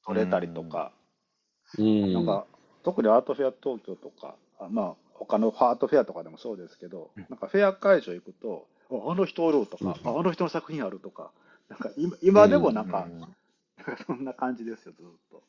[0.06, 0.92] 取れたりとか
[1.76, 2.12] うん。
[2.12, 2.46] なんか、
[2.84, 11.32] 特にアートフェア東京とか、あまあ、他のアートフェアとかでもそうですけど、なんかフェア会場行くと、ああの人おるとか、ああの人の作品あるとか、
[11.68, 13.08] なんか今今でもなんか、
[14.06, 15.42] そんな感じですよ、ずっと。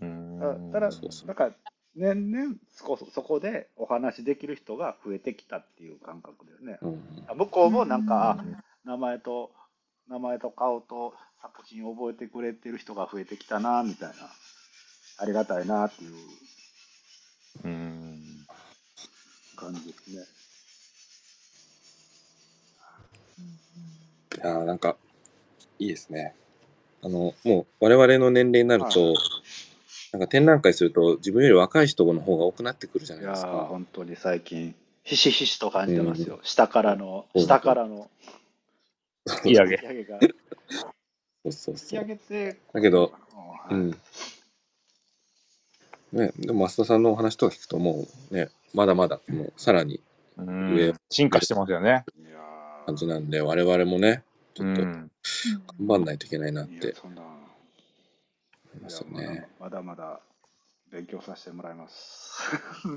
[0.00, 1.54] うんただ、そうそうなんか、
[1.94, 6.78] 年々そこ、そこでお話できる人が増えてきたっていう感覚ですね。
[6.82, 7.00] うん
[7.36, 8.42] 向こうもなんか、
[8.84, 9.52] 名前と、
[10.08, 14.14] 名前と顔と作品を覚えてくれてる人が増えてきたな、みたいな。
[15.18, 16.14] ありがたいなっていう
[17.64, 18.46] うん
[19.56, 20.24] 感じですね。
[24.42, 24.96] いやーなんか、
[25.78, 26.34] いいですね。
[27.02, 29.14] あの、もう我々の年齢になると、はい
[30.12, 33.66] なんか展覧会すると自分より若い人の方が多くなってくるじゃないですか。
[33.70, 34.74] 本当に最近、
[35.04, 36.40] ひしひしと感じてますよ。
[36.42, 38.10] う下からの、そう下からの
[39.44, 40.18] いい上げ引き上げが。
[41.44, 42.06] そうそう引き上そう。
[42.06, 43.12] げて、だけど、
[43.70, 43.96] ううんん。
[46.12, 50.00] ね、でも増田さんのお話とか聞くともうね、まだまだもうさらに
[50.36, 52.04] うん上進化してますよね。
[52.86, 54.24] 感じなんで、我々もね、
[54.54, 55.09] ちょっと頑うん
[55.78, 57.30] 張んないといけないなってそんな、思
[58.76, 59.48] いますよね。
[59.58, 60.20] まだまだ
[60.90, 62.42] 勉強させてもらいます。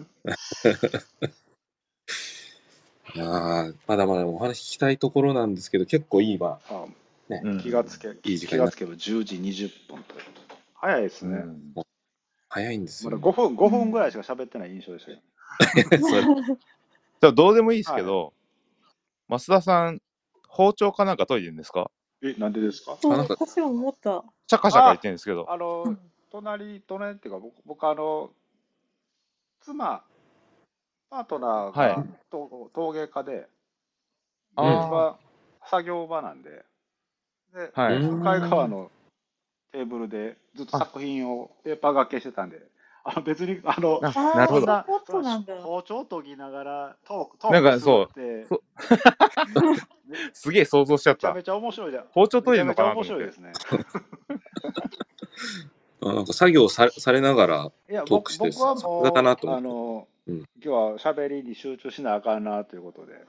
[3.15, 6.59] いやーまだまだお話聞きたいところなんですけど、結構いいわ。
[6.69, 6.85] あ
[7.29, 10.61] ねうん気がつけ、いい時間気がつけば10時20分ということで。
[10.73, 11.37] 早いですね。
[11.37, 11.73] うん
[12.49, 13.21] 早いんですまだよ。
[13.23, 15.19] 5分、5分ぐらいしか喋ってない印象でしたよ。
[17.21, 18.33] じゃあどうでもいいですけど、
[19.27, 20.01] 増田さん、
[20.47, 21.89] 包丁かなんか研いでるんですか？
[22.23, 22.97] え、なんでですか？
[23.01, 24.23] そうあなんか私も思った。
[24.47, 25.45] シャカシャカ言ってるんですけど。
[25.51, 25.99] あの、うん。
[26.31, 28.31] 隣、隣っていうか、僕、僕あの、
[29.61, 30.03] 妻、
[31.09, 31.95] パートナーが、はい。
[32.31, 33.47] と陶芸家で、
[34.55, 35.17] あー一番
[35.69, 36.49] 作業場なんで、
[37.53, 37.95] で、はい。
[37.97, 38.91] うん向かい側の
[39.71, 42.59] テーブルでずっと作品をペーパー掛けしてたんで、
[43.05, 44.65] あの別に、あの、ああーなるほど。
[45.61, 48.63] 包丁研ぎながらトーク、トなんかークするって、そう
[50.33, 51.33] すげえ想像しちゃった。
[51.33, 52.05] めちゃめちゃ面白いじゃん。
[52.11, 53.97] 包丁研いでるのかなとめちゃめ思ってちゃ面白いです。
[54.29, 54.39] ね。
[56.05, 63.23] あなんか作業さされながら、トー僕クしてる僕はもさすがだなとう、思ってあの、うん今日は喋りに集中しなあかんなということで、はい、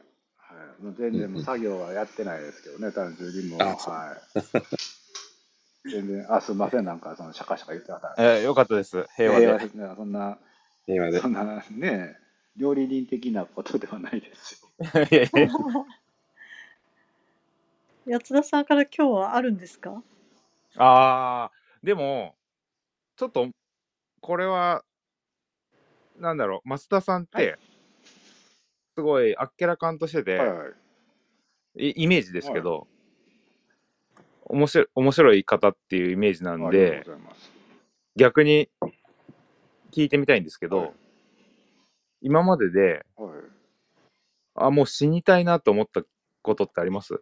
[0.97, 4.41] 全然もう作業はやってないですけどね、単純にもうはい。
[5.85, 8.15] 全然、あ、すみません、なんかそのシャカシャカ言ってください。
[8.19, 9.05] えーよかったです。
[9.17, 9.47] 平和で。
[9.59, 10.39] ですね、そんな、
[10.87, 11.29] 平和でそ。
[11.29, 12.17] んなね、
[12.57, 14.71] 料理人的なことではないですよ。
[15.11, 15.31] いやい
[18.07, 20.03] や 八田さんから今日はあるんですか？
[20.77, 22.35] あー、でも、
[23.17, 23.49] ちょっと、
[24.21, 24.85] これは、
[26.19, 27.59] なんだろう、増田さんっはいて、
[28.97, 30.65] すごいあっけらかんとしてて、はいは
[31.77, 31.89] い。
[31.91, 32.87] いイメージですけど、
[34.47, 37.05] 面白い面白い方っていうイメージなんで。
[38.17, 38.69] 逆に
[39.93, 40.93] 聞いてみたいんですけど、はい
[42.23, 43.31] 今までではい。
[44.55, 46.03] あもう死にたいなと思った
[46.41, 47.21] ことってあります？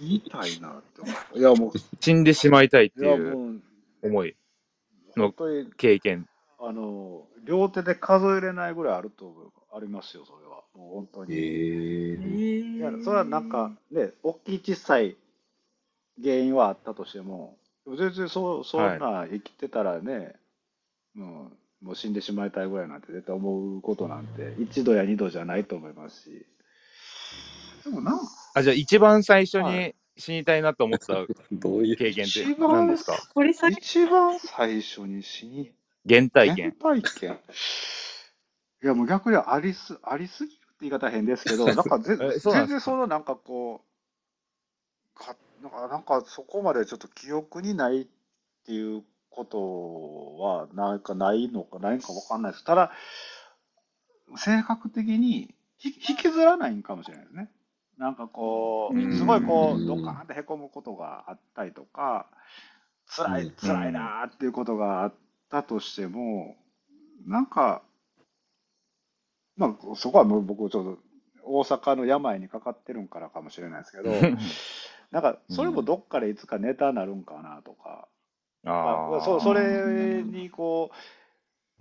[0.00, 1.38] 言いたいなって思う。
[1.38, 3.60] いや、もう、死んでしまいたいっていう
[4.02, 4.36] 思い
[5.16, 6.26] 本当に、経験
[6.58, 9.52] あの、両手で数えれないぐらいあると思う。
[9.72, 10.62] ありますよ、それは。
[10.74, 11.34] もう本当えに。
[11.34, 15.16] ー、いや、それはなんか、ね、大きい小さい
[16.22, 17.56] 原因はあったとしても、
[17.86, 20.34] 全然そう、そんな生きてたらね、
[21.16, 21.24] うん、
[21.82, 26.46] もう死んでしまいたいぐらいなんて絶対思うことなんて、一度や二度じゃないと思いますし。
[27.84, 28.20] でもなん
[28.54, 31.14] あじゃあ一番最初はに死にたいなと思った
[31.50, 31.96] どういう？
[31.96, 33.16] 経験って一番何ですか？
[33.70, 35.72] 一番最初に死に。
[36.06, 36.76] 原体験。
[36.80, 37.38] 原体験。
[38.82, 42.18] いやもう逆にありすありすぎるって言い方は変ですけど、なんか 全
[42.68, 43.82] 然そのなんかこ
[45.16, 48.06] うかなんか、なんかそこまでちょっと記憶にないっ
[48.66, 52.64] ていうことはなんかないのかないのかわかんないです。
[52.64, 52.92] ただ、
[54.36, 57.50] 性格的にひ引きずらないんかもしれないですね。
[57.98, 62.26] なんかこうすごいこうドカーンってへこむことがあったりとか、
[63.06, 65.14] 辛い、うん辛いなーっていうことがあっ
[65.50, 66.56] たとしても、
[67.26, 67.82] なんか、
[69.56, 70.98] まあ、そこはもう僕ちょっと
[71.44, 74.10] 大阪の病にかかってるんからかもしれないですけど、
[75.10, 78.08] なんか、それもどっかでいつかネタになるんかなとか、
[78.64, 80.90] あーまあそそれにこ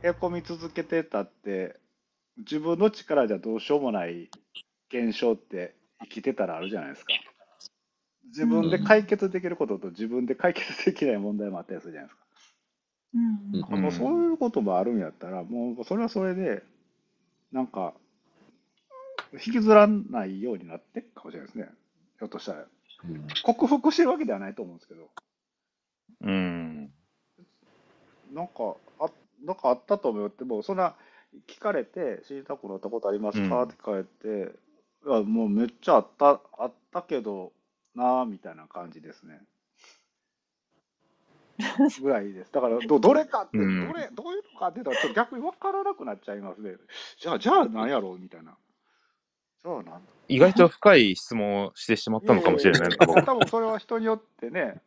[0.03, 1.77] う、へこみ続けてたって、
[2.37, 4.29] 自分の力じゃどうしようもない
[4.89, 7.13] 現象って生きてたらあるじゃないですか。
[8.27, 12.25] 自分で解決できることと自分で解決できない問題もあったりするじゃないですか。
[13.15, 16.63] うんうんもうそういうこともあるんやったら、もうそれはそれで、
[17.51, 17.93] なんか、
[19.33, 21.69] 引きずらないようになってっかもしれないですね。
[22.19, 22.65] ひょっとしたら。
[23.05, 25.09] うん克服してるわけではないと思うんですけど、
[26.21, 26.91] うん
[28.33, 28.75] なんか、
[29.45, 30.95] なんかあったと思うって、もうそんな
[31.47, 34.51] 聞かれて、死にたくなったことありますか、うんって聞かれて、
[35.05, 37.53] いや、もうめっちゃあった、あったけど
[37.95, 39.41] な、みたいな感じですね。
[42.01, 42.51] ぐらいです。
[42.53, 46.75] だから、どどれかって、どうんれ、どういうのかっていうと、ちょっと逆に分からなくなっちゃいますね。
[47.17, 48.19] じゃあ、じゃあ何やろう？
[48.19, 48.57] みたいな。
[49.63, 53.23] じゃあなんだ意外と深い質問をしてしまったのかもしれないな、僕。
[53.23, 54.81] 多分それは人によってね、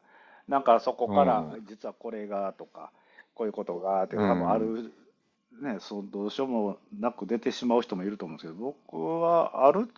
[0.48, 2.92] なんかそこからうん実はこれがとか、
[3.34, 4.92] こういうことがって多分ある、
[5.60, 9.88] ね、そうどうしようもなく出てしまう人もいると思うんですけど、僕はある、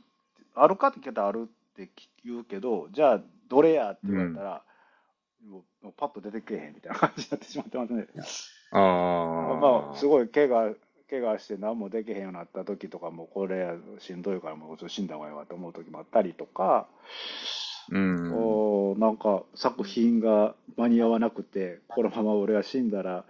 [0.55, 1.47] あるかって聞いたらあるっ
[1.77, 1.91] て
[2.25, 4.63] 言うけど、じゃあどれやって言われたら、
[5.47, 8.07] もうパッと出てけえへんみたいな感じになってしまってますね。
[8.73, 8.81] ああ。
[9.61, 10.75] まあ、すごい怪我、
[11.11, 16.89] 怪我して何もできへんようになった時とかも、これしんどいからもうちょっと死んだ方がいいわと思う時もあったりとか、
[17.91, 18.33] うん。
[18.33, 23.25] おーなんか作品が間に合わなくて、このまま俺が死んだら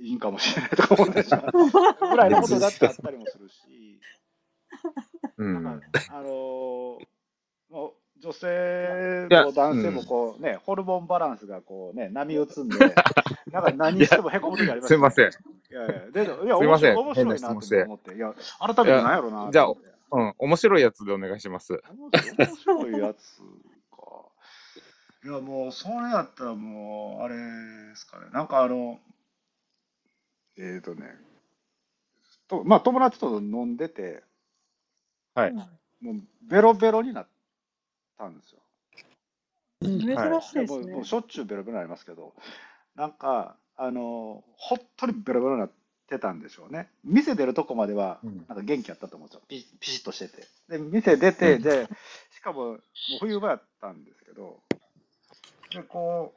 [0.00, 1.50] いいんかもしれないとか思ってしまう
[2.10, 4.00] ぐらいのことだってあったりもするし、
[5.38, 5.62] うん。
[5.62, 7.06] なんかあのー
[7.70, 12.78] もう女性も男性もこうね、ホルモンバランスがこうね、波打つんで、
[13.50, 15.30] なんか何してもへこむ時ありますすいません。
[15.72, 19.74] いやいや、で、いや、すいません面白いな変な質問っしてて思って、いや、改めて何やろうなじゃあ
[20.12, 20.34] うん。
[20.38, 21.72] 面白いやつでお願いします。
[21.72, 23.38] 面白いやつ
[23.90, 24.02] か。
[25.24, 28.26] いや、もう、それやったらもう、あれですかね。
[28.30, 29.00] なんかあの、
[30.58, 31.06] えっ、とね、
[32.46, 34.22] とまあ、友達と飲んでて、
[35.34, 35.52] はい。
[35.52, 35.62] も
[36.02, 37.28] う、ベロベロになっ
[38.18, 38.60] たんですよ。
[39.82, 40.00] 珍
[40.42, 41.04] しいですもうもねう。
[41.04, 42.34] しょっちゅうベロベロになりますけど、
[42.94, 45.70] なんか、あの、本当にベロベロになっ
[46.08, 46.88] てたんでしょうね。
[47.04, 49.42] 店出るとこまでは、うんなんか元気やったと思うんですよ。
[49.48, 50.46] ピピシッとしてて。
[50.68, 51.88] で、店出て、うんで、
[52.36, 52.82] しかも、もう
[53.20, 54.60] 冬場やったんですけど、
[55.72, 56.34] で、こ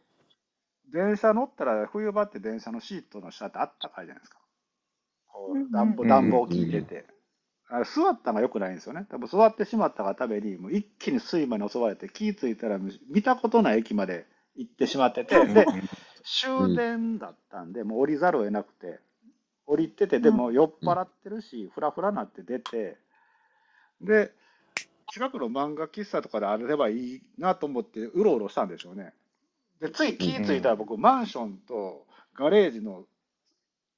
[0.90, 4.40] う、電車乗ったら、冬場って電車のシートの下ってあったかいじゃないですか。
[5.28, 7.06] こうんううん暖房、うん暖房効いてて。
[7.68, 9.08] あれ座ったのが良くないんですよね。
[9.10, 12.80] 多分座ってしまったがために、もう一気に睡魔に襲われて、気ぃついたら
[13.10, 15.66] 見たことない駅まで行ってしまってて、で、
[16.26, 19.00] 終電だったんで、もう降りざるを得なくて、
[19.68, 22.98] 降りてて、でも酔っ払ってるし、ふらふらなって出て、
[24.02, 24.32] で、
[25.12, 29.14] 近くの漫画喫茶とかであればいいなと思って、うろうろしたんでしょうね。
[29.80, 33.06] で、つい気ぃついたら僕、マンションとガレージの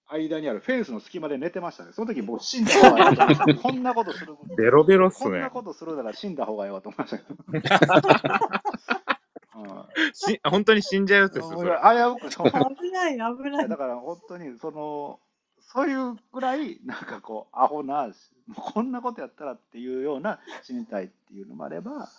[0.09, 1.91] 間にあるフェンスの隙間で寝てましたね。
[1.93, 3.55] その時僕死んだ方がいいと思いました。
[3.61, 4.35] こんなことする。
[4.57, 5.49] ベロベロっすねこんな。
[5.49, 7.17] ことするなら死んだ方がいいわと思いまし
[7.61, 8.63] た
[10.13, 11.71] し本当に死んじゃうやつですよ、それ。
[11.71, 13.69] 危うくそう危ない、危ない。
[13.69, 15.19] だから本当にその
[15.59, 18.13] そういうぐらいなんかこうアホなもう
[18.55, 22.09] こんなことやったらっていうような死にたいっていうのもあれば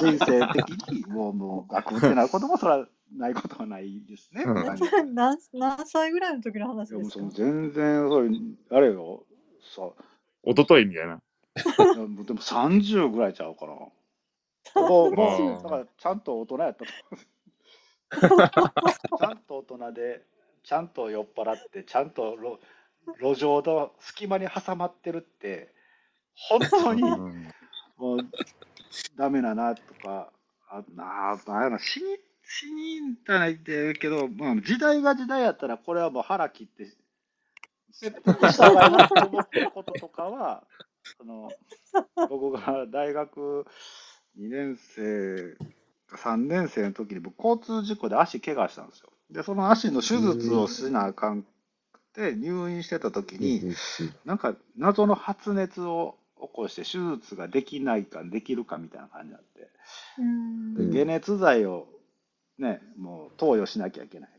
[0.00, 2.86] 人生的にもうもうガクってなることもそれは
[3.16, 4.44] ないことはないですね。
[5.12, 7.24] 何何歳ぐらいの時の話ですか？
[7.24, 9.24] の全然そういうあれよ
[9.60, 9.96] そ
[10.44, 11.20] 一昨日みたいな。
[11.56, 11.62] で
[12.32, 13.72] も30ぐらいちゃうかな。
[14.74, 16.84] もうも30うだからちゃんと大人やった。
[18.14, 20.24] ちゃんと大人で、
[20.62, 22.58] ちゃんと酔っ払って、ちゃんと路
[23.20, 25.74] 路上の隙間に挟まってるって、
[26.34, 27.48] 本当にうん
[27.96, 28.18] もう
[29.16, 30.32] ダメだなとか、
[30.68, 36.86] あなあ、なんやろ死に、死にたないって言うけど、まあ、時代が時代やったら、これはもう腹切って、
[37.92, 40.64] 切腹した方がいいなと思ってることとかは、
[41.18, 41.50] その
[42.28, 43.66] 僕が大学
[44.38, 45.56] 2年生
[46.08, 49.10] か3年生の時に僕交通事故で足怪我したんですよ。
[49.30, 51.48] で、その足の手術をしなあかんく
[52.14, 53.64] て入院してた時に、
[54.24, 59.70] なんか謎の発熱を起こして手術ができないかできるかみたいな感じになって、
[60.92, 61.86] で解熱剤を
[62.58, 64.30] ね、もう投与しなきゃいけない。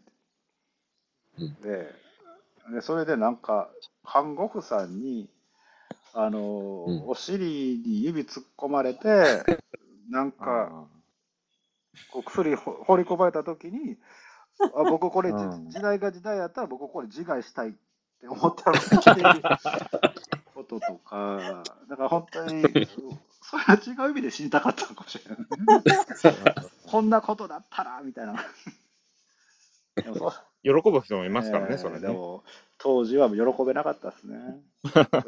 [1.40, 1.56] うん。
[1.62, 1.92] で、
[2.74, 3.70] でそれでなんか
[4.06, 5.30] 看護婦さんに、
[6.14, 7.10] あの、うん。
[7.10, 9.44] お尻に指突っ込まれて、
[10.10, 10.86] なんか、あ
[12.12, 13.98] こう薬ほ放り込まれた時に、
[14.60, 17.72] あ僕これ、時代が時代やったら僕これ自害したいっ
[18.20, 19.60] て思ったのが
[20.54, 22.64] こととか、だから本当に、
[23.42, 25.38] それは違う意味で死にたかったのかもしれない。
[26.88, 28.36] こんなことだったらみたいな。
[29.96, 32.00] でもそうー喜ぶ人もいますからね、えーそれね。
[32.02, 32.44] でも、
[32.80, 33.36] 当時は喜
[33.66, 34.38] べなかったですね。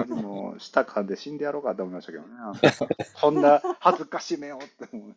[0.08, 2.30] もう、舌噛んで死んでやろうかと思いましたけどね。
[3.22, 5.16] こんな恥ずかしめをって思う。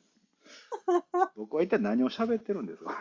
[1.36, 2.92] 僕は一体何を喋ってるんですか？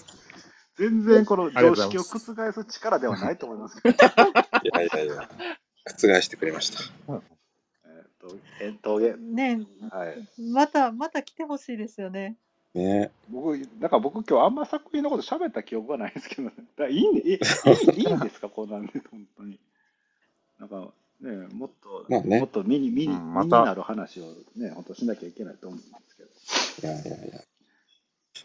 [0.76, 2.18] 全然この常識を覆
[2.52, 3.94] す力ではないと思いますけど。
[3.94, 3.98] い
[4.74, 5.28] やいやいや、
[5.86, 6.80] 覆してくれました。
[7.86, 10.28] えっと、えっと、げねはい。
[10.52, 12.36] また、また来てほしいですよね。
[12.74, 13.10] ね。
[13.28, 19.58] 僕、だから僕今日あんま作品のこと喋った記憶がないんですけど、 だからいいんで、いいいいいいんですか、 こんなんで、本当に。
[20.58, 24.24] なんかね、もっと、まあねもっと身に、身に、うんまになる話を
[24.56, 26.92] ね、本当しなきゃいけないと思うんですけど。
[26.92, 27.40] いやいやいや。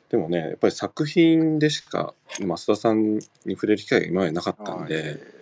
[0.10, 3.22] でもね、やっぱり作品でしか増田さんに
[3.52, 5.42] 触れる機会が今までなかったんで、はい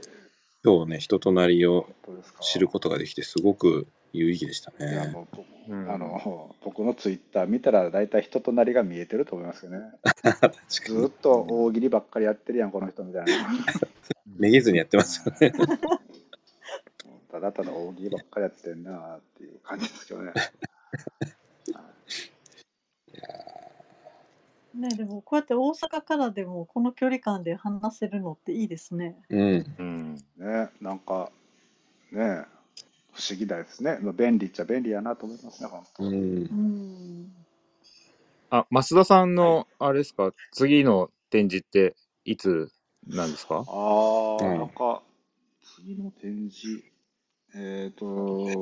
[0.61, 1.87] 今日ね、人となりを
[2.41, 5.13] 知ることができて、すごく有意義でしたね。
[5.87, 9.79] あの僕のツイッター見たら大体人となりが見えてると思いますよね。
[10.67, 13.31] ずにっと大喜利ばっかりやってるやん、この人みたいな。
[14.37, 15.53] めげずにやってますよね。
[17.31, 20.33] ただただ大喜利ばっかりやってんなっていう感じですけどね。
[24.73, 29.21] ね、でもこうやって大阪からでもこの距離感で話せるのっていいですね。
[29.29, 29.75] うん。
[29.77, 30.15] うん。
[30.37, 31.31] ね、なんか、
[32.11, 32.45] ね、
[33.19, 33.99] 不思議ですね。
[34.17, 36.07] 便利っちゃ便利やなと思いますね、本当う。
[36.07, 37.31] うんん。
[38.49, 42.71] あ、増田さんの、あれですか、次の展示っていつ
[43.05, 43.65] なんですか？
[43.67, 45.03] ああ、うんなんか、
[45.75, 46.81] 次の展示、
[47.53, 48.61] えっ、と、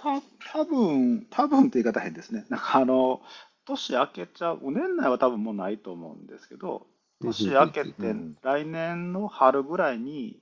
[0.00, 0.20] た、
[0.52, 2.44] 多分多分って言い方変ですね。
[2.48, 3.22] なんかあの、
[3.64, 6.88] 年明けちゃう、年内は多分もうないと思うんですけど、
[7.22, 10.40] 年明けてうん来年の春ぐらいに、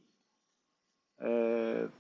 [1.21, 1.91] えー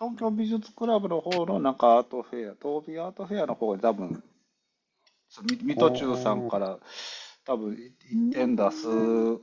[0.00, 4.24] 東京美術クラブの方のなんかアートフェア、東美アートフェアの方に多分、
[5.28, 6.78] 水戸中さんから
[7.44, 8.86] 多分一点出す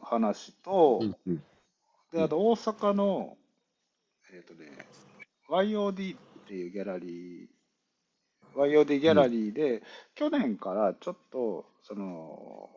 [0.01, 1.43] 話と、うんうん。
[2.11, 3.37] で、あと大阪の、
[4.33, 4.71] えっ、とね、
[5.47, 7.47] YOD っていうギャラリー、
[8.55, 9.83] YOD ギャラリーで、
[10.15, 12.71] 去年からちょっと、その、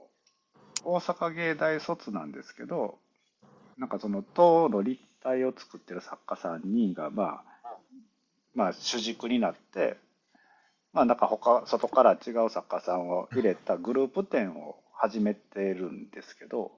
[0.84, 2.98] 大阪芸大卒なんですけど、
[3.78, 7.49] なんかその塔の立体を作ってる作家さん人が、まあ、
[8.54, 9.96] まあ主軸になって、
[10.92, 16.72] まあなんか他、外から違う作家さんを入れたグループ展を始めてるんですけど、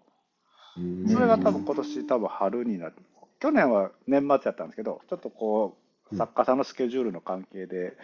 [0.76, 1.08] うん。
[1.08, 3.00] それが多分今年多分春になって、
[3.40, 5.82] 去年は年末やったんですけど、ちょっとこう、うん
[6.14, 7.96] 作家さんのスケジュールの関係で、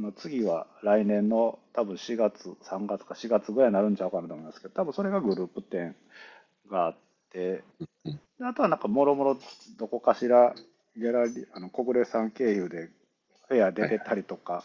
[0.00, 5.96] まあ次は来年の多分4月、3月か4月ぐらいになるんちゃうかなと思いますけど、多分それがグループ展
[6.70, 6.96] があっ
[7.32, 7.64] て、
[8.40, 9.38] あとはなんかもろもろ
[9.76, 10.54] どこかしら
[10.96, 12.88] ギャラリー、あの小暮さん経由で
[13.48, 14.64] フェア出てたりとか、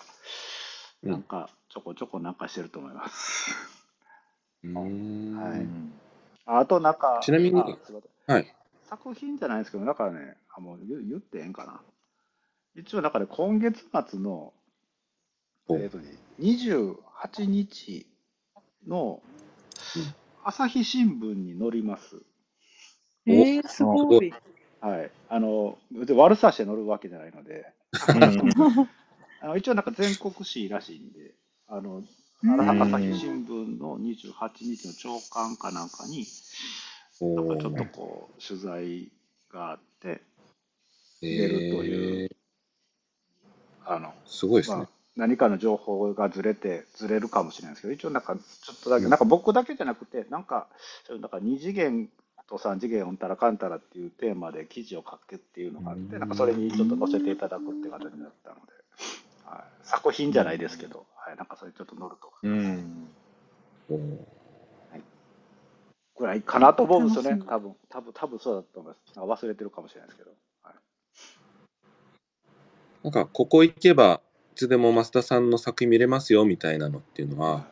[1.03, 3.55] うんなんかちょこちょこなんかしてると思います。
[4.63, 5.67] うんはい
[6.45, 7.63] あとなんか、ちなみに
[8.27, 8.55] はい。
[8.83, 11.81] 作品じゃないですけど、だからね、あもう言言ってええんかな。
[12.75, 14.53] 一応、だから今月末の、
[15.67, 18.05] おえっ、とね、28日
[18.87, 19.21] の
[19.95, 22.15] うん朝日新聞に載ります。
[23.27, 24.33] えー、すごい。
[24.81, 25.11] はい。
[25.29, 27.71] あの、で悪さして載るわけじゃないので、
[28.09, 28.23] うん
[29.43, 31.33] あの一応なんか全国紙らしいんで、
[31.67, 32.03] あの、
[32.43, 36.25] うん朝日新聞の28日の朝刊かなんかに、
[37.19, 39.11] おなんかちょっとーこう、取材
[39.51, 40.21] があって、
[41.21, 42.35] え出るというー
[43.85, 50.67] あの、すごいですねまあ。、何かの情報がずれて、ずれるかもしれないですけど、一応なんか、ちょっとだけ、うんなんか僕だけじゃなくて、なんか、
[51.09, 52.09] なんか2次元
[52.51, 56.19] と3次元うんたらかんたらっていうテーマで記事を書くっていうのがあって、うん。
[56.19, 58.61] なんかそれにちょっと載せていただくって形になったので、
[59.45, 63.07] はい、作品じゃないですけど、はい、なんかそれちょっと載るとうん。
[63.89, 64.41] おー
[66.19, 67.73] ぐらいかなと思うんですよね、多分。
[67.89, 69.43] 多分多分そうだと思います。
[69.43, 70.31] 忘れてるかもしれないですけど。
[70.61, 70.75] はい。
[73.03, 74.21] なんか、ここ行けば、
[74.53, 77.65] いつでも増田さんの作品見れますよみたいなのっていうのは、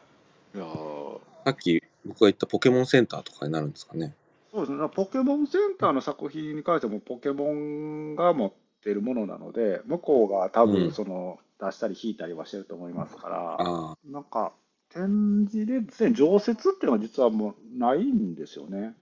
[0.56, 0.58] い。
[0.58, 4.16] やーさっき僕が言ったポケモンセンターとかになるんですかね。
[4.60, 8.54] そうですね、ポケモンセンターの作品に関しても、ポケモンが持っ
[8.84, 10.72] てるものなので、向こうが多うん。
[10.72, 14.52] 分その、出したり引いたりはしてると思いますから、なんか、
[14.90, 18.96] 展示で、で常設っていうのが実はもうないんですよね。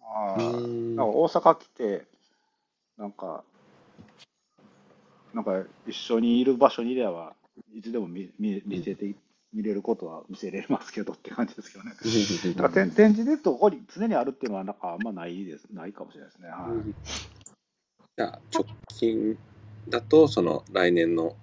[0.00, 0.36] あ
[0.96, 2.04] なんか大阪来て、
[2.96, 3.42] なんか、
[5.34, 7.34] なんか一緒にいる場所にいれば、
[7.74, 9.14] いつでも見見見せて、
[9.52, 11.92] 見れることは見せれますけどって感じですけどね。
[12.54, 16.48] だから展展示でどこに常にあるっていうのはなんかあんまないです、ないかもしれないですね。
[16.48, 16.94] はい。
[18.16, 19.38] じゃあ直近
[19.88, 21.36] だとその来年の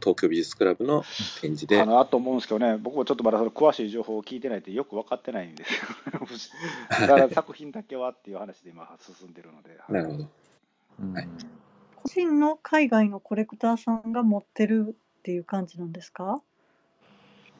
[0.00, 1.04] 東京美術クラブの
[1.40, 5.80] 展示でかなと思うんですけどね、僕もちょっとまだその詳しい情報を聞いてないってよく分かってないんですよ。
[6.90, 9.70] だから作品だけはっていう話で今進んでるので。
[9.70, 10.28] はいなるほど
[11.14, 11.28] はい
[12.02, 16.42] 個人の海外のコレクターさんが持ってるっていう感じなんですか？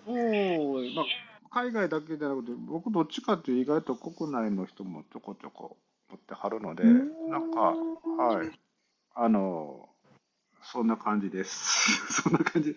[0.05, 1.05] そう、まあ、
[1.51, 5.77] 海外だけじゃなくて、僕どっちかっていうと意外と国内の人もちょこちょこ
[6.11, 8.51] 持ってはるので、なんか、はい、
[9.15, 9.89] あの、
[10.62, 12.12] そんな感じです。
[12.23, 12.77] そんな感じ。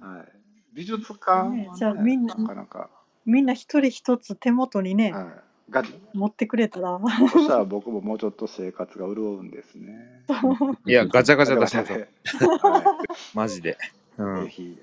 [0.00, 0.32] はい。
[0.72, 2.90] 美術館は、ねねじゃあみんななかなか、
[3.24, 5.24] みんな一人一つ手元にね、はい。
[5.70, 5.82] が
[6.12, 7.00] 持ってくれたら。
[7.32, 10.24] そしたら僕ももうちょっと生活が潤うんですね。
[10.86, 11.98] いや、ガチャガチャ出しましょう。
[11.98, 12.08] で
[12.46, 12.98] は
[13.34, 13.78] マジで。
[14.18, 14.40] うい。
[14.42, 14.48] ぜん。
[14.48, 14.78] ひ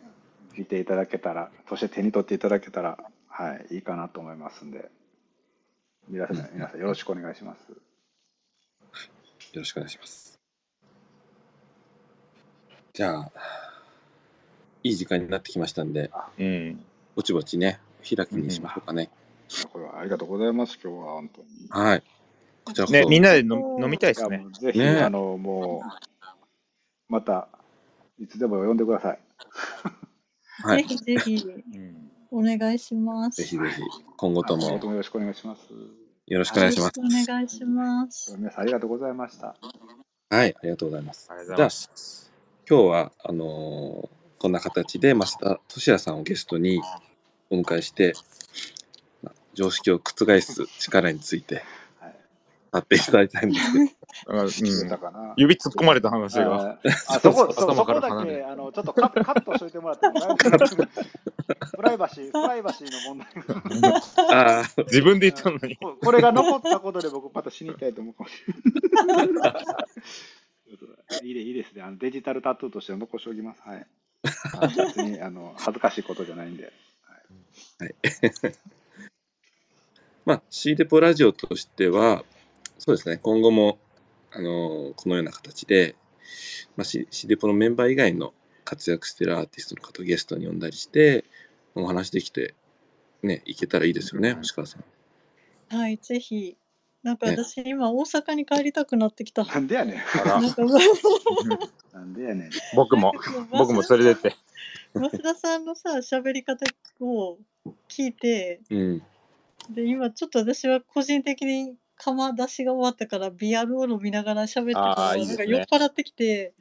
[0.59, 2.97] 見ていただけたら、そして手に取っていただけたら、
[3.29, 4.91] はい、いいかなと思いますんで、
[6.09, 7.69] 皆さん、皆さんよろしくお願いします。
[7.69, 7.77] よ
[9.55, 10.37] ろしくお願いします。
[12.91, 13.31] じゃあ、
[14.83, 16.83] いい時間になってきましたんで、うん。
[17.15, 19.09] ぼちぼちね、開きにしましょうかね。
[19.71, 21.47] これはありがとうございます、今日は本当に。
[21.69, 22.03] はい。
[22.65, 22.99] こちらこそ。
[22.99, 26.33] ね、みんなで飲飲みたいですねぜひ、ねあの、もう、
[27.07, 27.47] また、
[28.19, 29.19] いつでも呼んでください。
[30.63, 30.87] はい。
[30.87, 31.45] ぜひぜひ
[31.75, 32.11] うん。
[32.31, 33.41] お願いします。
[33.41, 33.81] ぜひぜひ、
[34.17, 35.61] 今後ともよろしくお願いします。
[36.27, 36.99] よろしくお願いします。
[36.99, 38.35] お願いします。
[38.37, 39.55] 皆さんありがとうございました。
[40.29, 41.27] はい、ありがとうございます。
[41.31, 42.31] ありがとうございます。
[42.69, 46.81] 今日は、あのーこんな形で増田俊也さんをゲストに
[47.49, 48.13] お迎えして、
[49.21, 51.63] まあ常識を覆す力について
[51.99, 52.15] はい。
[52.71, 54.49] やっていただいたんですけど、あうん。
[54.89, 56.77] かな指突っ込まれた話が。
[56.79, 60.13] ああそこ、そこだけ、あの、ちょっとカットカットしといてもらっても
[61.75, 63.97] プライバシー、プライバシーの問題が。
[64.31, 65.77] ああ、自分で言ったのに。
[65.77, 69.53] ここれが残ったことで僕また死にたいと思うかもしれない。
[71.23, 71.81] いいでいいですね。
[71.81, 73.61] あのデジタルタトゥーとして残しておきます。
[73.63, 73.87] はい。
[74.53, 76.71] あ別にあの恥ずかしいことじゃないんで。
[80.25, 82.23] まあ、シーデポラジオとしては、
[82.77, 83.79] そうですね、今後も、
[84.31, 85.95] あのーこのような形で、
[86.75, 88.33] まあ、シデポのメンバー以外の
[88.63, 91.25] 活躍しているアーティストの方をゲストに呼んだりして、
[91.75, 92.53] お話できて、
[93.23, 94.77] ね、いけたらいいですよね、星川さ
[95.71, 95.75] ん。
[95.75, 96.55] はい、ぜひ。
[97.01, 99.45] なんかね私、今大阪に帰りたくなってきた。
[99.45, 100.27] なんでやねん。
[100.27, 100.61] なんか
[101.93, 102.49] なんでやねん。
[102.75, 103.13] 僕も、
[103.51, 104.37] 僕も連れてって。
[104.93, 106.65] 増田さんのさ喋り方
[106.99, 107.37] を
[107.87, 109.03] 聞いてうん。
[109.69, 116.53] で今ちょっと私は個人的に釜出しが終わったからビアルを飲みながら喋ってたらあーいいですねなんか酔っ払ってきて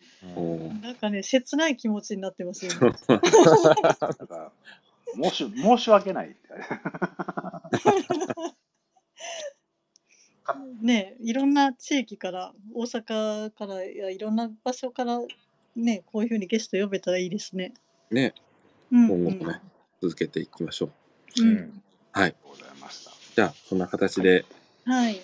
[0.83, 2.93] なんかね切ない気持ちになってますよ、ね、なん
[4.27, 4.53] か
[5.15, 6.39] 申し申し訳ないって。
[10.81, 15.21] ねいろんな地域から大阪からいやいろんな場所から
[15.77, 17.75] ねこういうふうにゲスト呼べたらいいですね。
[18.11, 18.35] ね、
[18.91, 19.61] うん今後もね、
[20.01, 21.43] 続けていきましょう。
[21.43, 21.83] ううんん。
[22.13, 22.29] はい。
[22.29, 23.13] ありがとうございました。
[23.35, 24.45] じゃあ、そんな形で、
[24.89, 25.21] はい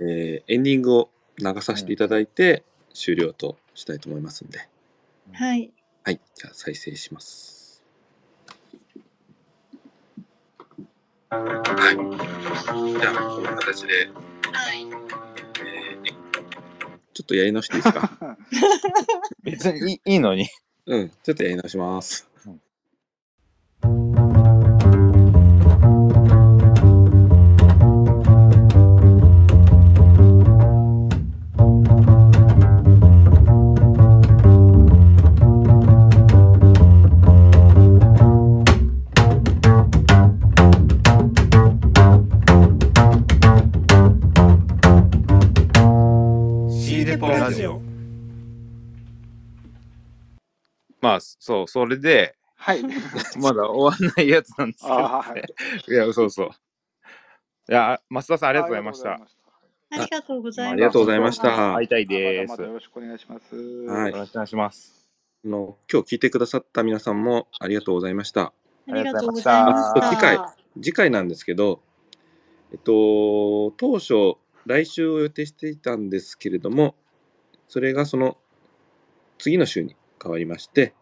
[0.00, 2.64] えーエンディングを流させていただいて、
[2.94, 4.58] 終了としたいと思いますんで。
[5.32, 5.70] はい
[6.02, 6.20] はい。
[6.34, 7.82] じゃあ、再生します。
[11.28, 12.98] はい。
[13.00, 13.92] じゃあ、こんな形で、
[14.52, 16.16] はいえー
[17.12, 18.36] ちょっとやり直していいですか？
[19.42, 20.46] 別にいいいいのに。
[20.86, 21.08] うん。
[21.22, 22.28] ちょっとやり直します。
[47.46, 47.80] ラジオ。
[51.00, 52.82] まあ、そう、それで、はい。
[53.38, 55.44] まだ終わんないやつなんですけど、あはい。
[55.88, 56.48] いや、そうそう。
[56.48, 56.50] い
[57.72, 59.12] や、増田さんありがとうございました。
[59.12, 59.18] あ
[59.92, 60.72] りがとうございます。
[60.72, 62.50] ありがとうございました会いたいです。
[62.50, 63.54] またまたよろしくお願いします。
[63.54, 65.08] はいよろしくお願いします。
[65.44, 68.52] あの今日聞いてくださった皆さんもありがとうございました。
[68.88, 70.08] ありがとうございました。
[70.08, 70.40] あ次回
[70.82, 71.82] 次回なんですけど、
[72.72, 74.34] えっと、当初、
[74.66, 76.96] 来週を予定していたんですけれども、
[77.68, 78.36] それがその
[79.38, 80.94] 次の週に変わりまして、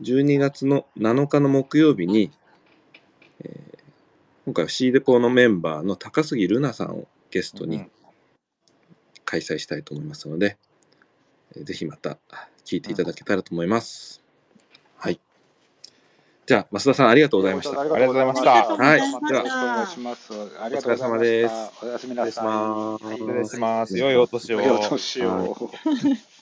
[0.00, 2.30] 12月の7日の木曜日に、
[3.44, 3.78] えー
[4.46, 7.90] 今回は C デポのメンバーの高杉瑠奈さんをゲストにうん
[9.26, 10.56] 開催したいと思いますので、
[11.54, 12.16] えーぜひまた
[12.64, 14.27] 聞いていただけたらと思います。
[16.48, 16.54] はい。
[16.54, 17.80] じゃあ、増田さんありがとうございました。
[17.80, 20.32] ありがとうございましたはいまたよろしくお願いします。
[20.60, 21.86] ありがとうございまお疲れ様でした。
[21.86, 22.32] おやすみなさい。
[22.32, 23.98] 失礼しますはい失礼します。
[23.98, 24.60] 良いお年を。
[24.60, 25.70] 良いお年を。